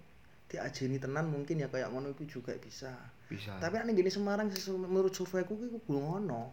diajeni 0.51 0.99
tenan 0.99 1.31
mungkin 1.31 1.63
ya 1.63 1.71
kayak 1.71 1.89
ngono 1.95 2.11
itu 2.11 2.27
juga 2.27 2.51
bisa. 2.59 2.91
Bisa. 3.31 3.55
Tapi 3.63 3.79
nek 3.79 3.95
gini 3.95 4.11
Semarang 4.11 4.51
menurut 4.75 5.15
surveiku 5.15 5.55
iku 5.55 5.79
belum 5.87 6.03
ngono 6.11 6.51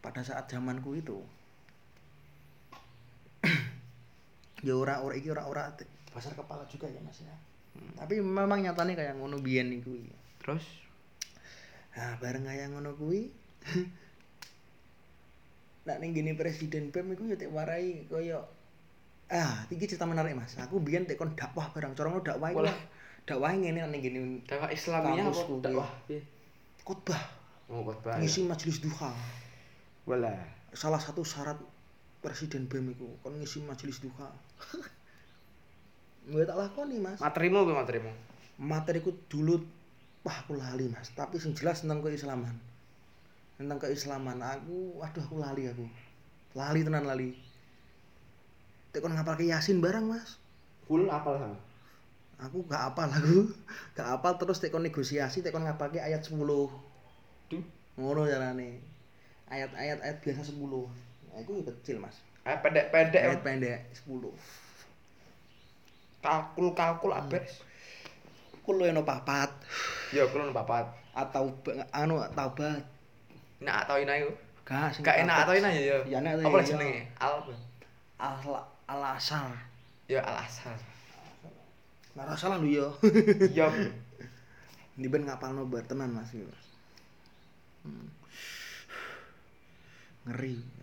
pada 0.00 0.24
saat 0.24 0.48
zamanku 0.48 0.96
itu. 0.96 1.20
Ya 4.66 4.74
ora 4.74 4.98
ora 4.98 5.14
iki 5.14 5.30
ora 5.30 5.46
ora 5.46 5.70
besar 6.10 6.34
kepala 6.34 6.66
juga 6.66 6.90
ya 6.90 6.98
Mas 7.06 7.22
ya. 7.22 7.30
Tapi 7.94 8.18
memang 8.18 8.64
nyatanya 8.64 8.98
kayak 8.98 9.14
ngono 9.14 9.38
biyen 9.38 9.70
iku. 9.78 9.94
terus 10.42 10.64
Nah, 11.96 12.12
bareng 12.20 12.44
kayak 12.44 12.74
ngono 12.74 12.92
kuwi. 12.98 13.30
Nek 15.86 15.96
ning 16.02 16.10
gini 16.12 16.34
presiden 16.34 16.90
BEM 16.90 17.14
iku 17.14 17.30
ya 17.30 17.38
tek 17.38 17.54
warai 17.54 18.10
kaya 18.10 18.42
ah, 19.30 19.64
iki 19.70 19.86
cerita 19.86 20.04
menarik 20.04 20.34
Mas. 20.34 20.58
Aku 20.58 20.82
biyen 20.82 21.06
tek 21.06 21.14
kon 21.14 21.38
dakwah 21.38 21.70
barang 21.70 21.94
cara 21.94 22.10
ngono 22.10 22.26
dakwah 22.26 22.50
iku. 22.50 22.66
Dakwah 23.22 23.54
ngene 23.54 23.86
ning 23.86 24.02
gini 24.02 24.18
dakwah 24.44 24.74
Islamiyah 24.74 25.30
apa 25.30 25.42
dakwah 25.62 25.88
khotbah 26.86 27.18
Oh, 27.66 27.82
khotbah. 27.82 28.22
ngisi 28.22 28.46
majelis 28.46 28.78
duha. 28.78 29.10
Wala. 30.06 30.30
Salah 30.70 31.02
satu 31.02 31.26
syarat 31.26 31.58
presiden 32.26 32.66
BEM 32.66 32.98
iku 32.98 33.06
kon 33.22 33.38
ngisi 33.38 33.62
majelis 33.62 34.02
duha. 34.02 34.26
Gue 36.26 36.42
tak 36.42 36.58
lakoni 36.58 36.98
Mas. 36.98 37.22
Materimu 37.22 37.62
apa 37.62 37.86
materimu? 37.86 38.10
Materiku 38.58 39.14
dulu 39.30 39.62
wah 40.26 40.42
aku 40.42 40.58
lali 40.58 40.90
Mas, 40.90 41.14
tapi 41.14 41.38
sing 41.38 41.54
jelas 41.54 41.86
tentang 41.86 42.02
keislaman. 42.02 42.58
Tentang 43.54 43.78
keislaman 43.78 44.42
aku 44.42 44.98
waduh 44.98 45.22
aku 45.22 45.38
lali 45.38 45.70
aku. 45.70 45.86
Lali 46.58 46.82
tenan 46.82 47.06
lali. 47.06 47.38
Tekon 48.90 49.14
ngapal 49.14 49.38
ke 49.38 49.46
Yasin 49.46 49.78
barang 49.78 50.02
Mas. 50.10 50.42
Full 50.90 51.06
apal 51.06 51.38
sama. 51.38 51.58
Aku 52.42 52.66
gak 52.66 52.90
apal 52.90 53.06
aku. 53.06 53.54
Gak 53.94 54.18
apal 54.18 54.34
terus 54.34 54.58
tekon 54.58 54.82
negosiasi 54.82 55.46
tekon 55.46 55.62
ngapal 55.62 55.94
ke 55.94 56.02
ayat 56.02 56.26
10. 56.26 56.42
Duh. 56.42 57.64
Ngono 57.96 58.26
carane. 58.26 58.82
Ayat-ayat 59.46 60.02
ayat 60.02 60.18
biasa 60.26 60.42
10. 60.42 60.58
Nah, 61.36 61.44
itu 61.44 61.52
kecil 61.68 62.00
Mas. 62.00 62.16
Eh 62.48 62.56
pendek-pendek 62.64 63.20
Ayat 63.20 63.44
pendek 63.44 63.78
10. 64.08 64.32
kalkul-kalkul 66.24 67.12
abes. 67.12 67.60
Kulo 68.64 68.88
eno 68.88 69.04
papat 69.04 69.52
Ya 70.16 70.24
kulon 70.32 70.56
papat. 70.56 70.88
atau 71.12 71.52
anu 71.92 72.24
taubat. 72.32 72.80
Nak 73.60 73.84
atau 73.84 74.00
ina 74.00 74.16
iku? 74.16 74.32
Gak 74.64 75.04
Gak 75.04 75.28
enak 75.28 75.44
atau 75.44 75.54
ina 75.60 75.68
ya 75.68 75.82
ya. 75.84 75.98
Ya 76.08 76.16
enak, 76.24 76.40
Apa 76.40 76.64
ya. 76.64 76.66
jenenge? 76.72 77.04
Al 77.20 77.44
al 78.16 78.36
al 78.88 79.02
asar. 79.20 79.52
Ya 80.08 80.24
al 80.24 80.40
asar. 80.40 80.80
Nggak 82.16 82.32
salah 82.40 82.56
lu 82.56 82.72
yo. 82.72 82.88
Iya. 83.52 83.68
Ini 84.96 85.12
ben 85.12 85.28
ngapalno 85.28 85.68
bar 85.68 85.84
tenan 85.84 86.16
Mas. 86.16 86.32
Hmm. 86.32 88.08
Ngeri. 90.24 90.75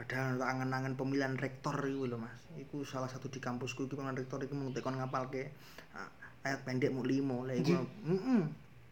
Ada 0.00 0.40
angen-angen 0.40 0.96
pemilihan 0.96 1.36
rektor 1.36 1.76
iku 1.84 2.08
lho 2.08 2.16
Mas. 2.16 2.40
Iku 2.56 2.88
salah 2.88 3.12
satu 3.12 3.28
di 3.28 3.36
kampusku 3.36 3.84
iku 3.84 4.00
pemilihan 4.00 4.16
rektor 4.16 4.40
iku 4.40 4.56
mung 4.56 4.72
tekon 4.72 4.96
ngapalke 4.96 5.52
ah, 5.92 6.08
ayat 6.48 6.64
pendek 6.64 6.88
mu 6.88 7.04
5 7.04 7.20
lah 7.20 7.54
iku. 7.60 7.76
Heeh. 8.08 8.42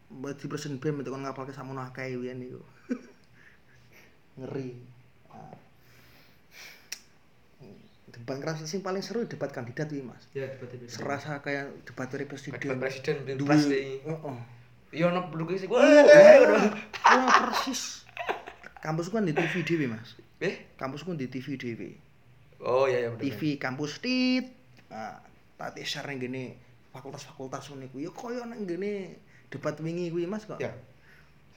Mbak 0.09 0.33
di 0.37 0.47
presiden 0.53 0.77
BEM 0.77 1.01
tekon 1.01 1.25
ngapalke 1.25 1.57
sakmono 1.57 1.81
akeh 1.81 2.13
wiyen 2.21 2.45
iku. 2.45 2.61
Ngeri. 4.45 4.77
Ah. 5.33 5.57
Debat 8.13 8.37
keras 8.45 8.69
sing 8.69 8.85
paling 8.85 9.01
seru 9.01 9.25
debat 9.25 9.49
kandidat 9.49 9.89
iki 9.89 10.05
Mas. 10.05 10.29
Ya 10.37 10.45
debat 10.45 10.69
itu. 10.77 10.93
Serasa 10.93 11.41
kayak 11.41 11.89
debat 11.89 12.13
dari 12.13 12.29
presiden. 12.29 12.61
Debat 12.61 12.85
presiden 12.85 13.25
pilpres 13.25 13.65
iki. 13.65 14.05
Heeh. 14.05 14.39
Iya 14.93 15.09
ono 15.09 15.33
pendukung 15.33 15.57
sih. 15.57 15.69
Wah. 15.69 15.85
Oh, 15.85 17.29
persis. 17.49 18.05
Kampusku 18.85 19.17
kan 19.17 19.25
di 19.25 19.37
TV 19.37 19.65
dhewe, 19.65 19.89
Mas. 19.91 20.17
Eh? 20.39 20.55
Kampusku 20.79 21.19
di 21.19 21.27
TV 21.27 21.59
dhewe. 21.59 21.91
Oh 22.63 22.87
iya 22.87 23.07
iya 23.07 23.09
bener. 23.15 23.23
TV 23.23 23.59
kampus 23.59 23.99
tit. 24.03 24.47
Nah, 24.91 25.19
tak 25.59 25.79
share 25.83 26.07
ning 26.11 26.23
gene 26.23 26.59
fakultas-fakultas 26.95 27.71
ngene 27.71 27.87
kuwi 27.91 28.07
ya 28.07 28.13
kaya 28.15 28.43
nang 28.47 28.67
gene 28.67 29.19
debat 29.51 29.75
wingi 29.83 30.11
kuwi, 30.11 30.27
Mas 30.27 30.47
kok. 30.47 30.59
Ya. 30.63 30.71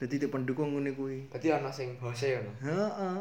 Jadi 0.02 0.22
di 0.22 0.28
pendukung 0.30 0.74
ngene 0.74 0.94
kuwi. 0.98 1.30
Berarti 1.30 1.48
ono 1.54 1.70
sing 1.70 1.98
hose 2.02 2.42
ono. 2.42 2.52
Heeh. 2.66 3.20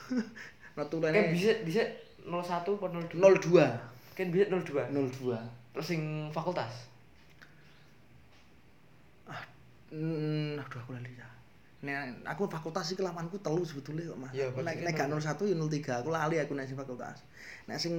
Kan 0.80 0.86
Notulane 0.86 1.34
bisa 1.34 1.52
bisa 1.66 1.82
01 2.24 2.46
apa 2.46 2.86
02? 2.88 3.20
02. 3.20 4.16
Kan 4.16 4.26
bisa 4.32 4.44
02. 4.48 4.88
02. 4.92 5.36
Terus 5.76 5.86
sing 5.86 6.30
fakultas. 6.30 6.88
Hmm, 9.90 10.54
aduh 10.54 10.78
aku 10.78 10.94
lali 10.94 11.10
ya. 11.18 11.26
Nek 11.80 12.28
aku 12.28 12.44
fakultas 12.52 12.92
iki 12.92 13.00
lawanku 13.00 13.40
telu 13.40 13.64
sebetulnya 13.64 14.12
kok, 14.12 14.20
Mas. 14.20 14.32
Berarti 14.36 14.60
nek 14.60 14.76
nek 14.84 14.94
gak 15.00 15.08
01 15.08 15.48
ya 15.48 15.56
03, 15.56 16.00
aku 16.04 16.10
lali 16.12 16.36
aku 16.36 16.52
nek 16.52 16.68
sing 16.68 16.76
fakultas. 16.76 17.24
Nek 17.64 17.80
sing 17.80 17.94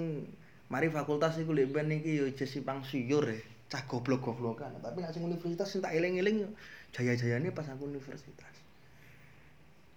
mari 0.69 0.87
fakultas 0.93 1.41
iku 1.41 1.51
lek 1.57 1.73
ben 1.73 1.89
iki 1.89 2.21
ya 2.21 2.25
jesi 2.29 2.61
pang 2.61 2.85
siyur 2.85 3.25
ya. 3.25 3.41
Cah 3.73 3.81
goblok-goblokan. 3.89 4.77
Tapi 4.85 5.01
nek 5.01 5.11
sing 5.17 5.25
universitas 5.25 5.65
sing 5.65 5.81
tak 5.81 5.97
eling-eling 5.97 6.45
jaya-jayane 6.93 7.49
pas 7.49 7.65
aku 7.73 7.89
universitas. 7.89 8.53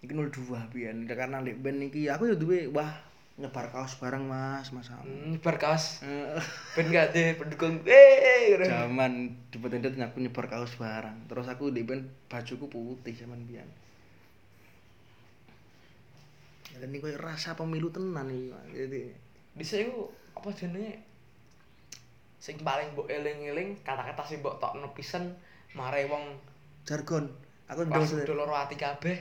Iki 0.01 0.13
02 0.17 0.73
biyen 0.73 1.05
karena 1.05 1.45
lek 1.45 1.61
ben 1.61 1.77
iki 1.85 2.09
aku 2.09 2.33
ya 2.33 2.35
duwe 2.37 2.65
wah 2.73 2.89
nyebar 3.35 3.67
kaos 3.67 3.99
bareng 3.99 4.23
Mas, 4.31 4.71
Mas. 4.71 4.87
Hmm, 4.87 5.35
bar 5.43 5.59
kaos. 5.59 5.99
Ben 6.75 6.87
gak 6.87 7.11
ada 7.11 7.35
pendukung. 7.35 7.83
Eh. 7.83 8.55
Zaman 8.63 9.35
di 9.51 9.57
Petendet 9.59 9.99
aku 9.99 10.23
nyebar 10.23 10.47
kaos 10.47 10.79
barang. 10.79 11.27
Terus 11.27 11.47
aku 11.51 11.67
di 11.75 11.83
ben 11.83 12.07
bajuku 12.31 12.71
putih 12.71 13.11
zaman 13.11 13.43
biyen. 13.43 13.67
Dan 16.79 16.91
ini 16.91 17.03
koyo 17.03 17.19
rasa 17.19 17.59
pemilu 17.59 17.91
tenan. 17.91 18.31
Pak. 18.31 18.63
Jadi 18.71 19.11
Bisa 19.55 19.79
iku 19.79 20.11
apa 20.35 20.51
jenenge? 20.51 21.03
Sing 22.39 22.59
paling 22.59 22.91
mbok 22.95 23.07
eling-eling 23.07 23.79
kata-kata 23.83 24.23
sing 24.27 24.39
mbok 24.43 24.59
tokno 24.59 24.91
pisen 24.95 25.35
mare 25.75 26.07
wong 26.07 26.39
jargon. 26.87 27.31
Aku 27.67 27.83
ndang 27.83 28.03
loro 28.31 28.55
ati 28.55 28.75
kabeh. 28.79 29.17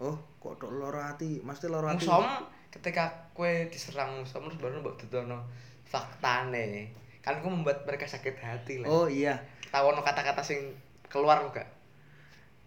Oh, 0.00 0.16
kok 0.40 0.56
tok 0.60 0.72
loro 0.72 1.00
ati? 1.00 1.40
Mesti 1.44 1.66
loro 1.68 1.88
ati. 1.92 2.04
Musom 2.04 2.24
ketika 2.72 3.28
kue 3.36 3.68
diserang 3.68 4.24
musom 4.24 4.48
terus 4.48 4.58
baru 4.58 4.80
mbok 4.80 4.96
dudono 5.04 5.44
faktane. 5.84 6.88
Kan 7.20 7.38
itu 7.38 7.48
membuat 7.52 7.84
mereka 7.86 8.08
sakit 8.08 8.34
hati 8.40 8.82
lah. 8.82 8.88
Oh 8.88 9.06
iya. 9.06 9.38
Tahu 9.70 9.94
kata-kata 10.00 10.42
sing 10.42 10.74
keluar 11.06 11.44
gak? 11.52 11.68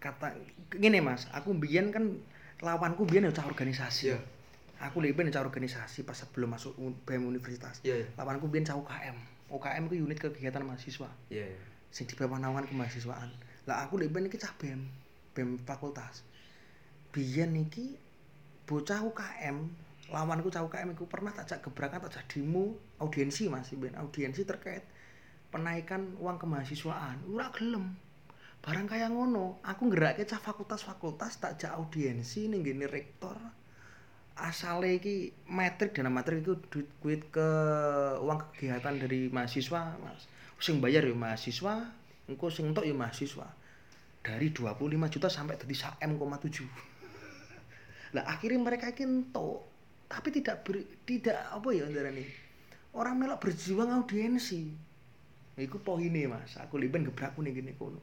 Kata 0.00 0.32
gini 0.72 1.02
Mas, 1.02 1.26
aku 1.34 1.52
biyen 1.58 1.90
kan 1.90 2.16
lawanku 2.62 3.04
biyen 3.04 3.28
ya 3.28 3.34
cah 3.34 3.44
organisasi. 3.44 4.14
Iya. 4.14 4.18
Aku 4.88 5.02
lek 5.02 5.18
biyen 5.18 5.34
cah 5.34 5.44
organisasi 5.44 6.06
pas 6.06 6.16
sebelum 6.16 6.54
masuk 6.54 6.72
BEM 7.04 7.26
universitas. 7.26 7.82
Iya. 7.82 8.06
iya. 8.06 8.08
Lawanku 8.16 8.48
biyen 8.48 8.64
cah 8.64 8.78
UKM. 8.78 9.16
UKM 9.50 9.82
itu 9.90 9.96
unit 10.06 10.18
kegiatan 10.22 10.62
mahasiswa. 10.62 11.10
Iya. 11.28 11.50
sing 11.86 12.04
di 12.04 12.18
bawah 12.18 12.36
naungan 12.36 12.68
kemahasiswaan. 12.68 13.32
Lah 13.64 13.88
aku 13.88 13.96
lek 13.96 14.12
ben 14.12 14.28
iki 14.28 14.36
cah 14.36 14.52
BEM, 14.60 14.84
BEM 15.32 15.56
fakultas. 15.64 16.28
Biyen 17.08 17.56
iki 17.56 17.96
bocah 18.68 19.00
UKM, 19.00 19.64
lawanku 20.06 20.48
cah 20.54 20.62
UKM 20.62 20.94
iku 20.94 21.10
pernah 21.10 21.34
tak 21.34 21.66
gebrakan 21.66 22.06
tak 22.06 22.30
demo 22.30 22.78
audiensi 23.02 23.50
Mas 23.50 23.74
ben 23.74 23.98
audiensi 23.98 24.46
terkait 24.46 24.86
penaikan 25.50 26.14
uang 26.20 26.36
kemahasiswaan. 26.36 27.26
Ora 27.32 27.48
gelem. 27.54 27.96
Barang 28.62 28.90
kaya 28.90 29.06
ngono, 29.06 29.62
aku 29.62 29.86
nggerake 29.86 30.26
cah 30.26 30.42
fakultas-fakultas 30.42 31.38
tak 31.38 31.56
jak 31.60 31.72
audiensi 31.72 32.50
ning 32.50 32.66
ngene 32.66 32.90
rektor. 32.90 33.38
Asale 34.36 35.00
iki 35.00 35.32
metrik 35.48 35.96
dana 35.96 36.12
metrik 36.12 36.44
iku 36.44 36.60
duit 36.68 36.88
duit 37.00 37.22
ke 37.32 37.48
uang 38.20 38.52
kegiatan 38.52 38.94
dari 39.00 39.32
mahasiswa, 39.32 39.96
Mas. 40.02 40.28
Sing 40.60 40.82
bayar 40.82 41.06
ya 41.06 41.14
mahasiswa, 41.16 41.88
engko 42.28 42.52
sing 42.52 42.74
entuk 42.74 42.84
ya 42.84 42.92
mahasiswa. 42.92 43.48
Dari 44.20 44.50
25 44.50 45.14
juta 45.14 45.28
sampai 45.30 45.56
dadi 45.56 45.76
sak 45.76 46.02
M,7. 46.02 46.66
Lah 48.18 48.24
akhirnya 48.26 48.58
mereka 48.58 48.90
iki 48.90 49.06
entuk, 49.06 49.62
tapi 50.06 50.28
tidak 50.30 50.62
ber, 50.62 50.82
tidak 51.04 51.36
apa 51.50 51.68
ya 51.74 51.84
ndarani. 51.86 52.24
Orang 52.96 53.20
melok 53.20 53.42
berjuang 53.42 53.92
audiensi. 53.92 54.72
Iku 55.56 55.80
poine 55.80 56.28
Mas, 56.28 56.56
aku 56.60 56.76
liben 56.76 57.04
gebraku 57.04 57.40
ning 57.40 57.56
kene 57.56 57.72
kono. 57.76 58.00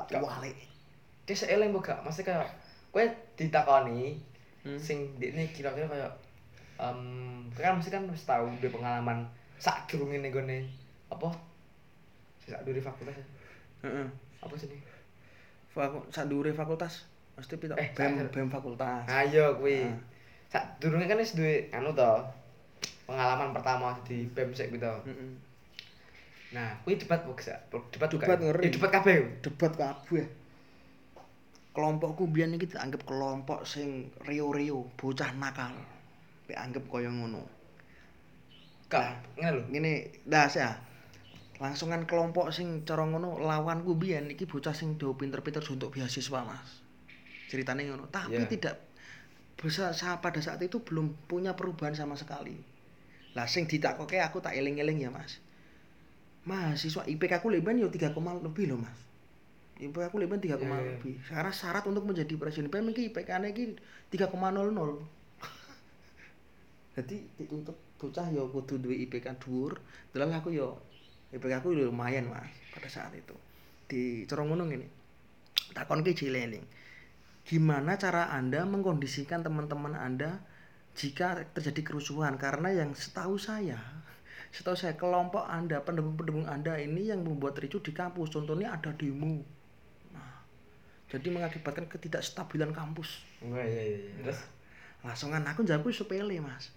Kak. 0.00 0.22
walik. 0.22 0.56
Dia 1.28 1.36
seeling 1.36 1.70
kok 1.76 1.92
gak, 1.92 2.00
maksudnya 2.02 2.26
kayak 2.42 2.48
kowe 2.90 3.04
ditakoni 3.38 4.18
Hmm. 4.60 4.76
sing 4.76 5.16
ini 5.16 5.48
kira-kira 5.56 5.88
kayak 5.88 6.12
em 6.76 7.00
kan 7.56 7.80
mesti 7.80 7.88
kan 7.88 8.04
wis 8.12 8.28
tahu 8.28 8.44
dia 8.60 8.68
pengalaman 8.68 9.24
sak 9.56 9.88
durunge 9.88 10.20
ning 10.20 10.28
gone 10.28 10.68
apa 11.08 11.32
sak 12.44 12.60
duri 12.68 12.76
fakultas 12.84 13.16
Heeh. 13.80 14.04
apa 14.44 14.54
sih 14.60 14.68
nih 14.68 14.80
Faku, 15.72 16.04
sadure 16.12 16.52
fakultas 16.52 17.08
mesti 17.40 17.56
pita 17.56 17.74
Eh, 17.74 17.88
BEM 17.90 18.28
BEM 18.28 18.48
fakultas. 18.48 19.08
ayo 19.08 19.56
kuwi 19.56 19.80
Ah. 19.82 19.96
sak 20.52 20.76
durunge 20.76 21.08
kan 21.08 21.16
wis 21.16 21.32
duwe 21.32 21.72
anu 21.72 21.90
to 21.90 22.10
pengalaman 23.08 23.50
pertama 23.50 23.96
di 24.04 24.28
BEM 24.28 24.52
sik 24.52 24.68
kuwi 24.68 24.78
to 24.78 24.92
Heeh. 25.08 25.32
nah 26.52 26.76
kuwi 26.84 27.00
debat 27.00 27.24
kok 27.24 27.40
debat 27.90 28.08
Debat 28.10 28.38
ngeri. 28.38 28.68
Eh, 28.68 28.70
debat 28.70 28.90
kabeh 28.92 29.16
Debat 29.40 29.72
kabeh. 29.72 30.26
Kelompokku 31.70 32.26
biyen 32.26 32.58
iki 32.58 32.66
dianggap 32.66 33.06
kelompok 33.06 33.62
sing 33.62 34.10
rio-rio, 34.26 34.90
bocah 34.98 35.30
nakal. 35.38 35.70
Nek 36.50 36.58
anggap 36.58 36.84
kaya 36.90 37.06
ngono. 37.08 37.46
gak 38.90 39.06
ngene 39.38 39.54
lho 39.54 39.62
Ngene, 39.70 39.92
dah 40.26 40.50
ya. 40.50 40.74
Langsungan 41.62 42.10
kelompok 42.10 42.50
sing 42.50 42.82
cara 42.82 43.06
ngono 43.06 43.38
lawanku 43.38 43.94
biyen 43.94 44.26
iki 44.26 44.50
bocah 44.50 44.74
sing 44.74 44.98
do 44.98 45.14
pinter-pinter 45.14 45.62
untuk 45.62 45.94
beasiswa, 45.94 46.42
Mas. 46.42 46.82
Ceritanya 47.50 47.82
ngono, 47.90 48.06
tapi 48.06 48.38
Iya. 48.38 48.46
tidak 48.46 48.74
bisa 49.58 49.90
sa- 49.90 50.22
pada 50.22 50.38
saat 50.38 50.62
itu 50.62 50.78
belum 50.86 51.12
punya 51.26 51.58
perubahan 51.58 51.92
sama 51.92 52.14
sekali. 52.14 52.54
Lah 53.34 53.50
sing 53.50 53.66
ditakoke 53.66 54.22
aku 54.22 54.38
tak 54.38 54.54
eling-eling 54.54 55.02
ya, 55.02 55.10
Mas. 55.10 55.42
Mahasiswa 56.46 57.04
IPK 57.04 57.42
aku 57.42 57.50
leben 57.50 57.76
yo 57.76 57.90
3, 57.90 58.14
lebih 58.40 58.70
loh, 58.70 58.80
Mas. 58.80 58.96
IPK 59.82 60.08
aku 60.08 60.16
3, 60.40 60.56
Iya, 60.56 60.78
iya. 60.78 60.94
lebih. 60.96 61.14
Karena 61.26 61.50
syarat 61.50 61.84
untuk 61.90 62.06
menjadi 62.06 62.32
presiden 62.38 62.70
BEM 62.70 62.94
iki 62.94 63.10
IPK-ne 63.10 63.50
iki 63.50 63.74
3,00. 64.14 65.02
Jadi 66.90 67.16
untuk 67.50 67.76
bocah 67.96 68.26
yo 68.34 68.50
kudu 68.50 68.82
duwe 68.82 68.96
IPK 69.06 69.38
dhuwur, 69.38 69.78
dalam 70.10 70.30
aku 70.34 70.50
yo 70.52 70.80
IPK 71.30 71.62
aku 71.62 71.70
lumayan 71.70 72.26
mas 72.26 72.50
pada 72.74 72.88
saat 72.90 73.12
itu. 73.14 73.36
Di 73.86 74.26
corong 74.26 74.52
ngono 74.54 74.66
ngene. 74.66 74.86
Takon 75.70 76.02
ki 76.02 76.12
cileling. 76.18 76.64
Gimana 77.50 77.98
cara 77.98 78.30
Anda 78.30 78.62
mengkondisikan 78.62 79.42
teman-teman 79.42 79.98
Anda 79.98 80.38
jika 80.94 81.50
terjadi 81.50 81.82
kerusuhan? 81.82 82.38
Karena 82.38 82.70
yang 82.70 82.94
setahu 82.94 83.42
saya, 83.42 83.74
setahu 84.54 84.78
saya 84.78 84.94
kelompok 84.94 85.50
Anda, 85.50 85.82
pendukung-pendukung 85.82 86.46
Anda 86.46 86.78
ini 86.78 87.10
yang 87.10 87.26
membuat 87.26 87.58
ricu 87.58 87.82
di 87.82 87.90
kampus. 87.90 88.30
Contohnya 88.30 88.70
ada 88.78 88.94
demo. 88.94 89.42
Nah, 90.14 90.46
jadi 91.10 91.26
mengakibatkan 91.26 91.90
ketidakstabilan 91.90 92.70
kampus. 92.70 93.26
enggak 93.42 93.66
iya 93.66 93.82
iya 93.82 93.98
iya. 93.98 94.12
terus 94.30 94.40
Langsungan 95.02 95.42
aku 95.50 95.66
jawab 95.66 95.90
sepele 95.90 96.38
mas. 96.38 96.70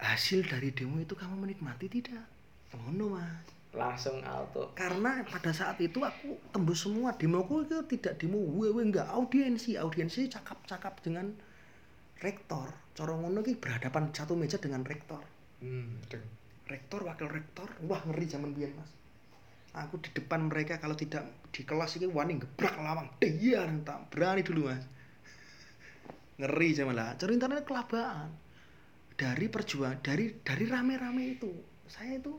Hasil 0.00 0.48
dari 0.48 0.72
demo 0.72 0.96
itu 0.96 1.12
kamu 1.12 1.44
menikmati 1.44 1.92
tidak? 1.92 2.24
Ngono 2.72 3.20
mas. 3.20 3.55
Langsung 3.76 4.24
auto 4.24 4.72
Karena 4.72 5.20
pada 5.22 5.52
saat 5.52 5.76
itu 5.84 6.00
aku 6.00 6.40
tembus 6.50 6.88
semua 6.88 7.12
demoku 7.14 7.68
itu 7.68 7.84
tidak 7.86 8.16
demo 8.18 8.40
wewe 8.40 8.80
enggak 8.80 9.06
audiensi 9.12 9.76
audiensi 9.76 10.32
cakap-cakap 10.32 10.98
dengan 11.04 11.36
rektor. 12.24 12.72
Corong 12.96 13.28
ngono 13.28 13.44
ki 13.44 13.60
berhadapan 13.60 14.08
satu 14.10 14.32
meja 14.32 14.56
dengan 14.56 14.80
rektor. 14.82 15.20
hmm. 15.60 16.00
Rektor 16.66 17.06
wakil 17.06 17.30
rektor 17.30 17.68
wah 17.86 18.02
ngeri 18.02 18.26
zaman 18.26 18.50
biyen 18.56 18.74
mas. 18.74 18.90
Aku 19.76 20.00
di 20.00 20.08
depan 20.10 20.48
mereka 20.48 20.80
kalau 20.80 20.96
tidak 20.96 21.28
di 21.52 21.62
kelas 21.62 22.00
ini 22.00 22.08
wani 22.08 22.40
gebrak 22.40 22.74
lawang 22.80 23.12
dia 23.20 23.68
tak 23.84 24.08
berani 24.08 24.40
dulu 24.40 24.72
mas. 24.72 24.82
Ngeri 26.40 26.68
zaman 26.72 26.96
lah. 26.96 27.12
Ceritanya 27.20 27.60
kelabaan 27.62 28.32
dari 29.16 29.46
perjuangan 29.48 30.00
dari 30.00 30.32
dari 30.44 30.64
rame-rame 30.68 31.40
itu 31.40 31.48
saya 31.88 32.20
itu 32.20 32.36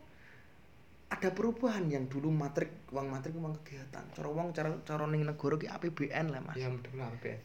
ada 1.07 1.29
perubahan 1.31 1.87
yang 1.87 2.05
dulu 2.11 2.27
matrik 2.29 2.87
uang 2.91 3.07
matrik 3.07 3.33
uang 3.35 3.55
kegiatan 3.63 4.03
cara 4.11 4.27
uang 4.27 4.51
cara 4.51 4.75
cara 4.83 5.07
ning 5.07 5.23
negara 5.23 5.55
ki 5.55 5.67
APBN 5.71 6.35
lah 6.35 6.41
mas 6.43 6.59
ya 6.59 6.67
betul 6.67 6.99
apa 6.99 7.39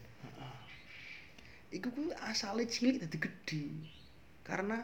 Iku 1.73 1.89
kuwi 1.89 2.13
asale 2.29 2.69
cilik 2.69 3.01
dadi 3.01 3.17
gede. 3.17 3.65
Karena 4.45 4.77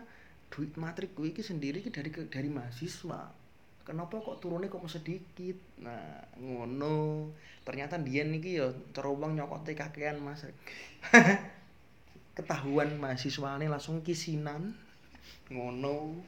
duit 0.49 0.73
matrik 0.73 1.13
kuwi 1.13 1.37
iki 1.37 1.45
sendiri 1.45 1.85
ki 1.85 1.93
dari 1.93 2.09
dari 2.09 2.49
mahasiswa. 2.49 3.29
Kenapa 3.85 4.17
kok 4.17 4.41
turunnya 4.41 4.73
kok 4.73 4.89
sedikit? 4.89 5.57
Nah, 5.85 6.25
ngono. 6.41 7.29
Ternyata 7.61 8.01
dia 8.01 8.25
niki 8.25 8.57
ya 8.57 8.73
cara 8.89 9.13
wong 9.13 9.37
nyokote 9.37 9.77
kakean 9.77 10.17
Mas. 10.17 10.49
Ketahuan 12.37 12.97
mahasiswane 12.97 13.69
langsung 13.69 14.01
kisinan. 14.01 14.73
Ngono. 15.53 16.25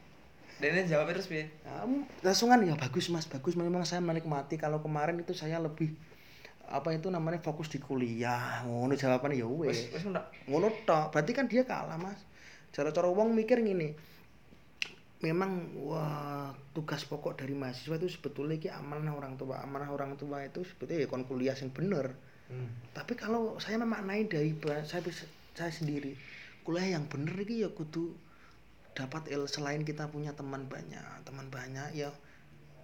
Dan 0.62 0.78
ini 0.78 0.86
jawabnya 0.86 1.18
terus 1.18 1.26
piye? 1.26 1.50
Nah, 1.66 1.82
langsungan 2.22 2.62
ya 2.62 2.78
bagus 2.78 3.10
Mas, 3.10 3.26
bagus. 3.26 3.58
Memang 3.58 3.82
saya 3.82 3.98
menikmati. 3.98 4.54
Kalau 4.54 4.78
kemarin 4.78 5.18
itu 5.18 5.34
saya 5.34 5.58
lebih 5.58 5.90
apa 6.70 6.94
itu 6.94 7.10
namanya 7.10 7.42
fokus 7.42 7.66
di 7.66 7.82
kuliah. 7.82 8.62
Ngono 8.62 8.94
jawabannya 8.94 9.42
ya 9.42 9.50
wes. 9.50 9.90
ngono 10.46 10.70
tok. 10.86 11.10
Berarti 11.10 11.32
kan 11.34 11.50
dia 11.50 11.66
kalah 11.66 11.98
mas. 11.98 12.22
Cara-cara 12.70 13.10
wong 13.10 13.34
mikir 13.34 13.58
gini 13.58 14.14
memang 15.22 15.78
wah 15.86 16.50
tugas 16.74 17.06
pokok 17.06 17.38
dari 17.38 17.54
mahasiswa 17.54 17.94
itu 17.94 18.10
sebetulnya 18.10 18.58
ki 18.62 18.70
amanah 18.70 19.18
orang 19.18 19.34
tua. 19.34 19.58
Amanah 19.66 19.90
orang 19.90 20.14
tua 20.14 20.46
itu 20.46 20.62
sebetulnya 20.62 21.06
ya 21.06 21.08
kon 21.10 21.26
kuliah 21.26 21.58
yang 21.58 21.74
bener. 21.74 22.14
Hmm. 22.52 22.68
tapi 22.92 23.16
kalau 23.16 23.56
saya 23.56 23.80
memaknai 23.80 24.28
dari 24.28 24.52
saya 24.84 25.00
saya 25.56 25.72
sendiri 25.72 26.12
kuliah 26.68 27.00
yang 27.00 27.08
bener 27.08 27.32
iki 27.32 27.64
ya 27.64 27.72
kudu 27.72 28.12
dapat 28.92 29.32
il 29.32 29.44
selain 29.48 29.80
kita 29.82 30.08
punya 30.12 30.36
teman 30.36 30.68
banyak 30.68 31.24
teman 31.24 31.48
banyak 31.48 31.96
ya 31.96 32.12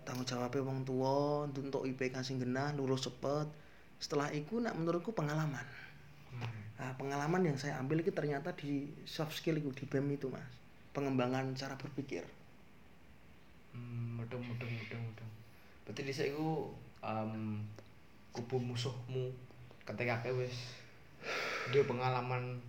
tanggung 0.08 0.24
jawabnya 0.24 0.64
wong 0.64 0.88
tua 0.88 1.44
untuk 1.44 1.84
IPK 1.84 2.24
sing 2.24 2.40
genah 2.40 2.72
lulus 2.72 3.04
cepet. 3.04 3.44
Setelah 4.00 4.32
itu 4.32 4.56
nak 4.56 4.72
menurutku 4.72 5.12
pengalaman. 5.12 5.68
Nah, 6.78 6.94
pengalaman 6.96 7.44
yang 7.44 7.58
saya 7.60 7.76
ambil 7.76 8.00
itu 8.00 8.14
ternyata 8.14 8.54
di 8.56 8.88
soft 9.04 9.36
skill 9.36 9.60
itu 9.60 9.68
di 9.74 9.84
BEM 9.84 10.16
itu 10.16 10.30
mas. 10.32 10.48
Pengembangan 10.96 11.52
cara 11.52 11.76
berpikir. 11.76 12.24
Hmm, 13.74 14.16
mudeng 14.16 14.40
mudeng 14.40 14.70
mudeng 14.70 15.02
mudeng. 15.02 15.30
Berarti 15.84 16.00
dhisik 16.06 16.32
iku 16.32 16.72
um, 17.02 17.60
kubu 18.32 18.56
musuhmu 18.62 19.34
ketika 19.84 20.22
kowe 20.24 20.40
wis 20.40 20.54
duwe 21.74 21.84
pengalaman 21.84 22.62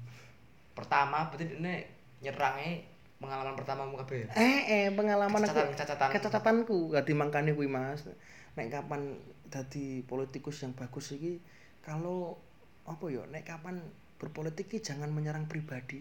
pertama 0.74 1.30
berarti 1.30 1.62
ini 1.62 1.86
nyerange 2.26 2.89
pengalaman 3.20 3.54
pertamamu 3.60 4.00
kabeh 4.00 4.26
ya. 4.26 4.28
eh 4.40 4.60
eh 4.68 4.86
pengalaman 4.96 5.44
aku 5.44 5.52
Kecacatan-kecacatan. 5.52 6.10
kecacatanku 6.16 6.78
dadi 6.96 7.14
mangkane 7.14 7.52
kuwi 7.52 7.68
mas 7.68 8.08
nek 8.56 8.72
kapan 8.72 9.20
dadi 9.52 10.02
politikus 10.08 10.64
yang 10.64 10.72
bagus 10.72 11.12
iki 11.12 11.44
kalau 11.84 12.40
apa 12.88 13.06
ya 13.12 13.28
nek 13.28 13.44
kapan 13.44 13.84
berpolitik 14.20 14.72
iki 14.72 14.80
jangan 14.80 15.12
menyerang 15.12 15.52
pribadi 15.52 16.00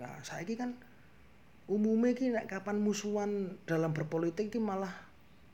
nah 0.00 0.16
saiki 0.24 0.56
kan 0.56 0.72
umumnya 1.68 2.16
ki 2.16 2.32
nek 2.32 2.48
kapan 2.48 2.80
musuhan 2.80 3.60
dalam 3.68 3.92
berpolitik 3.92 4.48
ki 4.48 4.58
malah 4.58 4.90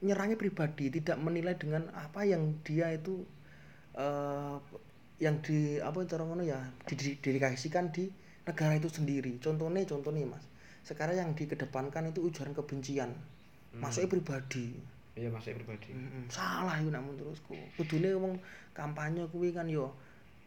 nyerangnya 0.00 0.38
pribadi 0.38 0.94
tidak 0.94 1.18
menilai 1.18 1.58
dengan 1.58 1.90
apa 1.90 2.22
yang 2.22 2.54
dia 2.62 2.94
itu 2.94 3.26
eh 3.98 4.56
yang 5.16 5.40
di 5.40 5.80
apa 5.80 6.04
cara 6.04 6.28
ngono 6.28 6.44
ya 6.44 6.60
didedikasikan 6.84 7.88
di 7.88 8.12
negara 8.46 8.72
itu 8.72 8.88
sendiri 8.88 9.36
contohnya 9.36 9.82
contohnya 9.84 10.24
mas 10.24 10.44
sekarang 10.82 11.18
yang 11.18 11.30
dikedepankan 11.32 12.08
itu 12.08 12.22
ujaran 12.22 12.54
kebencian 12.54 13.10
Hmm. 13.66 13.82
masuknya 13.82 14.08
pribadi 14.08 14.72
Iya, 15.12 15.28
masuk 15.28 15.52
pribadi. 15.54 15.92
Mm-mm. 15.92 16.28
salah 16.28 16.76
itu 16.76 16.88
namun 16.88 17.12
terusku 17.14 17.56
kudune 17.74 18.12
wong 18.14 18.36
kampanye 18.72 19.24
kuwi 19.28 19.50
kan 19.50 19.64
yo 19.64 19.88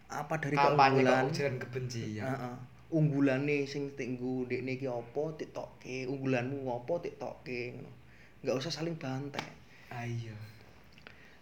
apa 0.08 0.38
dari 0.38 0.54
Kampanye 0.54 1.02
keunggulan 1.02 1.26
ujaran 1.28 1.58
kebencian. 1.60 2.26
Heeh. 2.26 2.56
unggulane 2.90 3.66
sing 3.66 3.94
tinggu 3.94 4.46
dekne 4.46 4.74
iki 4.74 4.86
apa 4.86 5.24
tiktoke 5.36 6.06
unggulanmu 6.06 6.66
apa 6.66 6.94
tiktoke 7.00 7.76
ngono 7.76 7.92
nggak 8.42 8.56
usah 8.56 8.72
saling 8.72 8.94
bantai 8.96 9.46
Ah 9.90 10.06
iya. 10.06 10.34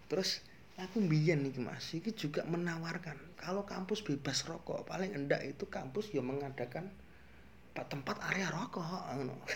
terus 0.08 0.40
aku 0.76 1.00
mbiyen 1.00 1.44
iki 1.44 1.60
Mas 1.60 1.88
iki 1.90 2.12
juga 2.12 2.44
menawarkan 2.44 3.16
kalau 3.38 3.62
kampus 3.62 4.02
bebas 4.02 4.44
rokok 4.50 4.82
paling 4.84 5.14
enggak 5.14 5.40
itu 5.46 5.64
kampus 5.70 6.10
ya 6.10 6.20
mengadakan 6.20 6.90
pa- 7.72 7.86
tempat 7.86 8.18
area 8.34 8.50
rokok 8.50 8.84
ngono. 9.14 9.38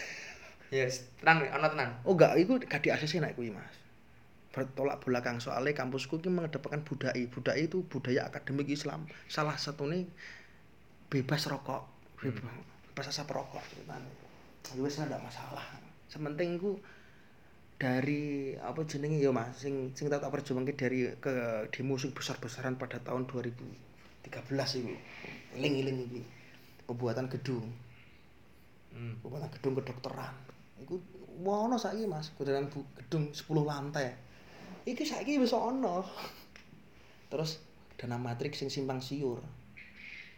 Yes, 0.73 1.05
tenang, 1.21 1.45
ana 1.53 1.69
tenang. 1.69 1.91
oh 2.09 2.17
enggak 2.17 2.33
iku 2.41 2.57
gak 2.57 2.81
di 2.81 2.89
ACC 2.89 3.21
nek 3.21 3.37
kuwi 3.37 3.53
Mas. 3.53 3.77
Bertolak 4.57 5.05
belakang 5.05 5.37
soalnya 5.37 5.77
kampusku 5.77 6.17
ini 6.25 6.33
mengedepankan 6.33 6.81
budaya 6.81 7.21
budaya 7.29 7.61
itu 7.61 7.85
budaya 7.93 8.25
akademik 8.25 8.73
Islam. 8.73 9.05
Salah 9.29 9.61
satunya 9.61 10.09
bebas 11.13 11.45
rokok 11.45 11.85
bebas, 12.17 12.41
bebas 12.89 13.07
asap 13.13 13.37
rokok 13.37 13.61
ceritanya 13.69 14.09
ya 14.73 14.81
wis 14.81 14.97
ndak 14.97 15.21
masalah. 15.21 15.61
Sementing 16.09 16.57
ku 16.57 16.81
dari 17.83 18.55
apa 18.63 18.87
jenenge 18.87 19.19
ya 19.19 19.35
Mas? 19.35 19.59
Sing 19.59 19.91
sing 19.99 20.07
tak 20.07 20.23
perjuangke 20.23 20.79
dari 20.79 21.11
ke 21.19 21.67
demo 21.75 21.99
sing 21.99 22.15
besar-besaran 22.15 22.79
pada 22.79 23.03
tahun 23.03 23.27
2013 23.27 24.23
itu 24.79 24.95
eling-eling 25.59 25.99
iki. 26.07 26.23
Pembuatan 26.87 27.27
gedung. 27.27 27.67
Hmm. 28.95 29.19
pembuatan 29.19 29.51
gedung 29.59 29.75
kedokteran. 29.83 30.31
Iku 30.87 31.03
ono 31.43 31.75
saiki 31.75 32.07
Mas 32.07 32.31
gedung 32.39 32.71
gedung 32.71 33.35
10 33.35 33.51
lantai. 33.67 34.15
Iki 34.87 35.03
saiki 35.03 35.43
wis 35.43 35.51
ono. 35.51 36.07
Terus 37.35 37.59
dana 37.99 38.15
matrix 38.15 38.63
sing 38.63 38.71
simpang 38.71 39.03
siur. 39.03 39.43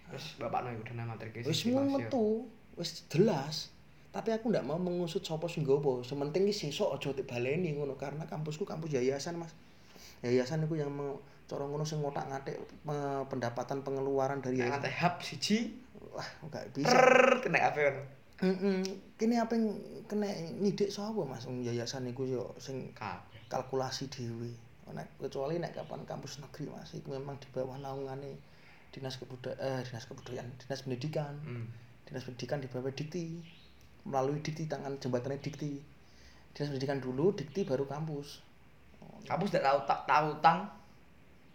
Terus 0.09 0.41
bapakno 0.41 0.73
iku 0.73 0.97
dana 0.97 1.13
matrik 1.13 1.45
wis 1.45 1.69
mung 1.69 1.93
metu. 1.93 2.49
Wis 2.81 3.05
jelas 3.13 3.74
tapi 4.15 4.31
aku 4.31 4.55
ndak 4.55 4.63
mau 4.63 4.79
mengusut 4.79 5.27
sapa 5.27 5.51
sing 5.51 5.67
nggowo 5.67 6.07
sementing 6.07 6.47
iki 6.47 6.71
sesuk 6.71 6.95
aja 6.95 7.11
dibaleni 7.11 7.75
ngono 7.75 7.99
karena 7.99 8.31
kampusku 8.31 8.63
kampus 8.63 8.95
yayasan 8.95 9.35
Mas 9.35 9.51
yayasan 10.23 10.63
iku 10.63 10.79
yang 10.79 10.95
mau 10.95 11.19
cara 11.51 11.67
ngono 11.67 11.83
sing 11.83 11.99
ngotak-ngatik 11.99 12.55
pe- 12.87 13.25
pendapatan 13.27 13.83
pengeluaran 13.83 14.39
dari 14.39 14.63
yayasan 14.63 14.87
hub 14.87 15.15
siji 15.19 15.75
wah 16.15 16.29
enggak 16.47 16.71
bisa 16.71 16.95
per 16.95 17.43
kena 17.43 17.59
kabeh 17.59 17.83
ono. 17.91 18.03
Heeh, 18.35 18.83
kene 19.19 19.39
apa 19.39 19.55
yang 19.59 19.75
kena 20.07 20.31
nyidik 20.63 20.95
sapa 20.95 21.27
Mas 21.27 21.51
yayasan 21.51 22.07
iku 22.07 22.23
yo 22.23 22.55
sing 22.63 22.95
kalkulasi 23.51 24.07
dhewe. 24.07 24.55
Nek 24.95 25.11
kecuali 25.19 25.59
nek 25.59 25.75
kapan 25.75 26.07
kampus 26.07 26.39
negeri 26.39 26.71
Mas 26.71 26.95
iku 26.95 27.19
memang 27.19 27.35
di 27.43 27.51
bawah 27.51 27.75
naungane 27.83 28.39
Dinas 28.95 29.19
Kebudayaan 29.19 29.59
eh, 29.59 29.83
Dinas 29.83 30.07
Kebudayaan, 30.07 30.49
Dinas 30.55 30.81
Pendidikan. 30.87 31.35
Hmm. 31.43 31.67
Dinas 32.07 32.23
Pendidikan 32.23 32.63
di 32.63 32.71
bawah 32.71 32.95
Dikti. 32.95 33.43
Melalui 34.05 34.41
Dikti 34.45 34.69
tangan 34.69 35.01
jembatannya 35.01 35.41
Dikti. 35.41 35.81
Dinas 36.55 36.69
Pendidikan 36.71 37.01
dulu, 37.01 37.35
Dikti 37.35 37.65
baru 37.65 37.89
kampus. 37.89 38.45
Kampus 39.25 39.49
ndak 39.53 39.65
tahu 39.65 39.79
tak 39.89 40.01
tahu 40.05 40.27
utang. 40.39 40.59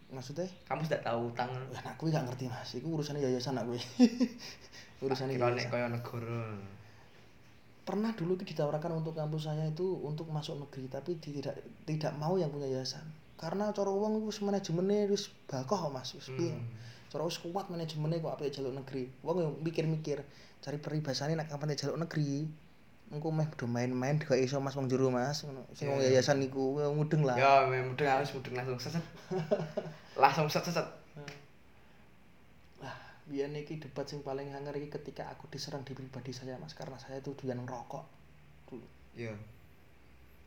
Maksudnya? 0.09 0.49
Kampus 0.65 0.89
ndak 0.89 1.05
tahu 1.05 1.29
utang. 1.29 1.49
Ya 1.69 1.79
aku 1.85 2.09
gak 2.09 2.25
ngerti 2.25 2.49
Mas, 2.49 2.73
iku 2.73 2.97
urusannya 2.97 3.21
yayasan 3.21 3.61
aku. 3.61 3.77
urusannya 5.05 5.39
Kira 5.39 5.55
nek 5.55 5.67
kaya 5.71 5.87
negara. 5.87 6.59
pernah 7.89 8.13
dulu 8.13 8.37
itu 8.37 8.53
ditawarkan 8.53 9.01
untuk 9.01 9.17
kampus 9.17 9.49
saya 9.49 9.65
itu 9.65 9.97
untuk 10.05 10.29
masuk 10.29 10.61
negeri 10.61 10.85
tapi 10.93 11.17
tidak 11.17 11.57
tidak 11.89 12.13
mau 12.21 12.37
yang 12.37 12.53
punya 12.53 12.69
yayasan 12.69 13.01
karena 13.33 13.73
cara 13.73 13.89
uang 13.89 14.29
itu 14.29 14.45
manajemennya 14.45 15.09
wis 15.09 15.33
bakoh 15.49 15.89
mas 15.89 16.13
piye 16.13 16.53
Hmm. 16.53 16.69
Wis 17.09 17.41
kuat 17.41 17.65
manajemennya 17.67 18.21
kok 18.21 18.37
apik 18.37 18.53
jaluk 18.53 18.77
negeri 18.77 19.09
uang 19.25 19.37
yang 19.41 19.53
mikir-mikir 19.59 20.21
cari 20.59 20.77
peribahasane 20.77 21.33
nek 21.33 21.49
kapan 21.49 21.73
jaluk 21.73 21.97
negeri 21.97 22.45
engko 23.09 23.33
meh 23.33 23.49
do 23.57 23.65
main-main 23.65 24.21
gak 24.21 24.37
iso 24.37 24.61
mas 24.61 24.77
wong 24.77 24.85
jero 24.85 25.09
mas 25.09 25.41
sing 25.73 25.89
wong 25.89 25.97
Iya. 25.97 26.21
yayasan 26.21 26.37
niku 26.37 26.77
mudeng 26.93 27.25
lah 27.25 27.33
Ya, 27.33 27.65
mudeng 27.65 28.05
harus 28.05 28.29
mudeng 28.37 28.53
langsung 28.53 28.77
set. 28.77 28.93
set. 28.93 29.05
langsung 30.21 30.45
set 30.45 30.61
set. 30.61 30.77
set. 30.77 30.87
lah 32.85 32.93
biar 33.25 33.49
iki 33.57 33.81
debat 33.81 34.05
sing 34.05 34.21
paling 34.21 34.53
hanger 34.53 34.77
iki 34.77 34.93
ketika 34.93 35.25
aku 35.33 35.49
diserang 35.49 35.81
di 35.81 35.97
pribadi 35.97 36.29
saya 36.29 36.61
mas 36.61 36.77
karena 36.77 37.01
saya 37.01 37.17
itu 37.17 37.33
doyan 37.33 37.65
ngerokok 37.65 38.05
dulu 38.69 38.85
Iya. 39.17 39.33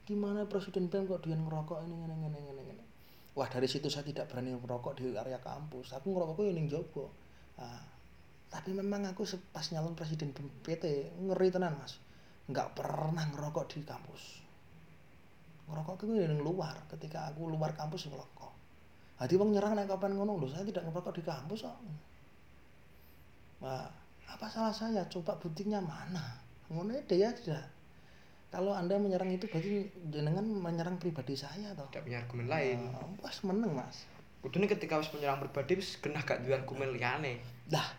gimana 0.07 0.47
presiden 0.47 0.87
BEM 0.87 1.11
kok 1.11 1.27
dia 1.27 1.35
ngerokok 1.35 1.83
ini 1.83 2.07
ini 2.07 2.15
ini 2.31 2.39
ini 2.63 2.85
wah 3.33 3.49
dari 3.49 3.68
situ 3.68 3.89
saya 3.89 4.05
tidak 4.05 4.28
berani 4.28 4.53
merokok 4.57 4.99
di 4.99 5.12
area 5.16 5.41
kampus. 5.41 5.97
Aku 5.97 6.12
ngerokokku 6.12 6.45
yang 6.45 6.68
jopo 6.68 7.09
nah, 7.57 7.93
tapi 8.53 8.76
memang 8.76 9.09
aku 9.09 9.24
pas 9.49 9.64
nyalon 9.72 9.97
presiden 9.97 10.37
PT 10.37 11.16
ngeri 11.16 11.49
tenan 11.49 11.72
mas. 11.80 11.97
Nggak 12.53 12.76
pernah 12.76 13.24
ngerokok 13.33 13.64
di 13.72 13.80
kampus. 13.80 14.45
Ngerokok 15.72 16.05
itu 16.05 16.20
yang 16.20 16.37
luar. 16.45 16.76
Ketika 16.93 17.33
aku 17.33 17.49
luar 17.49 17.72
kampus 17.72 18.12
ngerokok. 18.12 18.53
Hati 19.16 19.41
bang 19.41 19.51
nyerang 19.57 19.72
naik 19.72 19.89
kapan 19.89 20.20
ngono? 20.20 20.37
Lho 20.37 20.53
saya 20.53 20.68
tidak 20.68 20.85
ngerokok 20.85 21.16
di 21.16 21.22
kampus 21.24 21.64
kok. 21.64 21.78
Nah, 23.64 23.89
apa 24.28 24.47
salah 24.53 24.74
saya? 24.76 25.09
Coba 25.09 25.41
buktinya 25.41 25.80
mana? 25.80 26.37
Ngono 26.68 26.93
ya 26.93 27.33
tidak. 27.33 27.64
Kalau 28.53 28.76
Anda 28.76 29.00
menyerang 29.00 29.32
itu 29.32 29.48
berarti 29.48 29.88
jenengan 30.12 30.44
menyerang 30.44 31.00
pribadi 31.00 31.32
saya 31.32 31.72
toh. 31.72 31.88
Tidak 31.88 32.05
punya 32.05 32.20
argumen 32.20 32.53
lain. 32.53 32.78
Nah, 32.92 33.09
pas 33.24 33.36
meneng, 33.48 33.72
Mas. 33.72 34.05
Kudune 34.44 34.68
ketika 34.68 35.00
wis 35.00 35.09
menyerang 35.16 35.40
pribadi 35.40 35.80
wis 35.80 35.96
genah 35.96 36.20
gak 36.20 36.44
duwe 36.44 36.61
argumen 36.61 36.92
liyane. 36.92 37.40
Dah. 37.64 37.96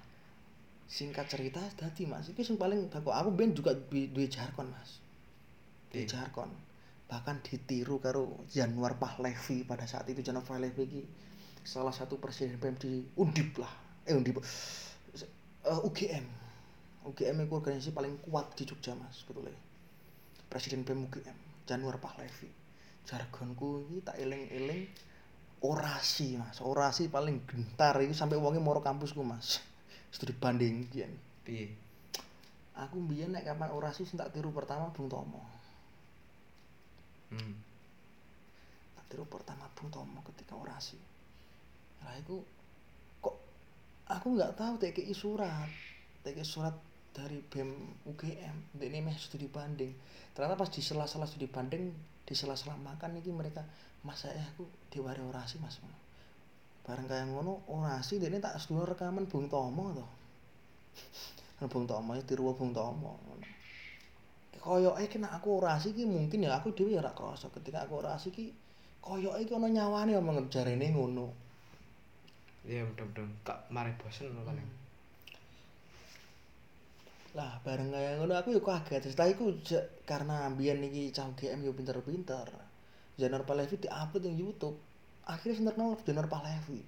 Singkat 0.85 1.25
cerita 1.25 1.57
tadi 1.73 2.05
Mas, 2.05 2.29
itu 2.29 2.45
yang 2.45 2.61
paling 2.61 2.85
aku 2.93 3.09
aku 3.09 3.33
ben 3.33 3.57
juga 3.57 3.73
duwe 3.73 4.29
jargon, 4.29 4.69
Mas. 4.69 5.01
Di 5.89 6.05
Iya. 6.05 6.21
jargon. 6.21 6.53
Bahkan 7.09 7.41
ditiru 7.41 7.97
karo 7.97 8.45
Januar 8.53 9.01
Pahlevi 9.01 9.65
pada 9.65 9.89
saat 9.89 10.05
itu 10.05 10.21
Januar 10.21 10.45
Pahlevi 10.45 10.81
iki 10.85 11.01
salah 11.65 11.93
satu 11.93 12.21
presiden 12.21 12.77
di 12.77 13.01
Undip 13.17 13.57
lah. 13.57 13.73
Eh 14.05 14.13
Undip. 14.13 14.37
Eh, 14.37 15.79
UGM. 15.81 16.25
UGM 17.09 17.35
itu 17.41 17.53
organisasi 17.57 17.89
paling 17.89 18.21
kuat 18.21 18.53
di 18.53 18.69
Jogja, 18.69 18.93
Mas, 18.93 19.23
sebetulnya. 19.23 19.72
Presiden 20.53 20.85
BEM 20.85 21.09
UGM, 21.09 21.65
Januar 21.65 21.97
Pahlevi. 21.97 22.45
Jargonku 23.09 23.89
ini 23.89 24.05
tak 24.05 24.21
eling-eling 24.21 24.85
orasi, 25.65 26.37
Mas. 26.37 26.61
Orasi 26.61 27.09
paling 27.09 27.41
gentar 27.49 27.97
itu 28.05 28.13
sampai 28.13 28.37
wonge 28.37 28.61
moro 28.61 28.77
kampusku, 28.77 29.25
Mas. 29.25 29.65
Studi 30.13 30.29
banding 30.37 30.85
biyen. 30.93 31.09
Piye? 31.41 31.73
Aku 32.77 33.01
mbiyen 33.01 33.33
nek 33.33 33.49
kapan 33.49 33.73
orasi 33.73 34.05
sing 34.05 34.21
tak 34.21 34.29
tiru 34.29 34.53
pertama 34.53 34.93
Bung 34.93 35.09
Tomo. 35.09 35.41
Hmm. 37.33 37.57
Tak 38.93 39.09
tiru 39.09 39.25
pertama 39.25 39.65
Bung 39.73 39.89
Tomo 39.89 40.21
ketika 40.29 40.53
orasi. 40.53 41.01
Lah 42.05 42.13
iku 42.21 42.45
kok 43.25 43.41
aku 44.05 44.37
nggak 44.37 44.53
tahu 44.53 44.77
TKI 44.77 45.17
surat. 45.17 45.69
TKI 46.21 46.45
surat 46.45 46.77
dari 47.13 47.39
BEM 47.45 47.69
UGM. 48.09 48.81
Ini 48.81 48.99
meh 49.05 49.15
studi 49.15 49.45
banding. 49.45 49.93
Ternyata 50.33 50.57
pas 50.57 50.67
di 50.73 50.81
sela-sela 50.81 51.29
studi 51.29 51.45
banding, 51.45 51.93
di 52.25 52.33
sela-sela 52.33 52.73
makan 52.73 53.21
iki 53.21 53.29
mereka 53.29 53.61
Mas 54.03 54.27
saya 54.27 54.43
aku 54.51 54.67
diwari 54.91 55.23
orasi 55.23 55.61
Mas. 55.63 55.79
Bareng 56.83 57.07
kayak 57.07 57.31
ngono 57.31 57.63
orasi 57.71 58.19
ini 58.19 58.43
tak 58.43 58.59
sedulur 58.59 58.91
rekaman 58.91 59.31
Bung 59.31 59.47
Tomo 59.47 59.95
toh. 59.95 60.09
Bung 61.71 61.87
Tomo 61.87 62.11
ya 62.11 62.23
tiru 62.27 62.51
Bung 62.51 62.75
Tomo. 62.75 63.15
Koyoke 64.59 65.07
kena 65.07 65.31
aku 65.31 65.59
orasi 65.59 65.95
ki 65.95 66.07
mungkin 66.07 66.43
ya 66.47 66.59
aku 66.59 66.71
dhewe 66.75 66.95
ya 66.95 67.03
ora 67.03 67.35
ketika 67.35 67.87
aku 67.87 67.99
orasi 68.03 68.31
ki 68.31 68.51
koyoke 68.99 69.47
ki 69.47 69.53
ana 69.55 69.71
nyawane 69.71 70.19
omong 70.19 70.51
jarene 70.51 70.91
ngono. 70.91 71.31
Iya 72.63 72.87
mudah-mudahan 72.87 73.31
gak 73.43 73.59
mari 73.71 73.91
bosen 73.99 74.31
paling. 74.31 74.82
Lah 77.37 77.53
bareng 77.65 77.89
kaya 77.95 78.09
ngono 78.17 78.33
aku 78.39 78.49
yo 78.57 78.61
kaget. 78.69 79.01
Setelah 79.11 79.29
iku 79.33 79.45
ja- 79.69 79.87
karena 80.09 80.35
ambiyen 80.47 80.79
iki 80.89 81.03
cah 81.15 81.25
UGM 81.31 81.59
yo 81.67 81.71
pinter-pinter. 81.77 82.47
Januar 83.21 83.43
Palevi 83.49 83.75
di-upload 83.83 84.23
di 84.25 84.31
YouTube. 84.43 84.77
Akhirnya 85.33 85.55
sing 85.57 85.65
terkenal 85.69 85.89
Januar 86.07 86.27
Palevi. 86.33 86.79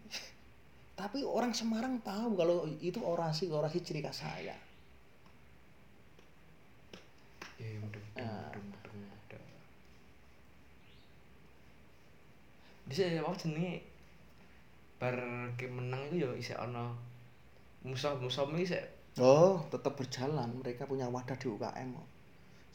Tapi 1.00 1.20
orang 1.38 1.52
Semarang 1.60 1.96
tahu 2.10 2.30
kalau 2.40 2.58
itu 2.90 3.00
orasi 3.14 3.44
orasi 3.60 3.80
ciri 3.86 4.02
khas 4.06 4.20
saya. 4.26 4.56
Iya 7.60 7.78
mudah-mudahan 7.84 8.52
Ah. 8.52 8.52
mudah. 8.56 9.42
Bisa 12.86 13.04
apa 13.22 13.34
jenenge 13.42 13.74
bar 15.00 15.16
menang 15.78 16.02
itu 16.10 16.16
ya 16.24 16.30
isih 16.42 16.56
ana 16.66 16.86
musuh-musuh 17.88 18.48
iki 18.56 18.64
isih 18.72 18.82
Oh, 19.24 19.64
tetap 19.72 19.96
berjalan. 19.96 20.60
Mereka 20.60 20.92
punya 20.92 21.08
wadah 21.08 21.40
di 21.40 21.48
UKM. 21.48 21.96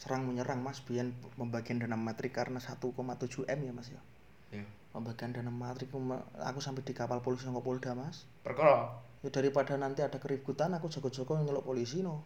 Serang 0.01 0.25
menyerang 0.25 0.65
Mas 0.65 0.81
Bian 0.81 1.13
pembagian 1.37 1.77
dana 1.77 1.93
matrik 1.93 2.33
karena 2.33 2.57
1,7 2.57 2.97
M 3.45 3.61
ya 3.69 3.73
Mas 3.77 3.93
ya. 3.93 4.01
ya 4.49 4.65
Pembagian 4.97 5.37
dana 5.37 5.53
matrik 5.53 5.93
aku 6.41 6.59
sampai 6.65 6.81
di 6.81 6.97
kapal 6.97 7.21
polisi 7.21 7.45
sama 7.45 7.61
Polda 7.61 7.93
Mas. 7.93 8.25
perkara 8.41 8.97
Ya 9.21 9.29
daripada 9.29 9.77
nanti 9.77 10.01
ada 10.01 10.17
keributan 10.17 10.73
aku 10.73 10.89
jago-jago 10.89 11.37
nyeluk 11.45 11.69
polisi 11.69 12.01
no. 12.01 12.25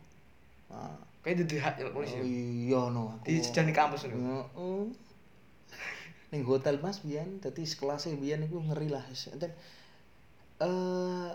Nah, 0.70 0.94
kayak 1.26 1.42
itu 1.42 1.58
hak 1.58 1.82
nyeluk 1.82 1.94
polisi. 1.98 2.14
oh 2.14 2.22
ya? 2.22 2.30
iya 2.30 2.82
no 2.94 3.02
aku. 3.18 3.26
Di 3.26 3.42
sejani 3.42 3.74
kampus 3.74 4.06
lho. 4.06 4.14
Heeh. 4.14 4.82
Ning 6.30 6.42
hotel 6.46 6.78
Mas 6.78 7.02
Bian, 7.02 7.42
dadi 7.42 7.66
sekelasnya 7.66 8.14
Bian 8.14 8.46
iku 8.46 8.62
ngeri 8.62 8.94
lah. 8.94 9.02
Dan 9.34 9.50
eh 10.62 11.34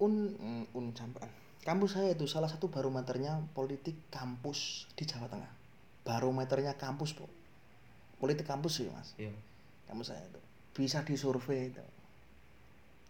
un 0.00 0.12
mm, 0.32 0.64
un 0.72 0.86
sampean. 0.96 1.28
Kampus 1.66 1.98
saya 1.98 2.14
itu 2.14 2.24
salah 2.30 2.48
satu 2.48 2.70
barometernya 2.70 3.42
politik 3.52 3.94
kampus 4.08 4.88
di 4.94 5.04
Jawa 5.04 5.26
Tengah. 5.28 5.52
Barometernya 6.06 6.78
kampus, 6.78 7.12
Bu. 7.12 7.26
Politik 8.18 8.46
kampus 8.48 8.82
ya, 8.82 8.90
Mas. 8.94 9.12
Iya. 9.18 9.32
kampus 9.88 10.12
saya 10.12 10.20
itu 10.20 10.40
bisa 10.76 11.00
disurvei 11.00 11.72
itu 11.72 11.80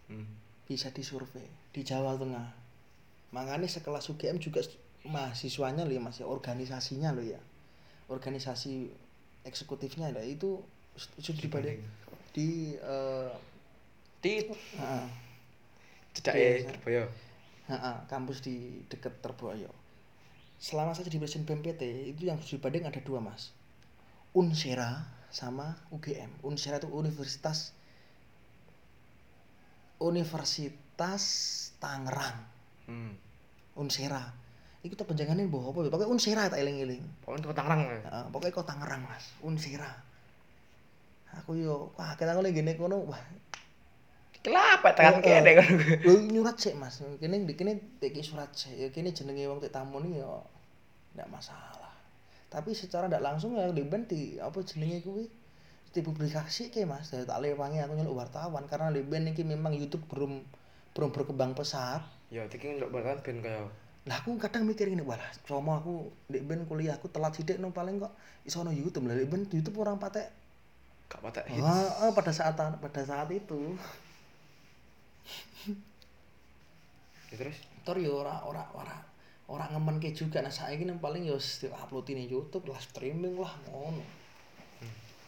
Hmm. 0.09 0.25
bisa 0.65 0.89
disurvei 0.89 1.43
di 1.69 1.83
Jawa 1.85 2.17
Tengah 2.17 2.49
makanya 3.29 3.69
sekelas 3.69 4.09
UGM 4.09 4.41
juga 4.41 4.63
mahasiswanya 5.05 5.85
loh 5.85 5.93
ya 5.93 6.01
mas 6.01 6.17
ya 6.17 6.25
organisasinya 6.25 7.13
loh 7.13 7.21
ya 7.21 7.37
organisasi 8.09 8.89
eksekutifnya 9.45 10.09
ada 10.09 10.25
itu 10.25 10.57
sudah 10.97 11.41
dibalik 11.45 11.77
di 12.33 12.73
eh, 12.73 13.31
Tit. 14.23 14.49
ha, 14.81 15.05
Cedak 16.17 16.33
Iya, 16.33 16.49
ya, 16.65 16.71
Boyo. 16.81 17.03
Ha, 17.69 17.91
kampus 18.09 18.41
di 18.41 18.81
dekat 18.89 19.21
Terboyo 19.21 19.69
selama 20.59 20.91
saya 20.91 21.07
jadi 21.07 21.21
presiden 21.21 21.45
BMPT 21.45 22.11
itu 22.11 22.27
yang 22.27 22.41
dibanding 22.41 22.89
ada 22.89 22.99
dua 22.99 23.21
mas 23.21 23.53
Unsera 24.33 25.05
sama 25.29 25.77
UGM 25.93 26.41
Unsera 26.41 26.81
itu 26.81 26.89
Universitas 26.89 27.71
Universitas 29.99 31.23
Tangerang 31.79 32.59
Hmm. 32.89 33.13
Unsera. 33.77 34.33
Iku 34.81 34.97
tak 34.97 35.13
panjangane 35.13 35.45
mbah 35.45 35.61
apa 35.69 35.85
ya? 35.85 35.93
Pokoke 35.93 36.09
Unsera 36.09 36.49
tak 36.49 36.57
eling-eling. 36.57 37.05
Pokoknya 37.21 37.45
kota 37.45 37.61
Tangerang. 37.61 37.81
ya. 37.85 38.25
Pokoke 38.33 38.49
kok 38.49 38.65
Tangerang, 38.65 39.01
Mas. 39.05 39.29
Unsera. 39.45 39.93
Aku 41.37 41.53
yo 41.53 41.93
wah 41.93 42.17
kita 42.17 42.33
ngene 42.33 42.49
gini 42.49 42.73
kono 42.73 43.05
wah 43.05 43.21
Kenapa 44.39 44.95
tekan 44.95 45.19
Heeh. 45.19 45.43
kene 45.43 45.51
kan? 45.59 45.69
Lho 46.07 46.13
nyurat 46.31 46.55
sik 46.55 46.75
Mas. 46.79 47.03
Kene 47.19 47.43
kene 47.51 47.99
iki 47.99 48.23
surat 48.23 48.47
sik. 48.55 48.71
Ya 48.71 48.87
kene 48.87 49.11
jenenge 49.11 49.43
wong 49.51 49.59
tek 49.59 49.75
tamu 49.75 49.99
nih 49.99 50.23
yo 50.23 50.47
ndak 51.19 51.27
masalah. 51.27 51.91
Tapi 52.47 52.71
secara 52.71 53.11
ndak 53.11 53.19
langsung 53.19 53.59
ya 53.59 53.67
di 53.75 53.83
ben 53.83 54.07
di 54.07 54.39
apa 54.39 54.63
jenenge 54.63 55.03
kuwi 55.03 55.27
dipublikasi 55.91 56.71
ke 56.71 56.87
Mas. 56.87 57.11
Dari 57.11 57.27
tak 57.27 57.43
lewangi 57.43 57.83
aku 57.83 57.93
nyeluk 57.99 58.15
wartawan 58.15 58.63
karena 58.71 58.95
di 58.95 59.03
ben 59.03 59.27
iki 59.27 59.43
memang 59.43 59.75
YouTube 59.75 60.07
belum 60.07 60.39
belum 60.95 61.09
berkembang 61.11 61.51
pesat. 61.51 61.99
Ya, 62.31 62.47
iki 62.47 62.79
ndelok 62.79 62.95
banget 62.95 63.19
ben 63.27 63.43
kaya 63.43 63.67
Lah 64.07 64.23
aku 64.23 64.39
kadang 64.39 64.63
mikir 64.63 64.87
ngene, 64.87 65.03
walah, 65.03 65.27
como 65.43 65.75
aku 65.75 65.93
ndek 66.31 66.47
ben 66.47 66.63
kuliah 66.63 66.95
aku 66.95 67.11
telat 67.11 67.35
sithik 67.35 67.59
no 67.59 67.75
paling 67.75 67.99
kok 67.99 68.15
iso 68.47 68.63
ono 68.63 68.71
YouTube. 68.71 69.11
Lah 69.11 69.19
ndek 69.19 69.27
ben 69.27 69.43
YouTube 69.51 69.83
orang 69.83 69.99
patek. 69.99 70.31
gak 71.09 71.25
patek 71.25 71.45
hits. 71.49 71.65
Ah, 71.65 72.05
ah, 72.05 72.11
pada 72.13 72.31
saat 72.31 72.55
pada 72.55 73.01
saat 73.01 73.27
itu. 73.33 73.75
Ya, 77.29 77.35
terus 77.37 77.57
Tor 77.85 77.97
yo 78.01 78.21
ora 78.21 78.41
ora 78.45 78.65
ora 78.75 78.97
ora 79.49 79.65
ngemenke 79.73 80.13
juga 80.13 80.45
nah 80.45 80.53
saiki 80.53 80.85
nang 80.85 81.01
paling 81.01 81.25
yo 81.25 81.37
setiap 81.41 81.77
upload 81.81 82.09
ini 82.13 82.29
YouTube 82.29 82.69
lah 82.69 82.77
streaming 82.77 83.37
lah 83.37 83.53
ngono. 83.69 84.05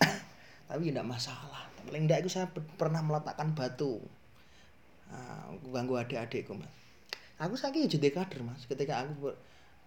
Tapi 0.69 0.93
ndak 0.93 1.07
masalah. 1.07 1.65
Paling 1.87 2.05
ndak 2.05 2.25
itu 2.25 2.29
saya 2.29 2.45
pe- 2.49 2.65
pernah 2.77 3.01
meletakkan 3.01 3.53
batu. 3.57 3.97
Nah, 5.11 5.51
ganggu 5.73 5.99
adik-adikku, 5.99 6.55
Mas. 6.55 6.69
Aku 7.41 7.57
saiki 7.57 7.83
yo 7.83 7.89
jadi 7.89 8.13
kader, 8.13 8.45
Mas. 8.45 8.63
Ketika 8.69 9.01
aku 9.01 9.33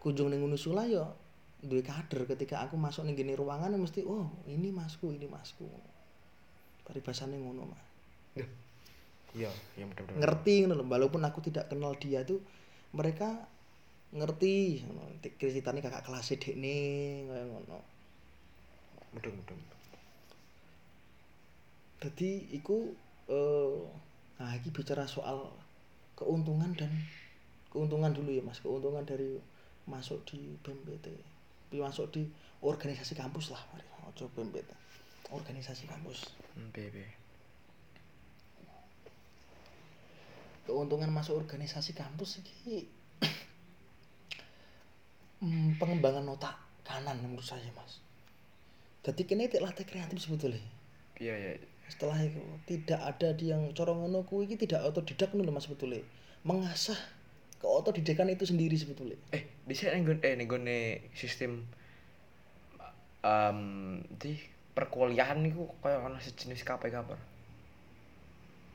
kunjung 0.02 0.28
ning 0.28 0.42
Unusula 0.44 0.84
yo 0.84 1.16
duwe 1.64 1.80
kader 1.80 2.28
ketika 2.28 2.60
aku 2.60 2.76
masuk 2.76 3.08
ning 3.08 3.16
gini 3.16 3.32
ruangan 3.32 3.72
mesti 3.80 4.04
oh 4.04 4.28
ini 4.44 4.68
masku 4.68 5.08
ini 5.08 5.24
masku 5.24 5.64
paribasane 6.84 7.40
ngono 7.40 7.72
mas 7.72 7.84
iya, 9.34 9.50
iya 9.76 9.84
bener-bener. 9.90 10.18
ngerti 10.22 10.52
ngono 10.64 10.74
lho 10.80 10.84
walaupun 10.86 11.22
aku 11.26 11.42
tidak 11.42 11.66
kenal 11.68 11.92
dia 11.98 12.22
tuh 12.22 12.38
mereka 12.94 13.46
ngerti 14.14 14.86
ceritane 15.36 15.82
kakak 15.82 16.06
kelas 16.06 16.38
dekne 16.38 16.78
kaya 17.26 17.44
ngono 17.50 17.94
Mudeng-mudeng. 19.14 19.62
Jadi 22.02 22.30
iku 22.50 22.90
eh 23.30 23.78
nah 24.34 24.50
iki 24.58 24.74
bicara 24.74 25.06
soal 25.06 25.54
keuntungan 26.18 26.74
dan 26.74 26.90
keuntungan 27.70 28.10
dulu 28.10 28.34
ya 28.34 28.42
Mas, 28.42 28.58
keuntungan 28.58 29.06
dari 29.06 29.38
masuk 29.86 30.26
di 30.26 30.58
BMPT. 30.66 31.14
Masuk 31.74 32.10
di 32.14 32.26
organisasi 32.62 33.18
kampus 33.18 33.50
lah, 33.54 33.62
mari. 33.70 33.86
Ojo 34.10 34.26
BMPT. 34.34 34.70
Organisasi 35.30 35.86
kampus. 35.86 36.34
Hmm, 36.58 36.70
piye 36.74 36.90
piye. 36.90 37.10
Keuntungan 40.64 41.12
masuk 41.12 41.36
organisasi 41.36 41.92
kampus 41.92 42.40
iki 42.40 42.88
hmm, 45.44 45.76
pengembangan 45.76 46.24
otak 46.32 46.56
kanan 46.84 47.20
menurut 47.20 47.44
saya, 47.44 47.68
Mas. 47.76 48.00
Jadi 49.04 49.28
kini 49.28 49.48
tidak 49.48 49.72
latih 49.72 49.84
kreatif 49.84 50.16
sebetulnya. 50.20 50.64
Iya, 51.20 51.34
iya. 51.36 51.52
setelah 51.84 52.16
itu 52.16 52.40
tidak 52.64 52.96
ada 52.96 53.36
di 53.36 53.52
yang 53.52 53.68
corong 53.76 54.08
ngono 54.08 54.24
kuwi 54.24 54.48
iki 54.48 54.56
tidak 54.56 54.88
otodidak 54.88 55.30
lho 55.36 55.52
Mas 55.52 55.68
sebetulnya 55.68 56.00
mengasah 56.40 56.96
keotodidakan 57.60 58.32
itu 58.32 58.48
sendiri 58.48 58.72
sebetulnya 58.72 59.20
Eh, 59.36 59.44
bisa 59.68 59.92
ning 59.92 60.02
nggon- 60.08 60.24
eh 60.24 60.32
ning 60.32 60.48
nggone 60.48 61.12
sistem 61.12 61.60
em 63.20 63.58
di 64.16 64.36
perkuliahan 64.72 65.44
niku 65.44 65.68
kaya 65.84 66.00
ana 66.00 66.16
sejenis 66.16 66.64
KPK 66.64 67.04
apa? 67.04 67.16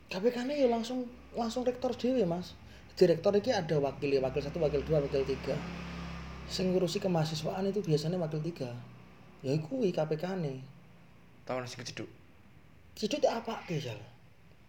KPK 0.09 0.37
ya 0.49 0.67
langsung 0.69 1.05
langsung 1.37 1.61
rektor 1.63 1.93
dhewe 1.93 2.25
Mas 2.25 2.57
direktor 2.97 3.31
iki 3.37 3.53
ada 3.53 3.77
wakil 3.77 4.09
ya 4.09 4.19
wakil 4.19 4.41
satu 4.41 4.57
wakil 4.59 4.81
dua 4.83 4.99
wakil 4.99 5.21
tiga 5.23 5.55
sing 6.49 6.73
ngurusi 6.73 6.97
kemahasiswaan 6.97 7.69
itu 7.69 7.79
biasanya 7.85 8.17
wakil 8.17 8.41
tiga 8.41 8.73
ya 9.45 9.53
iku 9.53 9.79
kuwi 9.79 9.93
KPK 9.93 10.25
nih 10.41 10.59
Tahun 11.49 11.65
sing. 11.65 11.81
Situ 11.81 13.15
itu 13.17 13.25
apa 13.25 13.65
Jal? 13.65 13.97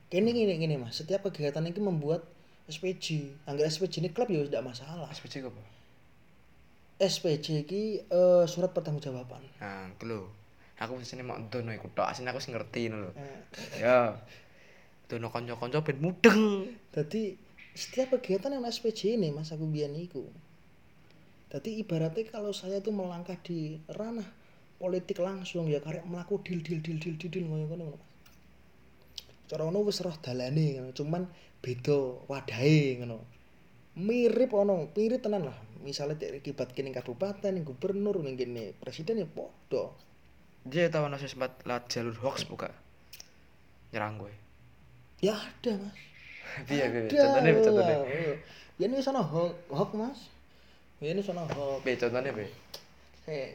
Kini 0.08 0.32
gini 0.32 0.56
gini 0.56 0.80
mas, 0.80 0.96
setiap 0.96 1.28
kegiatan 1.28 1.60
ini 1.60 1.76
membuat 1.76 2.24
SPJ. 2.72 3.36
Anggar 3.44 3.68
SPJ 3.68 4.00
ini 4.00 4.08
klub 4.08 4.32
ya 4.32 4.40
tidak 4.48 4.64
masalah. 4.64 5.04
SPC 5.12 5.44
apa? 5.44 5.60
SPJ 6.96 7.68
ini 7.68 8.00
eh, 8.00 8.44
surat 8.48 8.72
pertanggungjawaban. 8.72 9.44
Nah, 9.60 9.92
lho. 10.08 10.32
Aku 10.80 10.96
sesene 11.04 11.20
mau 11.20 11.36
dono 11.52 11.68
iku 11.76 11.92
tok, 11.92 12.08
aku 12.08 12.40
sing 12.40 12.56
ngerti 12.56 12.88
lho. 12.88 13.12
Eh, 13.12 13.84
Ya. 13.84 14.16
Dono 15.10 15.26
kanca-kanca 15.34 15.82
ben 15.82 15.98
mudeng. 15.98 16.70
Jadi 16.94 17.34
setiap 17.74 18.14
kegiatan 18.14 18.54
yang 18.54 18.62
SPJ 18.62 19.18
ini 19.18 19.34
mas 19.34 19.50
aku 19.50 19.66
biar 19.66 19.90
niku. 19.90 20.22
Ibaratnya 21.50 22.30
kalau 22.30 22.54
saya 22.54 22.78
tuh 22.78 22.94
melangkah 22.94 23.34
di 23.42 23.82
ranah 23.90 24.26
politik 24.78 25.18
langsung 25.18 25.66
ya 25.66 25.82
karek 25.82 26.06
melaku 26.06 26.38
deal 26.46 26.62
deal 26.62 26.78
deal 26.78 26.96
deal 27.02 27.18
deal 27.18 27.44
ngono 27.50 27.66
ngono 27.66 27.84
mas. 27.90 28.02
Cara 29.50 29.66
ngono 29.66 29.82
wis 29.82 29.98
roh 29.98 30.14
dalane 30.22 30.78
ngono, 30.78 30.94
cuman 30.94 31.26
beda 31.58 32.30
wadahe 32.30 33.02
ngono. 33.02 33.18
Mirip 33.98 34.54
ono, 34.54 34.94
mirip 34.94 35.26
tenan 35.26 35.50
lah. 35.50 35.58
Misalnya 35.82 36.22
tek 36.22 36.38
kibat 36.46 36.70
kene 36.70 36.94
kabupaten, 36.94 37.50
gubernur, 37.66 38.22
ning 38.22 38.38
kene 38.38 38.78
presiden 38.78 39.18
ya 39.18 39.26
padha. 39.26 39.90
Dia 40.62 40.86
tahu 40.86 41.10
ana 41.10 41.18
sempat 41.18 41.66
lewat 41.66 41.90
jalur 41.90 42.14
hoax 42.22 42.46
buka. 42.46 42.70
Nyerang 43.90 44.22
gue. 44.22 44.49
Ya 45.20 45.36
ada 45.36 45.72
mas. 45.76 45.96
Piye 46.64 46.84
piye? 46.88 47.00
Ada. 47.06 47.16
Contohnya 47.28 47.52
contohnya. 47.60 47.96
Ya 48.80 48.84
ini 48.88 49.04
sana 49.04 49.20
hok, 49.20 49.52
hok 49.68 49.90
mas. 49.92 50.32
Ya 51.04 51.12
ini 51.12 51.20
sana 51.20 51.44
hok. 51.44 51.84
Piye 51.84 52.00
contohnya 52.00 52.32
piye? 52.32 52.48
Eh, 53.30 53.52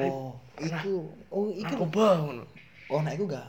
oh, 0.00 0.34
iku, 0.58 1.06
oh, 1.30 1.52
iku, 1.54 1.76
Narkoba 1.76 2.06
ngono. 2.18 2.44
oh, 2.90 3.00
nah, 3.04 3.12
iku 3.14 3.30
gak, 3.30 3.46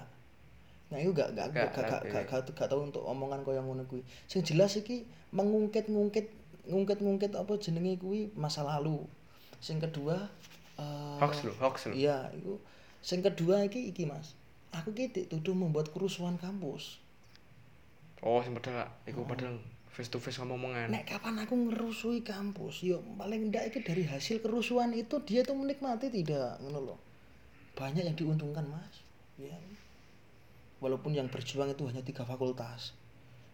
nah, 0.93 0.99
iku 1.01 1.09
gak, 1.15 1.33
gak, 1.33 1.47
Gak, 1.49 1.73
gak, 1.73 2.05
gak, 2.05 2.23
gak, 2.29 2.53
gak, 2.53 2.67
tau 2.69 2.85
untuk 2.85 3.01
omongan 3.01 3.41
kaya 3.41 3.65
ngono 3.65 3.87
kuwi. 3.89 4.05
Sing 4.29 4.45
jelas 4.45 4.77
iki 4.77 5.09
mengungkit-ngungkit, 5.33 6.29
ngungkit-ngungkit 6.69 7.33
apa 7.33 7.57
jenenge 7.57 7.97
kuwi 7.97 8.29
masa 8.37 8.61
lalu. 8.61 9.01
Sing 9.57 9.81
kedua, 9.81 10.29
eh 10.77 11.17
Hoax 11.23 11.47
lho, 11.47 11.53
hoax 11.57 11.75
lho. 11.89 11.93
Iya, 11.97 12.29
iku. 12.35 12.61
Sing 13.01 13.25
kedua 13.25 13.65
iki 13.65 13.89
iki 13.89 14.05
Mas. 14.05 14.37
Aku 14.75 14.91
ki 14.91 15.11
dituduh 15.15 15.55
membuat 15.55 15.89
kerusuhan 15.95 16.35
kampus. 16.35 16.99
Oh, 18.19 18.43
sing 18.43 18.51
padahal 18.51 18.91
iku 19.07 19.23
padahal 19.23 19.55
face 19.87 20.11
to 20.11 20.19
face 20.19 20.35
ngomong-ngomongan. 20.43 20.91
Nek 20.91 21.07
kapan 21.07 21.39
aku 21.39 21.55
ngerusui 21.55 22.27
kampus, 22.27 22.83
yo 22.83 22.99
paling 23.15 23.47
ndak 23.47 23.71
itu 23.71 23.79
dari 23.79 24.03
hasil 24.03 24.43
kerusuhan 24.43 24.91
itu 24.91 25.23
dia 25.23 25.47
tuh 25.47 25.55
menikmati 25.55 26.11
tidak, 26.11 26.59
ngono 26.59 26.79
loh. 26.91 26.99
Banyak 27.79 28.03
yang 28.03 28.17
diuntungkan, 28.19 28.67
Mas. 28.67 29.03
Ya. 29.39 29.55
Walaupun 30.83 31.15
yang 31.15 31.31
berjuang 31.31 31.71
itu 31.71 31.87
hanya 31.87 32.03
tiga 32.03 32.27
fakultas. 32.27 32.95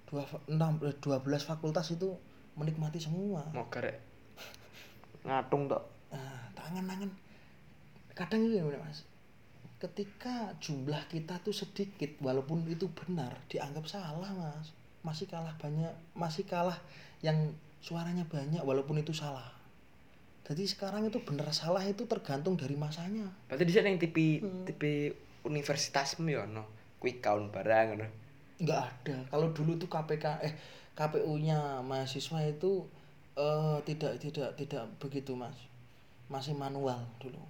Dua, 0.10 0.26
enam, 0.50 0.82
eh, 0.82 0.98
12 0.98 1.46
fakultas 1.46 1.94
itu 1.94 2.18
menikmati 2.58 2.98
semua. 2.98 3.46
Mau 3.54 3.70
karek 3.70 4.12
ngatung 5.26 5.70
tok. 5.70 5.84
Nah, 6.10 6.50
tangan-tangan. 6.58 7.10
Kadang 8.18 8.42
ini 8.50 8.60
Mas. 8.82 9.06
Ketika 9.82 10.54
jumlah 10.62 11.10
kita 11.10 11.42
tuh 11.42 11.50
sedikit, 11.52 12.14
walaupun 12.22 12.62
itu 12.70 12.86
benar, 12.94 13.34
dianggap 13.50 13.90
salah, 13.90 14.30
Mas. 14.32 14.70
Masih 15.02 15.26
kalah 15.26 15.58
banyak, 15.58 15.90
masih 16.14 16.46
kalah 16.46 16.78
yang 17.26 17.50
suaranya 17.82 18.22
banyak, 18.30 18.62
walaupun 18.62 19.02
itu 19.02 19.10
salah. 19.10 19.50
Jadi 20.46 20.70
sekarang 20.70 21.10
itu 21.10 21.18
benar 21.26 21.50
salah 21.50 21.82
itu 21.82 22.06
tergantung 22.06 22.54
dari 22.54 22.78
masanya. 22.78 23.26
Berarti 23.50 23.64
di 23.66 23.74
sini 23.74 23.88
yang 23.90 24.00
TV 24.00 24.18
Hmm. 24.38 24.66
TV 24.70 24.84
universitasmu 25.42 26.30
ya 26.30 26.46
ono 26.46 26.62
quick 27.02 27.18
count 27.20 27.50
barang 27.50 27.86
ngono. 27.90 28.08
nggak 28.62 28.78
ada 28.78 29.18
kalau 29.26 29.50
dulu 29.50 29.74
tuh 29.74 29.90
KPK 29.90 30.26
eh 30.46 30.54
KPU-nya 30.94 31.82
mahasiswa 31.82 32.46
itu 32.46 32.86
eh 33.34 33.78
tidak 33.82 34.22
tidak 34.22 34.54
tidak 34.54 34.86
begitu 35.02 35.34
mas 35.34 35.58
masih 36.30 36.54
manual 36.54 37.02
dulu 37.18 37.42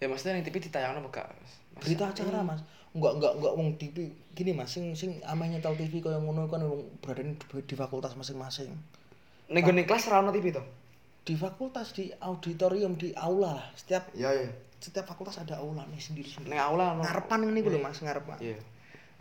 Ya 0.00 0.08
maksudnya 0.08 0.40
yang 0.40 0.48
TV 0.48 0.56
ditayangno 0.64 1.04
apa 1.04 1.10
gak? 1.12 1.28
Mas? 1.36 1.60
berita 1.80 2.04
acara 2.12 2.44
mas 2.44 2.60
nggak 2.90 3.12
nggak 3.22 3.32
nggak 3.40 3.52
wong 3.54 3.68
TV 3.78 3.96
gini 4.34 4.50
mas 4.52 4.68
sing 4.74 4.92
sing 4.98 5.22
ameh 5.22 5.46
nyetel 5.48 5.78
TV 5.78 6.02
kaya 6.02 6.18
ngono 6.18 6.50
kan 6.50 6.60
wong 6.60 6.82
berada 7.00 7.22
di, 7.22 7.34
di 7.64 7.74
fakultas 7.78 8.12
masing-masing 8.18 8.68
Ning 9.50 9.62
gone 9.66 9.82
kelas 9.86 10.06
ora 10.10 10.22
ono 10.22 10.30
TV 10.30 10.50
to? 10.50 10.62
di 11.24 11.34
fakultas 11.38 11.94
di 11.94 12.10
auditorium 12.18 12.98
di 12.98 13.14
aula 13.14 13.54
lah 13.56 13.64
setiap 13.78 14.10
Iya 14.12 14.30
iya. 14.34 14.50
setiap 14.82 15.06
fakultas 15.06 15.38
ada 15.38 15.62
aula 15.62 15.86
nih 15.88 16.02
sendiri 16.02 16.28
sendiri 16.28 16.50
Ning 16.52 16.60
aula 16.60 16.98
ono. 16.98 17.02
ngarepan 17.06 17.40
ini 17.46 17.60
lho 17.62 17.78
mas 17.78 17.98
ngarepan 18.02 18.38
Iya. 18.42 18.58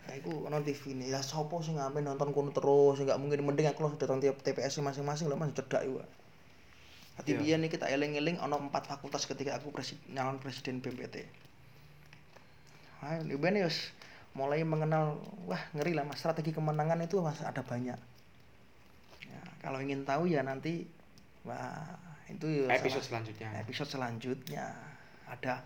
Nah, 0.09 0.17
iku 0.17 0.49
ono 0.49 0.57
TV 0.65 0.97
ini. 0.97 1.13
Ya 1.13 1.21
sapa 1.21 1.53
sing 1.61 1.77
ngamen 1.77 2.01
nonton 2.01 2.33
kono 2.33 2.49
terus, 2.49 2.97
enggak 2.97 3.21
mungkin 3.21 3.45
mending 3.45 3.69
aku 3.69 3.85
langsung 3.85 4.01
datang 4.01 4.17
tiap 4.17 4.41
TPS 4.41 4.81
masing-masing 4.81 5.29
lho 5.29 5.37
Mas 5.37 5.53
cedak 5.53 5.85
iku. 5.85 6.01
Hati 7.19 7.35
Iya. 7.35 7.39
biyen 7.39 7.61
iki 7.61 7.75
tak 7.75 7.91
eling-eling 7.91 8.39
ono 8.39 8.55
empat 8.57 8.87
fakultas 8.87 9.27
ketika 9.27 9.59
aku 9.59 9.69
presiden 9.69 10.15
nyalon 10.15 10.39
presiden 10.39 10.79
BPT. 10.79 11.27
Nah, 12.99 13.19
ini 13.19 13.35
mulai 14.29 14.63
mengenal 14.63 15.19
wah 15.43 15.59
ngeri 15.73 15.91
lah 15.91 16.03
Mas 16.03 16.19
strategi 16.19 16.51
kemenangan 16.51 16.99
itu 17.01 17.19
Mas 17.19 17.39
ada 17.41 17.59
banyak. 17.59 17.97
Ya, 19.25 19.41
kalau 19.59 19.79
ingin 19.79 20.03
tahu 20.03 20.25
ya 20.25 20.39
nanti 20.41 20.87
wah 21.43 21.95
itu 22.27 22.45
ya 22.45 22.71
Episode 22.71 23.03
salah- 23.03 23.25
selanjutnya. 23.25 23.49
episode 23.57 23.89
selanjutnya 23.89 24.65
ada 25.25 25.65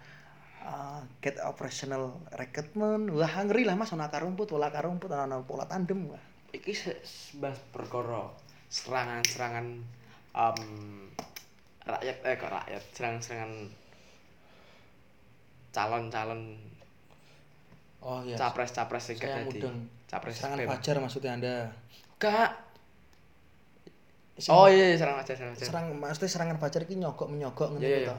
uh, 0.63 1.01
get 1.19 1.35
operational 1.39 2.17
recruitment 2.33 3.11
wah 3.11 3.33
ngeri 3.43 3.67
lah 3.67 3.75
mas 3.75 3.91
ana 3.91 4.07
akar 4.07 4.23
rumput 4.23 4.47
pola 4.47 4.71
akar 4.71 4.87
rumput 4.87 5.11
ana 5.11 5.43
pola 5.43 5.67
tandem 5.67 6.07
wah 6.07 6.23
Iki 6.49 6.71
se- 6.71 7.01
sebas 7.03 7.57
perkara 7.73 8.31
serangan-serangan 8.69 9.67
em 10.33 10.59
rakyat 11.85 12.17
eh 12.23 12.35
kok 12.35 12.51
rakyat? 12.51 12.83
Serangan-serangan 12.91 13.51
calon-calon 15.73 16.41
oh 18.01 18.19
iya. 18.21 18.35
capres-capres 18.37 19.03
saya 19.03 19.17
dadi 19.17 19.59
mudeng. 19.59 19.77
Capres 20.05 20.37
serangan 20.37 20.59
fajar 20.69 20.95
maksudnya 20.99 21.31
anda. 21.33 21.55
Sing- 24.33 24.49
Oh 24.49 24.65
iya, 24.65 24.93
iya 24.93 24.97
serangan 24.97 25.21
fajar, 25.21 25.35
serangan 25.37 25.55
fajar. 25.55 25.67
serang 25.69 25.85
maksudnya 25.93 26.29
serangan 26.29 26.57
fajar 26.57 26.81
iki 26.83 26.95
nyogok 26.97 27.27
menyogok 27.29 27.69
Iya, 27.77 27.77
gitu 27.77 28.09
iya. 28.09 28.15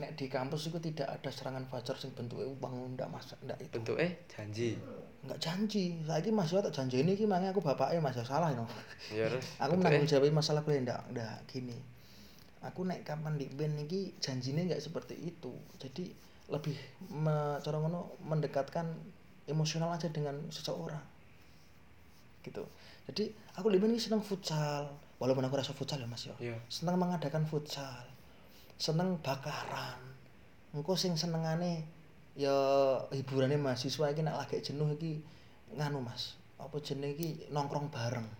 nek 0.00 0.16
di 0.16 0.32
kampus 0.32 0.72
itu 0.72 0.80
tidak 0.80 1.12
ada 1.12 1.28
serangan 1.28 1.68
fajar 1.68 1.92
sing 1.92 2.16
bentuknya 2.16 2.48
uang 2.48 2.96
ndak 2.96 3.08
mas 3.12 3.28
ndak 3.44 3.60
itu. 3.60 3.76
Bentuke? 3.76 4.24
Janji. 4.32 4.80
nggak 5.20 5.36
janji. 5.36 6.00
Saiki 6.00 6.32
mahasiswa 6.32 6.64
tak 6.64 6.72
janji 6.72 7.04
ini 7.04 7.12
iki 7.12 7.28
mangi 7.28 7.52
aku 7.52 7.60
bapaknya 7.60 8.00
mas 8.00 8.16
ya 8.16 8.24
salah 8.24 8.48
no. 8.56 8.64
Ya 9.12 9.28
aku 9.62 9.76
menanggung 9.76 10.08
jawab 10.08 10.32
masalah 10.32 10.64
kuliah 10.64 10.80
ndak 10.88 11.00
ndak 11.12 11.36
gini 11.44 11.76
aku 12.60 12.84
naik 12.84 13.08
kapan 13.08 13.40
di 13.40 13.48
band 13.48 13.88
iki 13.88 14.20
janjinya 14.20 14.68
nggak 14.68 14.82
seperti 14.82 15.16
itu. 15.16 15.52
Jadi 15.80 16.12
lebih 16.50 16.76
me, 17.14 17.56
cara 17.64 17.80
ngono 17.80 18.20
mendekatkan 18.26 18.90
emosional 19.48 19.96
aja 19.96 20.12
dengan 20.12 20.36
seseorang. 20.52 21.00
Gitu. 22.44 22.64
Jadi 23.08 23.24
aku 23.56 23.72
di 23.72 23.78
band 23.80 23.96
ini 23.96 24.00
seneng 24.00 24.20
futsal. 24.20 24.92
Walaupun 25.20 25.44
aku 25.44 25.60
rasa 25.60 25.76
futsal 25.76 26.00
ya 26.00 26.08
mas 26.08 26.24
ya. 26.24 26.36
Iya. 26.40 26.56
seneng 26.68 26.96
mengadakan 26.96 27.44
futsal. 27.44 28.04
Seneng 28.80 29.20
bakaran. 29.20 30.00
Engko 30.72 30.96
sing 30.96 31.16
senengane 31.16 31.84
ya 32.38 32.56
hiburannya 33.10 33.58
mahasiswa 33.60 34.12
iki 34.14 34.22
nek 34.22 34.38
lagi 34.38 34.62
jenuh 34.62 34.94
iki 34.96 35.20
nganu 35.76 36.00
mas 36.00 36.40
apa 36.56 36.76
jenenge 36.80 37.16
iki? 37.16 37.28
Nongkrong 37.52 37.88
bareng 37.92 38.39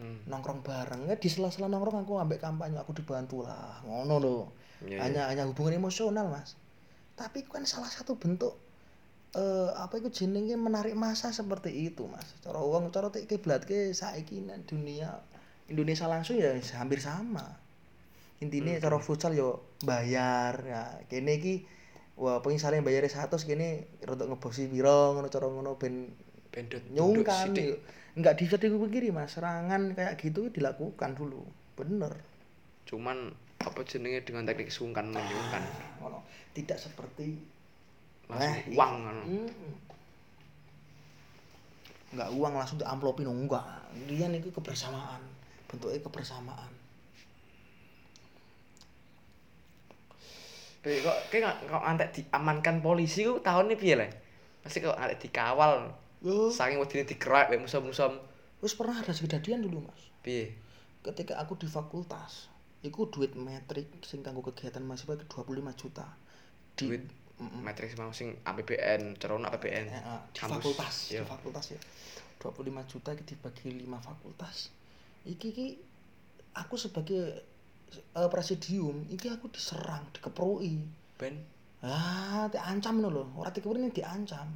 Hmm. 0.00 0.24
nongkrong 0.32 0.64
bareng. 0.64 1.04
Ya 1.04 1.16
di 1.20 1.28
sela-sela 1.28 1.68
nongkrong 1.68 2.08
aku 2.08 2.16
ambek 2.16 2.40
kampanye 2.40 2.80
aku 2.80 2.96
dibantu 2.96 3.44
lah. 3.44 3.84
Ngono 3.84 4.16
loh 4.16 4.42
Iya, 4.80 4.96
hanya 5.04 5.22
hanya 5.28 5.44
hubungan 5.44 5.76
emosional 5.76 6.32
mas. 6.32 6.56
Tapi 7.12 7.44
itu 7.44 7.52
kan 7.52 7.68
salah 7.68 7.92
satu 7.92 8.16
bentuk 8.16 8.56
eh 9.36 9.70
apa 9.76 10.00
itu 10.00 10.08
jenenge 10.10 10.56
menarik 10.58 10.96
masa 10.96 11.28
seperti 11.30 11.70
itu 11.92 12.08
mas. 12.08 12.24
Cara 12.40 12.58
uang 12.64 12.88
cara 12.88 13.12
kiblat 13.12 13.68
ke 13.68 13.92
saiki 13.92 14.40
dunia 14.64 15.20
Indonesia 15.68 16.08
langsung 16.08 16.40
ya 16.40 16.56
hampir 16.80 16.98
sama. 17.04 17.60
Intinya 18.40 18.72
Hmm. 18.72 18.82
cara 18.82 18.96
futsal 19.04 19.36
yo 19.36 19.60
bayar. 19.84 20.54
Ya 20.64 20.82
kene 21.12 21.36
iki 21.36 21.54
wah 22.16 22.40
pengen 22.40 22.60
saling 22.60 22.80
bayar 22.80 23.04
satu 23.08 23.36
kene 23.36 23.84
rodok 24.08 24.32
ngebosi 24.32 24.68
piro 24.72 25.12
ngono 25.12 25.28
cara 25.28 25.46
ngono 25.48 25.76
ben 25.76 26.08
Pendut 26.50 26.82
nyungkan 26.90 27.54
nggak 28.10 28.36
bisa 28.42 28.58
dipikiri 28.58 29.14
mas 29.14 29.38
serangan 29.38 29.94
kayak 29.94 30.18
gitu 30.18 30.50
dilakukan 30.50 31.14
dulu 31.14 31.46
bener 31.78 32.10
Cuman 32.90 33.30
apa 33.62 33.80
jenenge 33.86 34.26
dengan 34.26 34.42
teknik 34.42 34.72
sungkan 34.72 35.14
menyungkan. 35.14 35.62
Ngono. 36.02 36.26
tidak 36.50 36.74
seperti 36.74 37.38
Langsung 38.26 38.50
Eh, 38.50 38.74
uang 38.74 38.92
ngono. 39.06 39.22
Mm-mm. 39.26 39.72
nggak 42.10 42.30
uang 42.34 42.52
langsung 42.58 42.82
diamplopin 42.82 43.30
enggak 43.30 43.86
dia 44.10 44.26
itu 44.26 44.50
kebersamaan 44.50 45.22
bentuknya 45.70 46.02
kebersamaan 46.02 46.70
Tapi 50.80 51.04
kok 51.04 51.18
kayak 51.28 51.68
kok 51.68 51.84
antek 51.84 52.08
diamankan 52.16 52.80
polisi 52.80 53.28
ku 53.28 53.36
tahunnya 53.44 53.76
piye 53.76 54.00
le? 54.00 54.08
Pasti 54.64 54.80
kok 54.80 54.96
antek 54.96 55.28
dikawal. 55.28 55.92
Loh, 56.20 56.52
Saking 56.52 56.78
wedine 56.80 57.08
dikeroyok 57.08 57.48
mek 57.50 57.60
musuh-musuh 57.64 58.12
terus 58.60 58.76
pernah 58.76 58.96
ada 59.00 59.12
kejadian 59.12 59.64
dulu 59.64 59.80
mas 59.88 60.02
piye? 60.20 60.52
ketika 61.00 61.40
aku 61.40 61.56
di 61.56 61.64
fakultas 61.64 62.52
iku 62.84 63.08
duit 63.08 63.32
metrik 63.32 63.88
sing 64.04 64.20
kanggo 64.20 64.44
kegiatan 64.44 64.84
mahasiswa 64.84 65.16
itu 65.16 65.24
25 65.24 65.80
juta 65.80 66.04
di 66.76 66.84
Duit 66.88 67.04
Mm-mm. 67.40 67.64
matriks 67.64 67.96
mau 67.96 68.12
sing 68.12 68.36
APBN, 68.44 69.16
cerono 69.16 69.48
APBN. 69.48 69.86
Eh, 69.88 69.96
eh, 69.96 70.20
di 70.28 70.38
Kampus. 70.44 70.60
fakultas 70.60 70.94
Iya. 71.08 71.24
di 71.24 71.28
fakultas 71.28 71.64
ya 71.72 71.80
25 72.36 72.84
juta 72.84 73.08
iki 73.16 73.24
dibagi 73.24 73.68
5 73.80 73.96
fakultas 74.00 74.56
iki 75.24 75.46
iki 75.56 75.66
aku 76.52 76.76
sebagai 76.76 77.40
eh, 77.96 78.28
presidium 78.28 79.08
iki 79.08 79.32
aku 79.32 79.48
diserang 79.48 80.04
dikeproi 80.12 80.84
Ben 81.16 81.36
ah 81.80 82.44
diancam 82.52 83.00
ngono 83.00 83.08
lho 83.08 83.24
ora 83.40 83.48
dikeproi 83.48 83.80
ini 83.80 83.88
diancam 83.88 84.48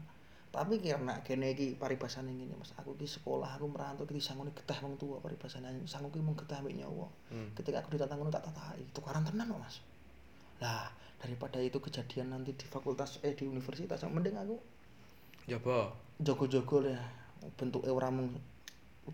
tapi 0.55 0.79
karena 0.79 1.19
kene 1.27 1.51
iki 1.51 1.75
paribasane 1.75 2.31
ngene 2.31 2.55
Mas. 2.55 2.71
Aku 2.79 2.95
iki 2.95 3.11
sekolah 3.11 3.59
aku 3.59 3.67
merantau 3.67 4.07
iki 4.07 4.23
disangoni 4.23 4.55
getah 4.55 4.79
wong 4.87 4.95
tua 4.95 5.19
paribasane. 5.19 5.83
Sangku 5.91 6.15
iki 6.15 6.23
mung 6.23 6.39
getah 6.39 6.63
mek 6.63 6.79
nyawa. 6.79 7.11
Hmm. 7.35 7.51
ketika 7.59 7.83
aku 7.83 7.99
ditantang 7.99 8.23
ngono 8.23 8.31
tak 8.31 8.47
tatai. 8.47 8.87
Tukaran 8.95 9.27
tenan 9.27 9.51
kok 9.51 9.59
Mas. 9.59 9.83
Lah 10.63 10.87
daripada 11.19 11.59
itu 11.59 11.83
kejadian 11.83 12.31
nanti 12.31 12.55
di 12.55 12.67
fakultas 12.71 13.19
eh 13.27 13.35
di 13.35 13.49
universitas 13.49 14.05
mending 14.07 14.37
aku 14.39 14.57
Coba. 15.51 15.91
jogo-jogo 16.23 16.87
lah. 16.87 17.03
Bentuknya 17.59 17.91
ora 17.91 18.09
mung 18.15 18.39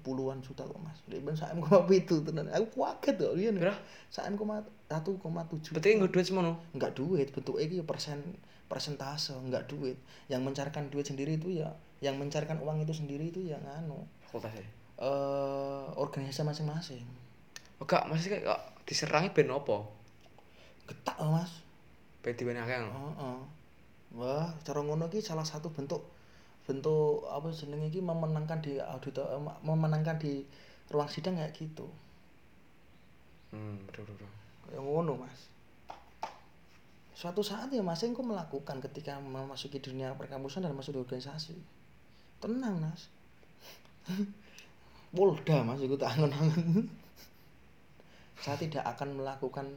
puluhan 0.05 0.38
juta 0.45 0.62
kok 0.62 0.78
mas. 0.78 1.01
Dia 1.11 1.18
ben 1.18 1.34
saem 1.34 1.59
koma 1.59 1.82
pitu 1.88 2.22
tenan. 2.22 2.47
Aku 2.53 2.84
kaget 2.84 3.16
kok 3.18 3.34
iya 3.34 3.51
Pira? 3.51 3.74
saem 4.12 4.36
koma 4.38 4.62
satu 4.86 5.18
koma 5.18 5.43
tujuh. 5.51 5.74
Berarti 5.74 5.99
nggo 5.99 6.12
duit 6.12 6.26
semono. 6.28 6.62
enggak 6.76 6.95
duit. 6.95 7.32
Bentuknya 7.34 7.64
iki 7.66 7.82
persen 7.82 8.22
persentase 8.71 9.35
enggak 9.35 9.66
duit 9.66 9.99
yang 10.31 10.47
mencarkan 10.47 10.87
duit 10.89 11.05
sendiri 11.05 11.35
itu 11.37 11.61
ya 11.61 11.75
yang 11.99 12.16
mencarkan 12.16 12.62
uang 12.62 12.81
itu 12.87 12.95
sendiri 12.95 13.35
itu 13.35 13.43
ya 13.51 13.59
nganu 13.59 14.07
Fakultas 14.31 14.55
e. 14.57 14.64
eh 15.03 15.85
organisasi 15.99 16.47
masing-masing 16.47 17.05
Oh, 17.81 17.89
gak, 17.89 18.05
maksudnya 18.12 18.45
kayak 18.45 18.61
diserangi 18.85 19.33
ben 19.33 19.49
opo? 19.49 19.89
getak 20.85 21.16
loh 21.16 21.41
mas 21.41 21.64
Ben 22.21 22.37
akeh 22.37 22.77
ngono. 22.85 22.93
Heeh. 23.16 23.39
Wah, 24.21 24.53
cara 24.61 24.81
ngono 24.85 25.09
iki 25.09 25.25
salah 25.25 25.47
satu 25.47 25.73
bentuk 25.73 26.05
bentuk 26.68 27.25
apa 27.25 27.49
jenenge 27.49 27.89
iki 27.89 28.05
memenangkan 28.05 28.61
di 28.61 28.77
audit 28.77 29.16
eh, 29.16 29.41
memenangkan 29.64 30.21
di 30.21 30.45
ruang 30.93 31.09
sidang 31.09 31.41
kayak 31.41 31.57
gitu. 31.57 31.89
Hmm, 33.55 33.81
bro, 33.89 34.05
bro. 34.05 34.29
Kayak 34.68 34.83
ngono, 34.85 35.12
Mas. 35.25 35.49
Suatu 37.21 37.45
saat 37.45 37.68
ya 37.68 37.85
Mas 37.85 38.01
engko 38.01 38.25
melakukan 38.25 38.81
ketika 38.81 39.21
memasuki 39.21 39.77
dunia 39.77 40.16
perkampusan 40.16 40.64
dan 40.64 40.73
masuk 40.73 40.97
di 40.97 41.01
organisasi. 41.05 41.53
Tenang, 42.41 42.81
Mas. 42.81 43.12
Polda, 45.16 45.61
Mas, 45.61 45.85
ikut 45.85 46.01
angen-angen. 46.01 46.89
Saya 48.41 48.57
tidak 48.57 48.89
akan 48.97 49.21
melakukan 49.21 49.68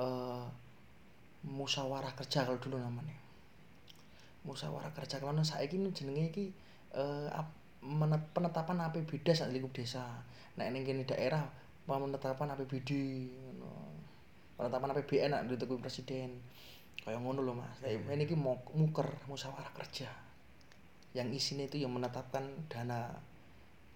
eh, 0.00 0.44
musyawarah 1.44 2.12
kerja 2.18 2.42
kalau 2.42 2.58
dulu 2.58 2.76
namanya 2.80 3.14
musyawarah 4.42 4.90
kerja 4.96 5.20
kalau 5.20 5.34
saya 5.44 5.68
ini 5.68 5.92
jenenge 5.92 6.32
iki 6.32 6.46
eh, 6.96 7.28
ap- 7.30 7.56
menet- 7.84 8.30
penetapan 8.34 8.90
APBD 8.90 9.36
saat 9.36 9.52
lingkup 9.54 9.70
desa 9.76 10.02
nah 10.58 10.64
ini 10.66 10.82
gini 10.82 11.06
daerah 11.06 11.46
penetapan 11.86 12.52
APBD 12.58 12.90
penetapan 14.58 14.88
APBN 14.90 15.30
nak 15.30 15.42
ditentukan 15.46 15.78
presiden 15.78 16.42
kayak 17.04 17.20
ngono 17.22 17.40
loh 17.44 17.54
mas. 17.58 17.78
Kayak 17.82 18.08
ini 18.14 18.24
ki 18.26 18.36
muker 18.74 19.08
musyawarah 19.30 19.72
kerja. 19.74 20.08
Yang 21.16 21.28
isinya 21.38 21.64
itu 21.66 21.82
yang 21.82 21.92
menetapkan 21.94 22.44
dana 22.68 23.10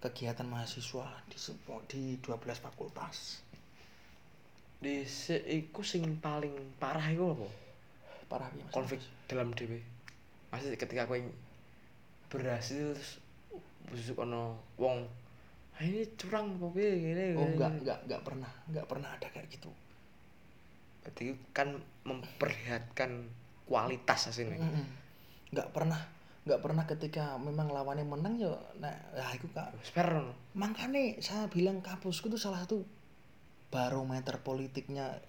kegiatan 0.02 0.46
mahasiswa 0.48 1.06
di 1.30 1.38
sepo- 1.38 1.84
di 1.86 2.18
12 2.18 2.58
fakultas. 2.58 3.42
Di 4.82 5.06
iku 5.46 5.86
sing 5.86 6.18
paling 6.18 6.74
parah 6.82 7.06
iku 7.14 7.38
apa? 7.38 7.48
Parah 8.26 8.48
ya 8.50 8.66
mas? 8.66 8.74
Konflik 8.74 9.00
dalam 9.30 9.54
dhewe. 9.54 9.78
Maksudnya 10.50 10.74
ketika 10.74 11.06
kowe 11.06 11.20
berhasil 12.32 12.96
terus 12.96 13.20
busuk 13.92 14.24
ono 14.24 14.56
wong 14.80 15.04
ah 15.76 15.82
ini 15.84 16.08
curang 16.16 16.56
apa 16.56 16.66
piye? 16.72 16.90
Ngene 16.96 17.24
oh 17.36 17.44
ngene." 17.44 17.52
enggak 17.56 17.72
enggak 17.80 17.98
enggak 18.08 18.20
pernah 18.24 18.52
enggak 18.68 18.86
pernah 18.88 19.08
ada 19.12 19.28
kayak 19.32 19.48
gitu 19.52 19.70
berarti 21.02 21.34
kan 21.50 21.78
memperlihatkan 22.06 23.26
kualitas 23.66 24.30
Mm-mm. 24.62 24.86
nggak 25.54 25.68
pernah 25.74 25.98
nggak 26.42 26.58
pernah 26.58 26.84
ketika 26.90 27.38
memang 27.38 27.70
lawannya 27.70 28.02
menang 28.02 28.34
ya 28.34 28.50
nah 28.82 28.90
ya 29.14 29.26
itu 29.38 29.46
kak. 29.54 29.70
No. 29.94 30.34
makanya 30.58 31.14
saya 31.22 31.46
bilang 31.46 31.78
kampusku 31.78 32.26
itu 32.26 32.38
salah 32.38 32.66
satu 32.66 32.82
barometer 33.70 34.42
politiknya 34.42 35.22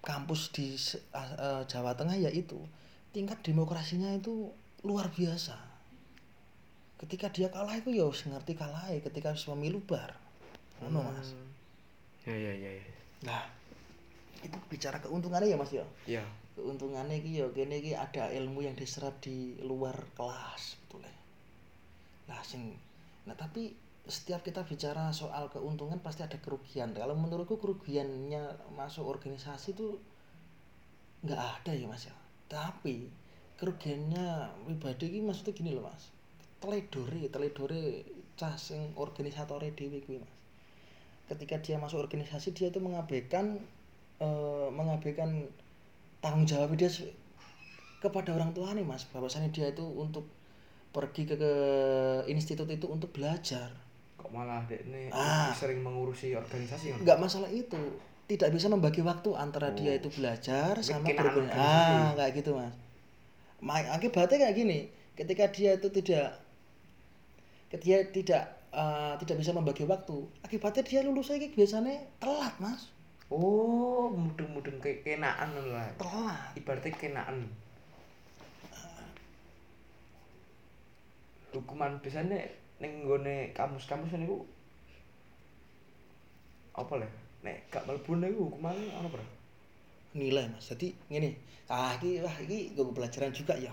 kampus 0.00 0.54
di 0.54 0.78
eh, 1.12 1.62
Jawa 1.66 1.92
Tengah 1.98 2.16
yaitu 2.16 2.56
tingkat 3.10 3.42
demokrasinya 3.42 4.14
itu 4.16 4.48
luar 4.86 5.12
biasa. 5.12 5.58
Ketika 6.96 7.28
dia 7.28 7.52
kalah 7.52 7.76
itu 7.76 7.92
ya 7.92 8.08
harus 8.08 8.24
ngerti 8.24 8.56
kalah 8.56 8.88
ketika 8.88 9.34
harus 9.34 9.44
pemilu 9.44 9.82
bar. 9.84 10.16
Mas. 10.80 11.36
Hmm. 11.36 11.50
ya 12.24 12.36
ya 12.36 12.52
ya 12.56 12.70
ya. 12.80 12.86
Nah 13.28 13.42
itu 14.40 14.56
bicara 14.72 14.98
keuntungannya 15.00 15.52
ya 15.52 15.58
mas 15.60 15.72
ya 15.72 15.84
ya 16.08 16.24
keuntungannya 16.60 17.16
iki 17.24 17.40
ya 17.40 17.46
kene 17.56 17.80
iki 17.80 17.92
ada 17.96 18.28
ilmu 18.28 18.60
yang 18.66 18.76
diserap 18.76 19.16
di 19.24 19.56
luar 19.64 19.96
kelas 20.12 20.76
betul 20.84 21.00
ya. 21.06 21.16
Nah 22.28 22.40
sing 22.44 22.76
nah 23.24 23.36
tapi 23.36 23.72
setiap 24.04 24.42
kita 24.42 24.66
bicara 24.66 25.12
soal 25.14 25.48
keuntungan 25.48 26.00
pasti 26.04 26.20
ada 26.20 26.36
kerugian. 26.36 26.92
Kalau 26.92 27.16
menurutku 27.16 27.56
kerugiannya 27.56 28.74
masuk 28.76 29.06
organisasi 29.06 29.76
itu 29.76 29.96
nggak 31.24 31.40
ada 31.40 31.72
ya 31.72 31.86
mas 31.88 32.04
ya. 32.08 32.14
Tapi 32.50 33.08
kerugiannya 33.56 34.52
pribadi 34.66 35.16
ini 35.16 35.24
maksudnya 35.30 35.56
gini 35.56 35.70
loh 35.72 35.88
mas. 35.88 36.12
Teledore, 36.60 37.32
teledore 37.32 38.04
cah 38.36 38.56
sing 38.60 38.92
organisatore 39.00 39.72
kuwi 39.72 40.20
mas. 40.20 40.32
Ketika 41.30 41.62
dia 41.62 41.78
masuk 41.78 42.02
organisasi 42.02 42.52
dia 42.52 42.74
itu 42.74 42.82
mengabaikan 42.82 43.62
eh, 44.20 44.68
mengabaikan 44.70 45.48
tanggung 46.20 46.44
jawab 46.44 46.76
dia 46.76 46.88
kepada 47.98 48.32
orang 48.32 48.52
tua 48.52 48.72
nih 48.72 48.84
mas. 48.84 49.08
Bahwasannya 49.08 49.50
dia 49.50 49.68
itu 49.68 49.82
untuk 49.82 50.28
pergi 50.90 51.22
ke, 51.24 51.36
ke 51.36 51.52
institut 52.26 52.66
itu 52.66 52.86
untuk 52.86 53.10
belajar. 53.10 53.70
Kok 54.16 54.30
malah 54.30 54.60
dek 54.66 54.84
ini 54.84 55.08
Ah. 55.08 55.48
sering 55.52 55.80
mengurusi 55.80 56.34
organisasi 56.34 57.00
nggak 57.00 57.18
masalah 57.18 57.48
itu. 57.48 57.78
Tidak 58.26 58.46
bisa 58.48 58.70
membagi 58.70 59.02
waktu 59.02 59.34
antara 59.34 59.74
dia 59.74 59.96
Oh. 59.96 59.98
itu 59.98 60.08
belajar 60.12 60.78
sama 60.78 61.02
Bikin 61.02 61.18
berorganisasi 61.18 61.50
organisasi. 61.50 61.98
ah 61.98 62.08
kayak 62.14 62.32
gitu 62.38 62.50
mas. 62.54 62.74
Ma- 63.60 63.90
akibatnya 63.90 64.36
kayak 64.40 64.54
gini 64.54 64.78
ketika 65.12 65.44
dia 65.50 65.76
itu 65.76 65.88
tidak 65.90 66.32
ketika 67.66 67.76
dia 67.76 67.98
tidak 68.08 68.42
eh, 68.70 69.14
tidak 69.18 69.36
bisa 69.36 69.50
membagi 69.50 69.82
waktu 69.82 70.16
akibatnya 70.40 70.82
dia 70.82 71.00
lulus 71.02 71.28
lagi 71.28 71.50
biasanya 71.50 71.98
telat 72.18 72.54
mas 72.58 72.86
oh 73.30 74.10
mudeng-mudeng 74.10 74.82
kayak 74.82 75.06
kenaan 75.06 75.50
lah. 75.70 75.86
Telat 75.94 76.50
ibaratnya 76.58 76.90
kenaan. 76.98 77.46
Hukuman 81.54 81.98
biasanya 82.02 82.38
ning 82.82 83.06
nggone 83.06 83.54
kamus-kamus 83.54 84.14
niku 84.18 84.46
apa 86.70 87.02
lah 87.02 87.10
nek 87.42 87.66
gak 87.68 87.84
mlebu 87.86 88.18
niku 88.18 88.50
hukumane 88.50 88.90
ana 88.98 89.06
apa? 89.06 89.18
Nilai 90.18 90.50
mas. 90.50 90.66
Jadi 90.74 90.90
gini 91.06 91.30
ah 91.70 91.94
ini 92.02 92.18
wah 92.18 92.34
ini 92.42 92.74
gue 92.74 92.82
pelajaran 92.90 93.30
juga 93.30 93.54
ya. 93.54 93.70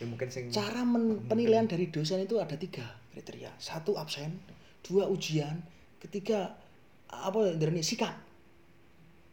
Ya 0.00 0.04
mungkin 0.04 0.28
sing 0.28 0.52
cara 0.52 0.84
men- 0.84 1.24
penilaian 1.28 1.64
dari 1.64 1.88
dosen 1.88 2.20
itu 2.20 2.36
ada 2.36 2.56
tiga 2.60 2.84
kriteria. 3.16 3.56
Satu 3.56 3.96
absen. 3.96 4.36
Dua 4.84 5.08
ujian. 5.08 5.64
Ketiga 5.96 6.52
apa 7.08 7.56
ini 7.56 7.84
sikap 7.84 8.31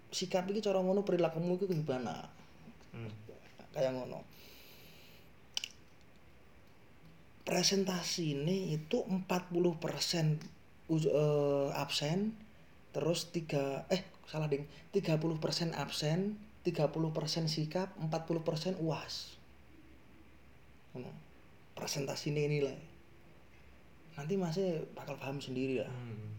sikap 0.09 0.49
ini 0.49 0.59
cara 0.59 0.81
ngono 0.81 1.01
perilakumu 1.01 1.55
itu 1.55 1.65
gimana 1.65 2.25
hmm. 2.93 3.11
kayak 3.71 3.93
ngono 3.93 4.25
presentasi 7.45 8.37
ini 8.37 8.77
itu 8.77 9.01
40% 9.01 9.25
uj- 10.87 11.09
eh, 11.09 11.69
absen 11.73 12.37
terus 12.89 13.29
tiga 13.29 13.85
eh 13.89 14.01
salah 14.25 14.45
ding 14.45 14.65
30% 14.93 15.29
absen 15.73 16.37
30% 16.61 17.05
sikap 17.47 17.89
40% 17.97 18.77
uas 18.81 19.33
Ngono. 20.93 21.09
presentasi 21.73 22.29
ini 22.29 22.49
nilai 22.49 22.77
nanti 24.13 24.35
masih 24.35 24.83
bakal 24.93 25.15
paham 25.17 25.39
sendiri 25.39 25.81
lah 25.81 25.89
Hmm. 25.89 26.38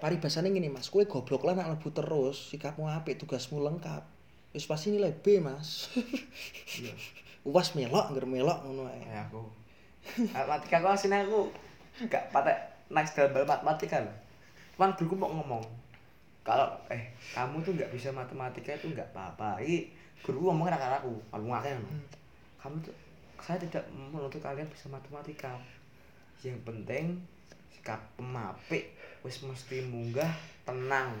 Paribasane 0.00 0.48
ngene 0.48 0.72
Mas, 0.72 0.88
kowe 0.88 1.04
goblok 1.04 1.44
lah 1.44 1.54
nak 1.54 1.76
lebu 1.76 1.92
terus, 1.92 2.50
sikapmu 2.50 2.88
apik, 2.88 3.20
tugasmu 3.20 3.60
lengkap. 3.60 4.02
Wis 4.56 4.66
pasti 4.66 4.90
nilai 4.90 5.12
B, 5.12 5.38
Mas. 5.38 5.92
iya. 6.80 6.96
Uas 7.44 7.76
melok, 7.76 8.10
ngger 8.12 8.26
melok 8.26 8.64
ngono 8.64 8.88
ae. 8.88 9.00
kayak 9.04 9.28
aku. 9.28 9.44
Matematika 10.32 10.80
aku 10.80 10.88
aslinya 10.90 11.28
aku 11.28 11.52
gak 12.08 12.32
patek 12.32 12.56
nice 12.90 13.12
dalam 13.14 13.46
matematika 13.46 14.02
loh 14.02 14.16
cuman 14.74 14.96
guruku 14.96 15.12
mau 15.12 15.28
ngomong 15.28 15.60
kalau 16.40 16.72
eh 16.88 17.12
kamu 17.36 17.60
tuh 17.60 17.76
nggak 17.76 17.92
bisa 17.92 18.08
matematika 18.16 18.72
itu 18.72 18.88
nggak 18.96 19.12
apa-apa. 19.12 19.60
Ini 19.60 19.92
guru 20.24 20.48
ngomongnya 20.48 20.80
akan 20.80 20.92
aku 21.04 21.12
kalau 21.28 21.46
ngakeh 21.52 21.76
loh 21.76 21.92
kamu 22.64 22.76
tuh 22.80 22.96
saya 23.44 23.60
tidak 23.60 23.84
menuntut 23.92 24.40
kalian 24.40 24.64
bisa 24.72 24.88
matematika. 24.88 25.52
Yang 26.40 26.64
penting 26.64 27.04
sikap 27.76 28.00
pemapik 28.16 28.96
wis 29.26 29.44
mesti 29.44 29.84
munggah 29.84 30.32
tenang. 30.64 31.16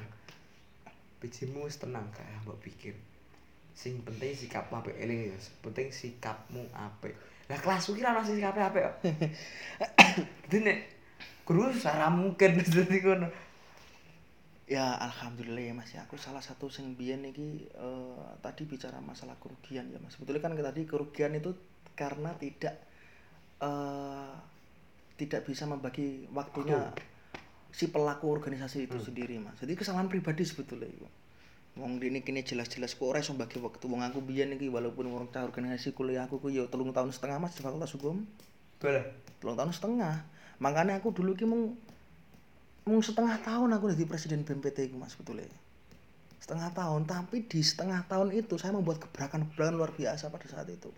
Bijimu 1.20 1.68
wis 1.68 1.76
tenang 1.76 2.08
kayak 2.16 2.44
mbak 2.48 2.60
pikir. 2.64 2.96
Sing 3.76 4.00
penting 4.04 4.32
sikapmu 4.32 4.80
apik 4.80 4.96
eling 4.96 5.32
ya. 5.32 5.38
Penting 5.60 5.92
sikapmu 5.92 6.64
apik. 6.72 7.12
Lah 7.48 7.58
kelas 7.60 7.90
kira 7.92 8.12
ana 8.12 8.24
sing 8.24 8.40
sikape 8.40 8.60
apik 8.60 8.82
kok. 8.84 8.96
Nek 10.64 10.78
guru 11.44 11.72
sarah 11.76 12.12
mungkin 12.12 12.60
dadi 12.74 12.98
ngono. 13.00 13.28
Ya 14.70 14.94
alhamdulillah 14.96 15.64
ya 15.66 15.74
Mas 15.74 15.92
ya. 15.92 16.06
Aku 16.06 16.14
salah 16.16 16.40
satu 16.40 16.70
sing 16.70 16.94
biyen 16.94 17.26
iki 17.26 17.68
eh, 17.68 18.24
tadi 18.40 18.64
bicara 18.64 19.02
masalah 19.02 19.36
kerugian 19.42 19.90
ya 19.92 19.98
Mas. 20.00 20.16
Sebetulnya 20.16 20.40
kan 20.40 20.54
tadi 20.56 20.86
kerugian 20.88 21.36
itu 21.36 21.52
karena 21.98 22.32
tidak 22.38 22.80
eh 23.60 24.32
tidak 25.20 25.44
bisa 25.44 25.68
membagi 25.68 26.24
waktunya 26.32 26.80
si 27.70 27.88
pelaku 27.88 28.26
organisasi 28.30 28.86
itu 28.90 28.96
Hmm. 28.98 29.06
sendiri 29.06 29.36
Mas. 29.38 29.58
Jadi 29.62 29.74
kesalahan 29.78 30.10
pribadi 30.10 30.42
sebetulnya 30.42 30.90
itu. 30.90 31.06
Wong 31.78 32.02
dini 32.02 32.20
kini 32.20 32.42
jelas-jelas 32.42 32.98
kok 32.98 33.06
ora 33.06 33.22
iso 33.22 33.32
bagi 33.38 33.62
waktu 33.62 33.84
wong 33.86 34.02
aku 34.02 34.18
biyen 34.20 34.58
iki 34.58 34.66
walaupun 34.66 35.06
wong 35.06 35.30
cah 35.30 35.46
organisasi 35.46 35.94
kuliah 35.94 36.26
aku 36.26 36.42
ku 36.42 36.50
ya 36.50 36.66
telung 36.66 36.90
tahun 36.90 37.14
setengah 37.14 37.38
Mas 37.38 37.54
di 37.54 37.62
Fakultas 37.62 37.94
Hukum. 37.94 38.26
boleh 38.80 39.04
telung 39.38 39.56
tahun 39.60 39.70
setengah. 39.70 40.14
Makanya 40.58 40.98
aku 40.98 41.14
dulu 41.14 41.36
ki 41.36 41.46
mung 41.46 41.76
mung 42.88 43.04
setengah 43.04 43.38
tahun 43.44 43.76
aku 43.76 43.92
jadi 43.92 44.08
presiden 44.08 44.42
BMPT 44.42 44.90
itu 44.90 44.96
mas 44.96 45.12
betulnya 45.14 45.46
setengah 46.40 46.72
tahun 46.72 47.04
tapi 47.04 47.44
di 47.44 47.60
setengah 47.60 48.08
tahun 48.08 48.32
itu 48.32 48.56
saya 48.56 48.72
membuat 48.72 48.98
gebrakan-gebrakan 49.04 49.76
luar 49.76 49.92
biasa 49.92 50.32
pada 50.32 50.48
saat 50.48 50.66
itu 50.72 50.88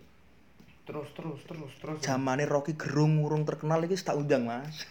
terus 0.87 1.11
terus 1.11 1.43
terus 1.43 1.71
terus 1.83 1.99
zamannya 1.99 2.47
Rocky 2.47 2.79
Gerung 2.79 3.19
urung 3.19 3.43
terkenal 3.43 3.83
iki 3.83 3.99
tak 3.99 4.15
undang 4.15 4.47
mas 4.47 4.87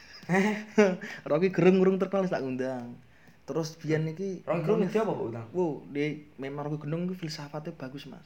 Rocky 1.30 1.50
Gerung 1.50 1.82
urung 1.82 1.98
terkenal 1.98 2.30
tak 2.30 2.46
undang 2.46 2.94
terus 3.42 3.74
biyen 3.74 4.06
iki 4.06 4.46
Rocky 4.46 4.62
Gerung 4.62 4.82
itu 4.86 4.96
apa 5.02 5.10
kok 5.10 5.26
utang 5.34 5.46
Wow, 5.50 5.82
di 5.90 6.30
memang 6.38 6.70
Rocky 6.70 6.86
Gerung 6.86 7.10
iki 7.10 7.26
filsafatnya 7.26 7.74
bagus 7.74 8.06
mas. 8.06 8.22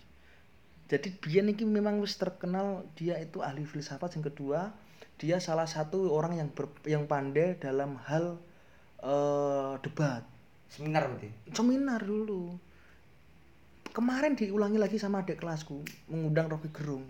Jadi 0.86 1.08
biyen 1.18 1.50
iki 1.50 1.64
memang 1.64 1.98
wis 2.04 2.14
terkenal 2.20 2.84
dia 2.94 3.18
itu 3.18 3.40
ahli 3.40 3.64
filsafat 3.64 4.20
yang 4.20 4.24
kedua. 4.28 4.76
Dia 5.16 5.40
salah 5.40 5.64
satu 5.64 6.12
orang 6.12 6.36
yang 6.36 6.48
ber, 6.52 6.68
yang 6.84 7.08
pandai 7.08 7.56
dalam 7.56 7.96
hal 8.04 8.36
eh, 9.00 9.74
debat. 9.80 10.22
Seminar 10.68 11.08
berarti? 11.08 11.32
Seminar 11.56 12.04
dulu. 12.04 12.60
Kemarin 13.96 14.36
diulangi 14.36 14.76
lagi 14.76 15.00
sama 15.00 15.24
adik 15.24 15.40
kelasku 15.40 15.80
mengundang 16.12 16.52
Rocky 16.52 16.68
Gerung 16.68 17.08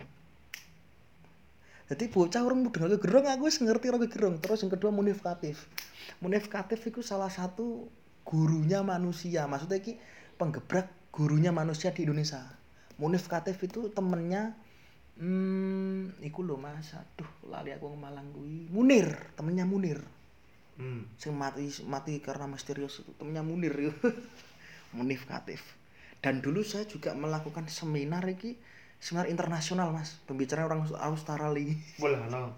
jadi 1.87 2.11
bocah 2.11 2.43
orang 2.43 2.67
mudeng 2.67 2.83
Rocky 2.83 2.99
Gerung 2.99 3.23
aku 3.31 3.47
wis 3.47 3.63
ngerti 3.63 3.87
Rocky 3.87 4.11
Gerung. 4.11 4.35
Terus 4.43 4.59
yang 4.59 4.71
kedua 4.75 4.91
Munif 4.91 5.23
Katif. 5.23 5.71
Munif 6.19 6.51
Katif 6.51 6.83
itu 6.83 6.99
salah 6.99 7.31
satu 7.31 7.87
gurunya 8.27 8.83
manusia. 8.83 9.47
Maksudnya 9.47 9.79
iki 9.79 9.95
penggebrak 10.35 10.91
gurunya 11.15 11.55
manusia 11.55 11.95
di 11.95 12.03
Indonesia. 12.03 12.43
Munif 12.99 13.31
Katif 13.31 13.55
itu 13.63 13.87
temennya 13.95 14.51
hmm 15.15 16.19
iku 16.27 16.43
lho 16.43 16.59
Mas. 16.59 16.91
Aduh 16.91 17.31
lali 17.47 17.71
aku 17.71 17.87
ngemalang 17.87 18.35
kuwi. 18.35 18.67
Munir 18.67 19.07
temennya 19.39 19.63
Munir. 19.63 20.03
Hmm. 20.77 21.09
sing 21.17 21.33
mati 21.33 21.71
mati 21.87 22.19
karena 22.19 22.51
misterius 22.51 22.99
itu. 22.99 23.15
Temennya 23.15 23.47
Munir. 23.47 23.71
Itu 23.71 23.95
Munif 24.99 25.23
Katif. 25.23 25.63
Dan 26.19 26.43
dulu 26.43 26.67
saya 26.67 26.83
juga 26.83 27.15
melakukan 27.15 27.71
seminar 27.71 28.27
iki 28.27 28.59
seminar 28.97 29.29
internasional 29.29 29.93
mas 29.93 30.17
pembicara 30.25 30.65
orang 30.65 30.81
Australia 30.83 31.77
Boleh 32.01 32.19
no. 32.33 32.51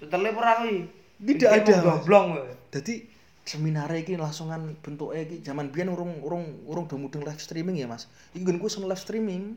Kuwi. 0.00 0.88
Tidak 1.16 1.50
ada. 1.52 1.74
Goblong 2.00 2.40
jadi 2.72 3.04
seminar 3.46 3.86
iki 3.94 4.18
langsungan 4.18 4.74
bentuknya 4.82 5.22
iki 5.22 5.38
zaman 5.46 5.70
biyen 5.70 5.94
urung 5.94 6.18
urung 6.20 6.44
urung 6.66 6.90
do 6.90 6.98
mudeng 6.98 7.22
live 7.22 7.38
streaming 7.38 7.78
ya 7.78 7.86
mas 7.86 8.10
iki 8.34 8.42
nggonku 8.42 8.66
sen 8.66 8.82
live 8.88 8.98
streaming 8.98 9.54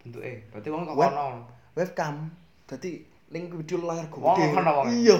Bentuke. 0.00 0.48
Berarti 0.48 0.68
wong 0.72 0.82
kok 0.88 0.96
Web. 0.96 1.10
kono. 1.12 1.26
webcam 1.76 2.14
jadi 2.70 2.90
link 3.30 3.52
video 3.52 3.78
layar 3.84 4.06
Wong 4.10 4.36
gede 4.38 4.46
ngono 4.54 4.70
wong. 4.80 4.86
iya 4.94 5.18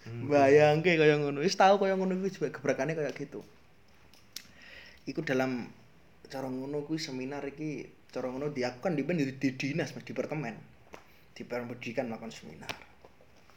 Hmm. 0.00 0.26
bayangke 0.32 0.96
kaya 0.96 1.20
ngono 1.20 1.44
wis 1.44 1.54
tau 1.54 1.76
kaya 1.76 1.92
ngono 1.94 2.16
kuwi 2.16 2.32
juga 2.32 2.48
gebrakane 2.50 2.96
kaya 2.96 3.12
gitu 3.12 3.44
iku 5.04 5.20
dalam 5.22 5.68
cara 6.30 6.46
ngono 6.46 6.86
kuwi 6.86 7.02
seminar 7.02 7.42
iki 7.42 7.90
cara 8.14 8.30
ngono 8.30 8.54
di 8.54 8.62
aku 8.62 8.78
kan 8.78 8.94
di, 8.94 9.02
di, 9.02 9.34
di 9.34 9.48
dinas 9.58 9.90
mas 9.98 10.06
departemen 10.06 10.54
di 11.34 11.42
pendidikan 11.42 12.06
melakukan 12.06 12.30
seminar 12.30 12.70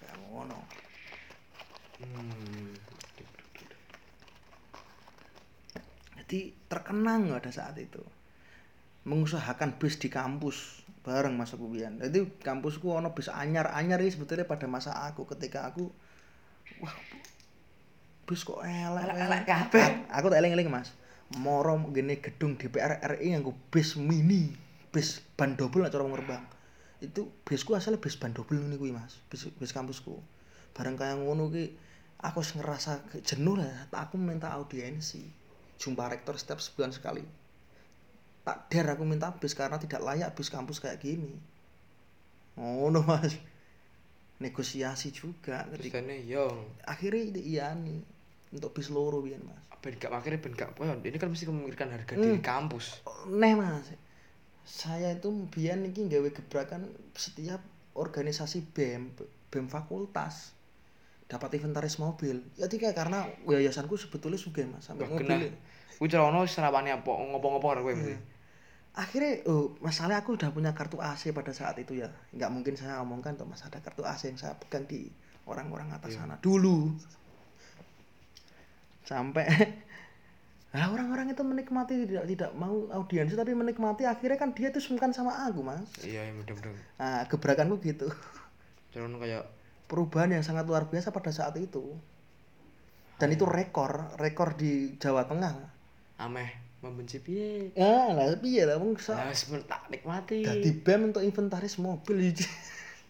kaya 0.01 0.13
ngono 0.27 0.57
Hmm. 2.03 2.75
jadi 6.19 6.51
terkenang 6.67 7.31
pada 7.31 7.47
saat 7.47 7.79
itu 7.79 8.03
mengusahakan 9.07 9.79
bis 9.79 9.95
di 10.01 10.11
kampus 10.11 10.83
bareng 11.07 11.39
mas 11.39 11.55
aku 11.55 11.71
biyen 11.71 12.01
jadi 12.01 12.27
kampusku 12.43 12.91
ono 12.91 13.15
bis 13.15 13.31
anyar 13.31 13.71
anyar 13.71 14.03
ini 14.03 14.11
sebetulnya 14.11 14.43
pada 14.43 14.67
masa 14.67 14.91
aku 15.07 15.23
ketika 15.31 15.63
aku 15.63 15.87
wah 16.83 16.95
bis 18.23 18.41
kok 18.47 18.63
elek 18.63 19.13
elek. 19.13 19.41
kabeh. 19.43 20.07
Aku 20.15 20.31
tak 20.31 20.39
eling-eling 20.39 20.71
mas 20.71 20.95
moro 21.39 21.79
gini 21.89 22.19
gedung 22.21 22.59
DPR 22.59 23.01
RI 23.17 23.33
yang 23.33 23.47
bis 23.73 23.97
mini 23.97 24.53
bis 24.93 25.23
ban 25.33 25.57
double 25.57 25.89
cara 25.89 26.05
ngerbang 26.05 26.53
itu 27.03 27.27
bisku 27.43 27.75
asalnya 27.75 27.99
bis 27.99 28.15
ban 28.15 28.31
double 28.31 28.55
ini 28.55 28.79
kuwi 28.79 28.95
mas. 28.95 29.19
Bis, 29.27 29.51
bis 29.59 29.75
kampusku. 29.75 30.15
Bareng 30.71 30.95
kayak 30.95 31.19
ngono 31.19 31.51
ki 31.51 31.75
aku 32.23 32.39
ngerasa 32.39 33.03
jenuh 33.27 33.59
lah. 33.59 33.91
Aku 33.91 34.15
minta 34.15 34.55
audiensi. 34.55 35.27
Jumpa 35.75 36.07
rektor 36.07 36.39
setiap 36.39 36.63
sebulan 36.63 36.95
sekali. 36.95 37.27
Tak 38.47 38.71
der 38.71 38.87
aku 38.95 39.03
minta 39.03 39.35
bis 39.35 39.51
karena 39.51 39.75
tidak 39.75 39.99
layak 39.99 40.31
bis 40.31 40.47
kampus 40.47 40.79
kayak 40.79 41.03
gini. 41.03 41.35
Ngono 42.55 43.03
mas. 43.03 43.35
Negosiasi 44.39 45.11
juga 45.11 45.67
ketika 45.75 45.99
Terusane 46.03 46.23
yo. 46.27 46.67
akhirnya 46.83 47.39
iya 47.39 47.71
nih 47.71 48.03
untuk 48.53 48.71
bis 48.71 48.87
loro 48.87 49.19
biyen 49.19 49.41
mas 49.43 49.65
Ben 49.83 49.99
gak 49.99 50.15
akhirnya 50.15 50.39
ben 50.39 50.53
gak 50.55 50.71
poyo. 50.79 50.95
Ini 50.95 51.19
kan 51.19 51.27
mesti 51.27 51.43
memikirkan 51.43 51.91
harga 51.91 52.15
Hmm. 52.15 52.23
diri 52.23 52.39
kampus. 52.39 53.03
Neh 53.27 53.51
mas, 53.51 53.91
saya 54.63 55.11
itu 55.11 55.27
biyen 55.51 55.83
iki 55.83 56.07
gawe 56.07 56.29
gebrakan 56.31 56.87
setiap 57.13 57.59
organisasi 57.91 58.63
BEM, 58.71 59.11
BEM 59.51 59.67
fakultas 59.67 60.55
dapat 61.27 61.59
inventaris 61.59 61.99
mobil. 61.99 62.39
Ya 62.55 62.71
tiga 62.71 62.95
karena 62.95 63.27
yayasanku 63.43 63.99
sebetulnya 63.99 64.39
sugih 64.39 64.63
mas 64.71 64.87
sampai 64.87 65.03
Wah, 65.03 65.19
mobil. 65.19 65.27
kena. 65.27 65.51
Kuwi 65.99 66.07
cerono 66.07 66.47
serawane 66.47 66.95
apa 66.95 67.03
ngopo-ngopo 67.11 67.67
karo 67.67 67.81
kowe 67.83 67.91
mesti. 67.91 68.15
Akhirnya, 68.93 69.41
oh, 69.49 69.73
masalahnya 69.81 70.21
aku 70.21 70.37
udah 70.37 70.53
punya 70.53 70.71
kartu 70.77 71.01
AC 71.01 71.33
pada 71.33 71.49
saat 71.49 71.73
itu 71.81 71.97
ya. 71.97 72.07
Nggak 72.31 72.49
mungkin 72.53 72.73
saya 72.77 73.01
omongkan 73.01 73.33
tuh 73.35 73.49
mas 73.49 73.65
ada 73.65 73.81
kartu 73.81 74.05
AC 74.05 74.29
yang 74.29 74.37
saya 74.37 74.53
pegang 74.55 74.85
di 74.85 75.09
orang-orang 75.43 75.89
atas 75.91 76.13
Iya. 76.13 76.23
sana 76.23 76.35
dulu. 76.39 76.93
Sampai 79.03 79.45
Nah, 80.73 80.89
orang-orang 80.89 81.29
itu 81.29 81.45
menikmati 81.45 82.01
tidak 82.09 82.25
tidak 82.25 82.49
mau 82.57 82.89
audiensi 82.89 83.37
tapi 83.37 83.53
menikmati 83.53 84.09
akhirnya 84.09 84.41
kan 84.41 84.57
dia 84.57 84.73
itu 84.73 84.81
sungkan 84.81 85.13
sama 85.13 85.45
aku 85.45 85.61
mas. 85.61 85.85
Iya, 86.01 86.25
iya 86.25 86.33
mudah-mudahan. 86.33 86.73
Nah, 86.97 87.21
gebrakanku 87.29 87.77
gitu. 87.77 88.09
Cerono 88.89 89.21
kayak 89.21 89.45
Perubahan 89.85 90.33
yang 90.33 90.41
sangat 90.41 90.65
luar 90.65 90.89
biasa 90.89 91.13
pada 91.13 91.29
saat 91.29 91.53
itu. 91.61 91.93
Dan 93.21 93.29
itu 93.29 93.45
rekor, 93.45 94.17
rekor 94.17 94.57
di 94.57 94.97
Jawa 94.97 95.29
Tengah. 95.29 95.53
ameh 96.17 96.49
membenci 96.81 97.21
piye. 97.21 97.69
Ya, 97.77 98.09
lah 98.09 98.33
piye 98.41 98.65
lah 98.65 98.81
wong 98.81 98.97
Lah 98.97 99.29
wis 99.29 99.53
men- 99.53 99.69
tak 99.69 99.85
nikmati. 99.93 100.41
dadi 100.41 100.73
BEM 100.73 101.13
untuk 101.13 101.21
inventaris 101.21 101.77
mobil 101.77 102.17
iki. 102.33 102.49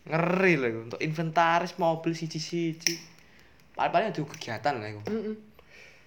ngeri 0.04 0.54
loh 0.60 0.68
iku, 0.68 0.80
untuk 0.92 1.00
inventaris 1.00 1.80
mobil 1.80 2.12
siji-siji. 2.12 3.00
Paling-paling 3.72 4.12
ada 4.12 4.20
kegiatan 4.20 4.74
lah 4.84 4.88
iku. 4.92 5.02
Heeh. 5.08 5.53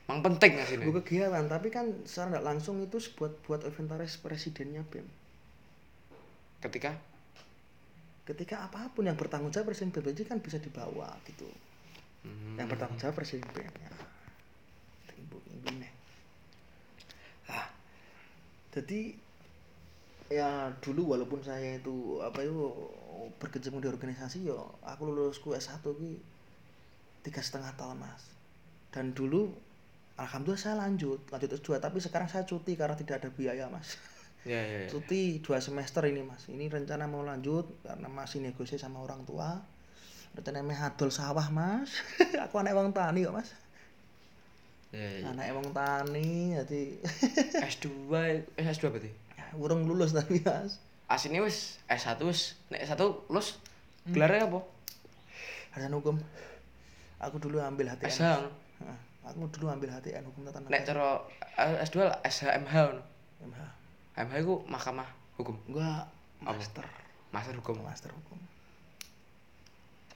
Mang 0.07 0.23
penting 0.23 0.55
nggak 0.55 0.67
sih? 0.71 0.77
Bukan 0.79 1.03
kegiatan, 1.03 1.51
tapi 1.51 1.69
kan 1.71 1.91
secara 2.07 2.39
nggak 2.39 2.47
langsung 2.47 2.79
itu 2.83 2.99
buat 3.19 3.35
buat 3.47 3.67
inventaris 3.67 4.19
presidennya 4.23 4.87
BEM. 4.87 5.07
Ketika 6.63 6.95
Ketika 8.27 8.67
apa 8.67 8.91
pun 8.91 9.07
yang 9.07 9.15
bertanggung 9.15 9.55
jawab 9.55 9.71
presiden 9.71 9.95
BEM 9.95 10.11
aja 10.11 10.27
kan 10.27 10.43
bisa 10.43 10.59
dibawa 10.59 11.15
gitu. 11.31 11.47
Hmm. 12.27 12.59
Yang 12.59 12.75
bertanggung 12.75 12.99
jawab 12.99 13.15
presiden 13.15 13.47
BEM 13.55 13.71
ya. 13.71 13.93
Ibu 15.15 15.39
ibu 15.47 15.69
nih. 15.79 15.93
Ah, 17.47 17.71
jadi 18.75 19.15
ya 20.27 20.75
dulu 20.83 21.15
walaupun 21.15 21.39
saya 21.39 21.79
itu 21.79 22.19
apa 22.19 22.43
itu 22.43 22.75
berkecimpung 23.39 23.79
di 23.79 23.87
organisasi 23.87 24.43
yo 24.43 24.75
aku 24.83 25.07
lulusku 25.07 25.55
S1 25.55 25.87
ki 25.87 26.19
tiga 27.23 27.39
setengah 27.39 27.79
tahun 27.79 28.03
mas 28.03 28.35
dan 28.91 29.15
dulu 29.15 29.55
alhamdulillah 30.17 30.59
saya 30.59 30.77
lanjut 30.77 31.21
lanjut 31.29 31.51
S2 31.53 31.77
tapi 31.77 32.01
sekarang 32.01 32.27
saya 32.27 32.43
cuti 32.43 32.73
karena 32.75 32.97
tidak 32.97 33.21
ada 33.21 33.29
biaya 33.29 33.69
mas 33.69 33.97
Ya 34.47 34.63
ya 34.63 34.77
ya. 34.85 34.89
cuti 34.93 35.43
dua 35.43 35.59
semester 35.59 36.07
ini 36.07 36.23
mas 36.23 36.47
ini 36.47 36.67
rencana 36.67 37.05
mau 37.05 37.21
lanjut 37.21 37.67
karena 37.83 38.07
masih 38.07 38.41
negosiasi 38.41 38.81
sama 38.81 39.01
orang 39.01 39.25
tua 39.25 39.61
rencana 40.33 40.61
adol 40.83 41.11
sawah 41.11 41.49
mas 41.49 41.91
aku 42.45 42.55
anak 42.57 42.73
wong 42.73 42.91
tani 42.91 43.25
kok 43.25 43.35
mas 43.35 43.51
Ya, 44.95 45.03
ya. 45.03 45.35
anak 45.35 45.51
wong 45.53 45.75
tani 45.75 46.55
jadi 46.57 46.83
S2 47.75 47.87
eh, 48.57 48.65
S2 48.65 48.87
berarti. 48.87 49.11
urung 49.59 49.85
lulus 49.85 50.15
tapi 50.15 50.41
mas 50.41 50.79
Asine 51.07 51.39
wis 51.39 51.79
S1 51.87 52.19
wis 52.23 52.55
nek 52.67 52.83
S1 52.83 52.99
lulus 53.29 53.59
Hmm. 54.07 54.15
gelarnya 54.15 54.47
apa? 54.47 54.63
ada 55.75 55.91
hukum 55.91 56.15
aku 57.19 57.37
dulu 57.43 57.59
ambil 57.59 57.91
HTN 57.91 58.07
SH. 58.07 58.23
Aku 59.27 59.43
dulu 59.51 59.67
ambil 59.67 59.91
HTN 59.91 60.23
hukum 60.31 60.47
tata 60.47 60.63
Nek 60.63 60.71
negara 60.71 60.87
cara 60.87 61.07
eh, 61.59 61.83
S2 61.83 61.97
lah 62.07 62.19
SHMH. 62.23 62.75
ngono. 62.75 63.03
MH 63.43 63.61
MH 64.17 64.35
iku 64.47 64.55
mahkamah 64.71 65.09
hukum. 65.37 65.57
gua 65.69 66.07
Apa? 66.41 66.55
master 66.55 66.87
Master 67.35 67.55
hukum. 67.59 67.77
master 67.83 68.11
hukum 68.15 68.39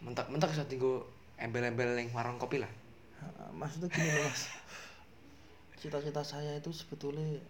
Mentak-mentak 0.01 0.55
iso 0.55 0.65
tinggo 0.65 1.05
embel-embel 1.37 1.93
ning 1.99 2.09
warung 2.15 2.41
kopi 2.41 2.63
lah. 2.63 2.71
Maksudnya 3.53 3.93
gini 3.93 4.09
loh 4.17 4.25
mas 4.31 4.49
cita-cita 5.81 6.21
saya 6.21 6.61
itu 6.61 6.69
sebetulnya 6.77 7.41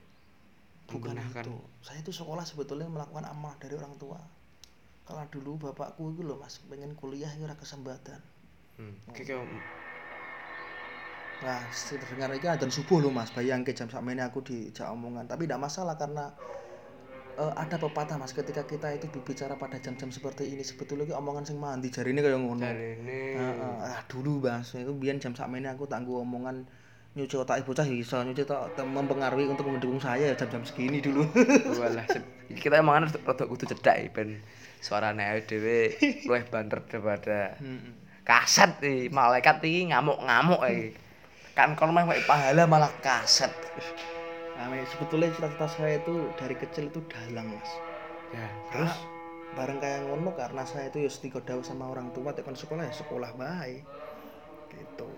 bukan 0.87 1.19
itu 1.19 1.55
saya 1.83 1.99
itu 1.99 2.15
sekolah 2.15 2.47
sebetulnya 2.47 2.87
melakukan 2.87 3.27
amanah 3.27 3.59
dari 3.59 3.75
orang 3.75 3.91
tua 3.99 4.23
kalau 5.03 5.27
dulu 5.35 5.59
bapakku 5.59 6.15
itu 6.15 6.23
loh 6.23 6.39
mas 6.39 6.63
pengen 6.71 6.95
kuliah 6.95 7.31
itu 7.35 7.43
ora 7.43 7.59
kesempatan 7.59 8.23
Hmm. 8.81 8.97
Kayak 9.13 9.45
kayak 9.45 9.61
nah 11.41 11.65
sedengar 11.73 12.29
ini 12.37 12.47
adzan 12.47 12.69
subuh 12.69 13.01
loh 13.01 13.13
mas. 13.13 13.33
Bayang 13.33 13.65
ke 13.65 13.73
jam 13.73 13.89
sama 13.89 14.13
ini 14.13 14.21
aku 14.21 14.45
dijak 14.45 14.89
omongan. 14.93 15.25
Tapi 15.25 15.49
tidak 15.49 15.61
masalah 15.65 15.97
karena 15.97 16.29
eh, 17.41 17.53
ada 17.57 17.77
pepatah 17.81 18.21
mas 18.21 18.37
ketika 18.37 18.69
kita 18.69 18.93
itu 18.93 19.09
berbicara 19.09 19.57
pada 19.57 19.81
jam-jam 19.81 20.13
seperti 20.13 20.53
ini. 20.53 20.61
Sebetulnya 20.61 21.17
omongan 21.17 21.49
sing 21.49 21.57
mandi 21.57 21.89
jari 21.89 22.13
ini 22.13 22.21
kayak 22.21 22.37
ngono. 22.37 22.61
Jarine. 22.61 23.23
Heeh, 23.41 23.75
ah 23.81 24.03
dulu 24.05 24.45
Mas, 24.45 24.77
itu 24.77 24.93
biyen 24.93 25.17
jam 25.17 25.33
sakmene 25.33 25.73
aku 25.73 25.89
tangguh 25.89 26.21
omongan 26.21 26.69
nyuci 27.11 27.43
otak 27.43 27.67
bocah 27.67 27.83
ya 27.83 27.97
iso 27.99 28.23
nyuci 28.23 28.47
otak 28.47 28.87
mempengaruhi 28.87 29.51
untuk 29.51 29.67
mendukung 29.67 29.99
saya 29.99 30.31
ya 30.31 30.35
jam-jam 30.39 30.63
segini 30.63 31.03
dulu. 31.03 31.27
Walah, 31.81 32.07
kita 32.55 32.79
emang 32.79 33.03
kan 33.03 33.05
rada 33.27 33.45
kudu 33.51 33.67
cedak 33.67 33.97
ya, 33.99 34.07
ben 34.15 34.39
suarane 34.79 35.27
awake 35.27 35.51
dhewe 35.51 35.79
luwih 36.29 36.45
banter 36.47 36.79
daripada 36.87 37.59
kaset 38.29 38.79
iki. 38.79 39.11
Malaikat 39.11 39.59
iki 39.67 39.91
ngamuk-ngamuk 39.91 40.63
iki. 40.71 41.10
Kan 41.77 41.91
mah 41.93 42.05
wae 42.09 42.23
pahala 42.25 42.65
malah 42.65 42.93
kaset. 43.05 43.53
Nah, 44.57 44.69
sebetulnya 44.85 45.33
cita-cita 45.33 45.67
saya 45.69 46.01
itu 46.01 46.29
dari 46.37 46.53
kecil 46.53 46.93
itu 46.93 47.01
dalang, 47.09 47.49
Mas. 47.49 47.73
Ya, 48.31 48.49
Terus 48.71 48.93
bareng 49.57 49.83
kayak 49.83 50.07
ngono 50.07 50.31
karena 50.39 50.63
saya 50.63 50.93
itu 50.93 51.03
ya 51.03 51.11
setigo 51.11 51.43
dawuh 51.43 51.65
sama 51.67 51.91
orang 51.91 52.15
tua 52.15 52.31
tekan 52.31 52.55
sekolah 52.55 52.87
ya 52.87 52.95
sekolah 52.95 53.31
baik. 53.35 53.83
Gitu. 54.71 55.11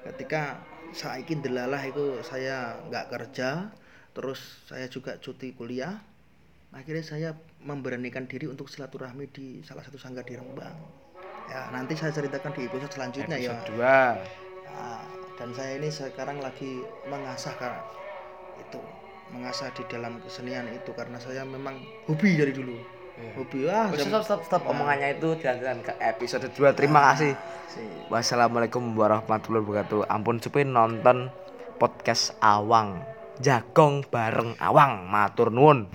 ketika 0.00 0.64
saiki 0.96 1.36
delalah 1.44 1.84
itu 1.84 2.24
saya 2.24 2.80
nggak 2.88 3.12
kerja 3.12 3.68
terus 4.16 4.64
saya 4.64 4.88
juga 4.88 5.20
cuti 5.20 5.52
kuliah 5.52 6.00
akhirnya 6.72 7.04
saya 7.04 7.30
memberanikan 7.60 8.24
diri 8.24 8.48
untuk 8.48 8.72
silaturahmi 8.72 9.28
di 9.28 9.60
salah 9.60 9.84
satu 9.84 10.00
sanggar 10.00 10.24
di 10.24 10.40
Rembang 10.40 10.72
ya 11.52 11.68
nanti 11.68 12.00
saya 12.00 12.16
ceritakan 12.16 12.56
di 12.56 12.64
episode 12.64 12.92
selanjutnya 12.96 13.36
ya 13.36 13.52
Episode 13.60 13.76
2. 13.76 13.84
Nah, 14.70 15.02
dan 15.40 15.56
saya 15.56 15.80
ini 15.80 15.88
sekarang 15.88 16.36
lagi 16.44 16.84
mengasah 17.08 17.56
karena 17.56 17.80
itu 18.60 18.76
mengasah 19.32 19.72
di 19.72 19.80
dalam 19.88 20.20
kesenian 20.20 20.68
itu 20.68 20.92
karena 20.92 21.16
saya 21.16 21.48
memang 21.48 21.80
hobi 22.04 22.36
dari 22.36 22.52
dulu 22.52 22.76
Iya. 23.20 23.32
hobi 23.36 23.58
ah 23.68 23.86
Oh, 23.92 23.96
stop, 24.00 24.24
stop, 24.24 24.40
stop. 24.48 24.62
Nah, 24.64 24.72
Omongannya 24.72 25.20
itu 25.20 25.36
jalan 25.44 25.84
ke 25.84 25.92
episode 26.00 26.48
2. 26.48 26.72
Terima 26.72 27.12
kasih. 27.12 27.36
sih. 27.68 27.84
Wassalamualaikum 28.08 28.80
warahmatullahi 28.96 29.60
wabarakatuh. 29.60 30.08
Ampun 30.08 30.40
sepi 30.40 30.64
nonton 30.64 31.28
podcast 31.76 32.32
Awang. 32.40 33.04
Jagong 33.36 34.08
bareng 34.08 34.56
Awang. 34.56 35.04
Matur 35.04 35.52
nuwun. 35.52 35.84